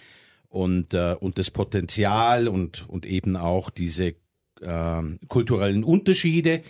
und, 0.49 0.93
äh, 0.93 1.15
und 1.19 1.37
das 1.37 1.51
Potenzial 1.51 2.47
und, 2.47 2.87
und 2.87 3.05
eben 3.05 3.35
auch 3.35 3.69
diese 3.69 4.15
äh, 4.61 5.01
kulturellen 5.27 5.83
Unterschiede. 5.83 6.61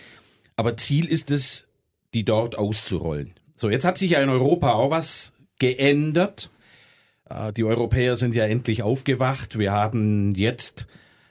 Aber 0.55 0.77
Ziel 0.77 1.05
ist 1.05 1.31
es, 1.31 1.67
die 2.13 2.23
dort 2.23 2.57
auszurollen. 2.57 3.33
So, 3.57 3.69
jetzt 3.69 3.85
hat 3.85 3.97
sich 3.97 4.11
ja 4.11 4.21
in 4.21 4.29
Europa 4.29 4.71
auch 4.71 4.89
was 4.89 5.33
geändert. 5.59 6.49
Äh, 7.29 7.53
die 7.53 7.63
Europäer 7.63 8.15
sind 8.15 8.35
ja 8.35 8.45
endlich 8.45 8.83
aufgewacht. 8.83 9.59
Wir 9.59 9.71
haben 9.71 10.31
jetzt 10.31 10.87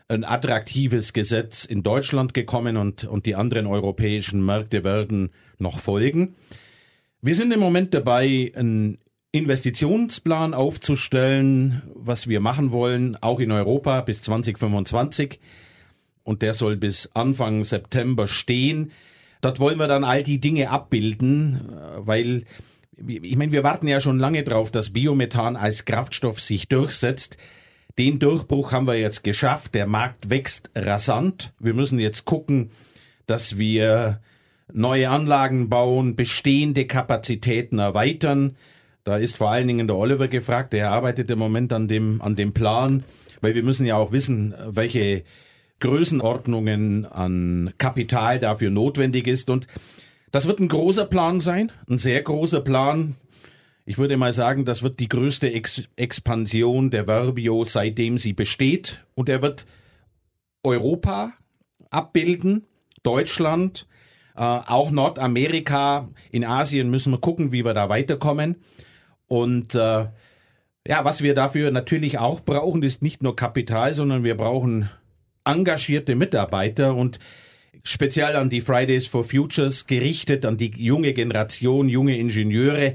ein 0.08 0.24
attraktives 0.24 1.12
Gesetz 1.14 1.64
in 1.64 1.82
Deutschland 1.82 2.34
gekommen 2.34 2.76
und, 2.76 3.04
und 3.04 3.24
die 3.26 3.34
anderen 3.34 3.66
europäischen 3.66 4.44
Märkte 4.44 4.84
werden 4.84 5.30
noch 5.58 5.80
folgen. 5.80 6.34
Wir 7.20 7.34
sind 7.34 7.52
im 7.52 7.60
Moment 7.60 7.94
dabei, 7.94 8.52
einen 8.54 8.98
Investitionsplan 9.32 10.54
aufzustellen, 10.54 11.82
was 11.94 12.28
wir 12.28 12.40
machen 12.40 12.70
wollen, 12.70 13.16
auch 13.20 13.40
in 13.40 13.50
Europa 13.50 14.00
bis 14.02 14.22
2025. 14.22 15.40
Und 16.22 16.42
der 16.42 16.54
soll 16.54 16.76
bis 16.76 17.10
Anfang 17.14 17.64
September 17.64 18.26
stehen. 18.26 18.92
Dort 19.40 19.60
wollen 19.60 19.78
wir 19.78 19.88
dann 19.88 20.04
all 20.04 20.22
die 20.22 20.40
Dinge 20.40 20.70
abbilden, 20.70 21.68
weil 21.98 22.44
ich 22.96 23.36
meine, 23.36 23.52
wir 23.52 23.64
warten 23.64 23.88
ja 23.88 24.00
schon 24.00 24.18
lange 24.18 24.44
drauf, 24.44 24.70
dass 24.70 24.92
Biomethan 24.92 25.56
als 25.56 25.84
Kraftstoff 25.84 26.40
sich 26.40 26.68
durchsetzt. 26.68 27.36
Den 27.98 28.18
Durchbruch 28.18 28.72
haben 28.72 28.86
wir 28.86 28.98
jetzt 28.98 29.24
geschafft. 29.24 29.74
Der 29.74 29.86
Markt 29.86 30.30
wächst 30.30 30.70
rasant. 30.74 31.52
Wir 31.58 31.74
müssen 31.74 31.98
jetzt 31.98 32.24
gucken, 32.24 32.70
dass 33.26 33.58
wir 33.58 34.20
neue 34.72 35.10
Anlagen 35.10 35.68
bauen, 35.68 36.16
bestehende 36.16 36.86
Kapazitäten 36.86 37.78
erweitern. 37.78 38.56
Da 39.04 39.18
ist 39.18 39.36
vor 39.36 39.50
allen 39.50 39.68
Dingen 39.68 39.86
der 39.86 39.96
Oliver 39.96 40.28
gefragt, 40.28 40.72
der 40.72 40.90
arbeitet 40.90 41.30
im 41.30 41.38
Moment 41.38 41.72
an 41.72 41.88
dem, 41.88 42.22
an 42.22 42.36
dem 42.36 42.54
Plan, 42.54 43.04
weil 43.40 43.54
wir 43.54 43.62
müssen 43.62 43.86
ja 43.86 43.96
auch 43.96 44.12
wissen, 44.12 44.54
welche 44.66 45.24
Größenordnungen 45.80 47.04
an 47.04 47.74
Kapital 47.76 48.38
dafür 48.38 48.70
notwendig 48.70 49.26
ist. 49.26 49.50
Und 49.50 49.66
das 50.30 50.46
wird 50.46 50.60
ein 50.60 50.68
großer 50.68 51.04
Plan 51.04 51.40
sein, 51.40 51.70
ein 51.88 51.98
sehr 51.98 52.22
großer 52.22 52.60
Plan. 52.60 53.16
Ich 53.84 53.98
würde 53.98 54.16
mal 54.16 54.32
sagen, 54.32 54.64
das 54.64 54.82
wird 54.82 54.98
die 54.98 55.08
größte 55.08 55.52
Ex 55.52 55.84
Expansion 55.96 56.90
der 56.90 57.06
Verbio, 57.06 57.64
seitdem 57.66 58.16
sie 58.16 58.32
besteht. 58.32 59.04
Und 59.14 59.28
er 59.28 59.42
wird 59.42 59.66
Europa 60.62 61.34
abbilden, 61.90 62.64
Deutschland, 63.02 63.86
äh, 64.36 64.40
auch 64.40 64.90
Nordamerika, 64.90 66.08
in 66.30 66.44
Asien 66.44 66.90
müssen 66.90 67.12
wir 67.12 67.18
gucken, 67.18 67.52
wie 67.52 67.64
wir 67.64 67.74
da 67.74 67.88
weiterkommen. 67.88 68.56
Und 69.26 69.74
äh, 69.74 70.06
ja, 70.86 71.04
was 71.04 71.22
wir 71.22 71.34
dafür 71.34 71.70
natürlich 71.70 72.18
auch 72.18 72.40
brauchen, 72.40 72.82
ist 72.82 73.02
nicht 73.02 73.22
nur 73.22 73.36
Kapital, 73.36 73.94
sondern 73.94 74.24
wir 74.24 74.36
brauchen 74.36 74.90
engagierte 75.44 76.14
Mitarbeiter 76.14 76.94
und 76.94 77.18
speziell 77.82 78.36
an 78.36 78.50
die 78.50 78.60
Fridays 78.60 79.06
for 79.06 79.24
Futures 79.24 79.86
gerichtet, 79.86 80.44
an 80.44 80.56
die 80.56 80.72
junge 80.76 81.12
Generation, 81.12 81.88
junge 81.88 82.16
Ingenieure, 82.18 82.94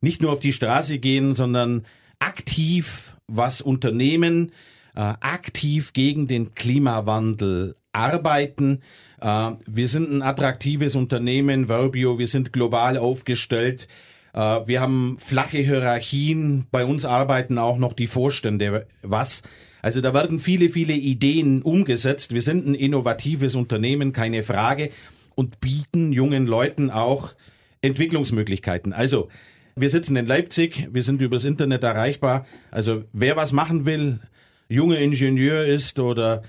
nicht 0.00 0.22
nur 0.22 0.32
auf 0.32 0.40
die 0.40 0.52
Straße 0.52 0.98
gehen, 0.98 1.34
sondern 1.34 1.86
aktiv 2.18 3.16
was 3.26 3.60
unternehmen, 3.60 4.52
äh, 4.94 5.00
aktiv 5.00 5.92
gegen 5.92 6.26
den 6.26 6.54
Klimawandel 6.54 7.76
arbeiten. 7.92 8.82
Äh, 9.20 9.52
wir 9.66 9.88
sind 9.88 10.10
ein 10.10 10.22
attraktives 10.22 10.94
Unternehmen, 10.96 11.68
Verbio, 11.68 12.18
wir 12.18 12.26
sind 12.26 12.52
global 12.52 12.96
aufgestellt. 12.96 13.88
Äh, 14.32 14.38
wir 14.38 14.80
haben 14.80 15.16
flache 15.18 15.58
Hierarchien, 15.58 16.66
bei 16.70 16.84
uns 16.84 17.04
arbeiten 17.04 17.58
auch 17.58 17.78
noch 17.78 17.92
die 17.92 18.06
Vorstände. 18.06 18.86
Was? 19.02 19.42
Also 19.82 20.00
da 20.00 20.12
werden 20.12 20.38
viele, 20.38 20.68
viele 20.68 20.92
Ideen 20.92 21.62
umgesetzt. 21.62 22.34
Wir 22.34 22.42
sind 22.42 22.66
ein 22.66 22.74
innovatives 22.74 23.54
Unternehmen, 23.54 24.12
keine 24.12 24.42
Frage, 24.42 24.90
und 25.34 25.60
bieten 25.60 26.12
jungen 26.12 26.46
Leuten 26.46 26.90
auch 26.90 27.34
Entwicklungsmöglichkeiten. 27.80 28.92
Also 28.92 29.28
wir 29.74 29.88
sitzen 29.88 30.16
in 30.16 30.26
Leipzig, 30.26 30.88
wir 30.92 31.02
sind 31.02 31.22
übers 31.22 31.44
Internet 31.44 31.82
erreichbar. 31.82 32.46
Also 32.70 33.04
wer 33.12 33.36
was 33.36 33.52
machen 33.52 33.86
will, 33.86 34.20
junger 34.68 34.98
Ingenieur 34.98 35.64
ist 35.64 35.98
oder 35.98 36.42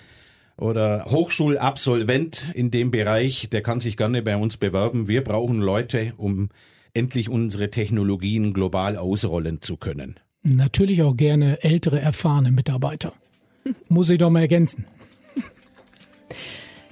oder 0.61 1.05
Hochschulabsolvent 1.09 2.47
in 2.53 2.69
dem 2.71 2.91
Bereich, 2.91 3.49
der 3.51 3.61
kann 3.61 3.79
sich 3.79 3.97
gerne 3.97 4.21
bei 4.21 4.37
uns 4.37 4.57
bewerben. 4.57 5.07
Wir 5.07 5.23
brauchen 5.23 5.59
Leute, 5.59 6.13
um 6.17 6.49
endlich 6.93 7.29
unsere 7.29 7.71
Technologien 7.71 8.53
global 8.53 8.95
ausrollen 8.95 9.61
zu 9.61 9.77
können. 9.77 10.19
Natürlich 10.43 11.01
auch 11.01 11.15
gerne 11.17 11.63
ältere, 11.63 11.99
erfahrene 11.99 12.51
Mitarbeiter. 12.51 13.13
Muss 13.89 14.09
ich 14.09 14.19
doch 14.19 14.29
mal 14.29 14.41
ergänzen. 14.41 14.85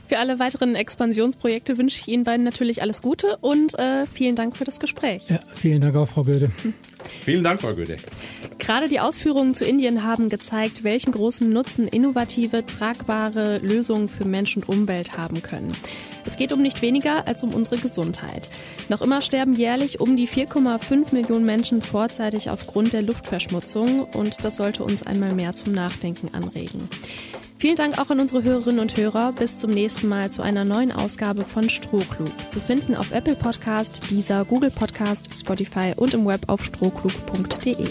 Für 0.09 0.17
alle 0.17 0.39
weiteren 0.39 0.73
Expansionsprojekte 0.73 1.77
wünsche 1.77 2.01
ich 2.01 2.07
Ihnen 2.07 2.23
beiden 2.23 2.43
natürlich 2.43 2.81
alles 2.81 3.03
Gute 3.03 3.37
und 3.41 3.77
äh, 3.77 4.07
vielen 4.07 4.35
Dank 4.35 4.57
für 4.57 4.63
das 4.63 4.79
Gespräch. 4.79 5.29
Ja, 5.29 5.39
vielen 5.55 5.81
Dank 5.81 5.95
auch, 5.95 6.07
Frau 6.07 6.23
Göde. 6.23 6.51
Vielen 7.23 7.43
Dank, 7.43 7.61
Frau 7.61 7.73
Göde. 7.73 7.97
Gerade 8.57 8.89
die 8.89 8.99
Ausführungen 8.99 9.55
zu 9.55 9.65
Indien 9.65 10.03
haben 10.03 10.29
gezeigt, 10.29 10.83
welchen 10.83 11.11
großen 11.11 11.49
Nutzen 11.49 11.87
innovative, 11.87 12.65
tragbare 12.65 13.59
Lösungen 13.59 14.09
für 14.09 14.25
Mensch 14.25 14.55
und 14.57 14.67
Umwelt 14.67 15.17
haben 15.17 15.41
können. 15.41 15.75
Es 16.25 16.37
geht 16.37 16.53
um 16.53 16.61
nicht 16.61 16.81
weniger 16.81 17.27
als 17.27 17.43
um 17.43 17.53
unsere 17.53 17.77
Gesundheit. 17.77 18.49
Noch 18.89 19.01
immer 19.01 19.21
sterben 19.21 19.53
jährlich 19.53 19.99
um 19.99 20.17
die 20.17 20.27
4,5 20.27 21.13
Millionen 21.13 21.45
Menschen 21.45 21.81
vorzeitig 21.81 22.49
aufgrund 22.49 22.93
der 22.93 23.01
Luftverschmutzung 23.01 24.01
und 24.01 24.43
das 24.43 24.57
sollte 24.57 24.83
uns 24.83 25.03
einmal 25.03 25.33
mehr 25.33 25.55
zum 25.55 25.73
Nachdenken 25.73 26.33
anregen. 26.33 26.89
Vielen 27.59 27.75
Dank 27.75 27.99
auch 27.99 28.09
an 28.09 28.21
unsere 28.21 28.43
Hörerinnen 28.43 28.79
und 28.79 28.95
Hörer. 28.95 29.33
Bis 29.33 29.59
zum 29.59 29.71
nächsten 29.71 30.07
Mal 30.07 30.31
zu 30.31 30.41
einer 30.41 30.63
neuen 30.63 30.93
Ausgabe 30.93 31.43
von 31.43 31.69
Strohklug. 31.69 32.49
Zu 32.49 32.61
finden 32.61 32.95
auf 32.95 33.11
Apple 33.11 33.35
Podcast, 33.35 34.09
Deezer, 34.09 34.45
Google 34.45 34.71
Podcast, 34.71 35.33
Spotify 35.37 35.91
und 35.93 36.13
im 36.13 36.25
Web 36.25 36.47
auf 36.47 36.63
strohklug.de. 36.63 37.85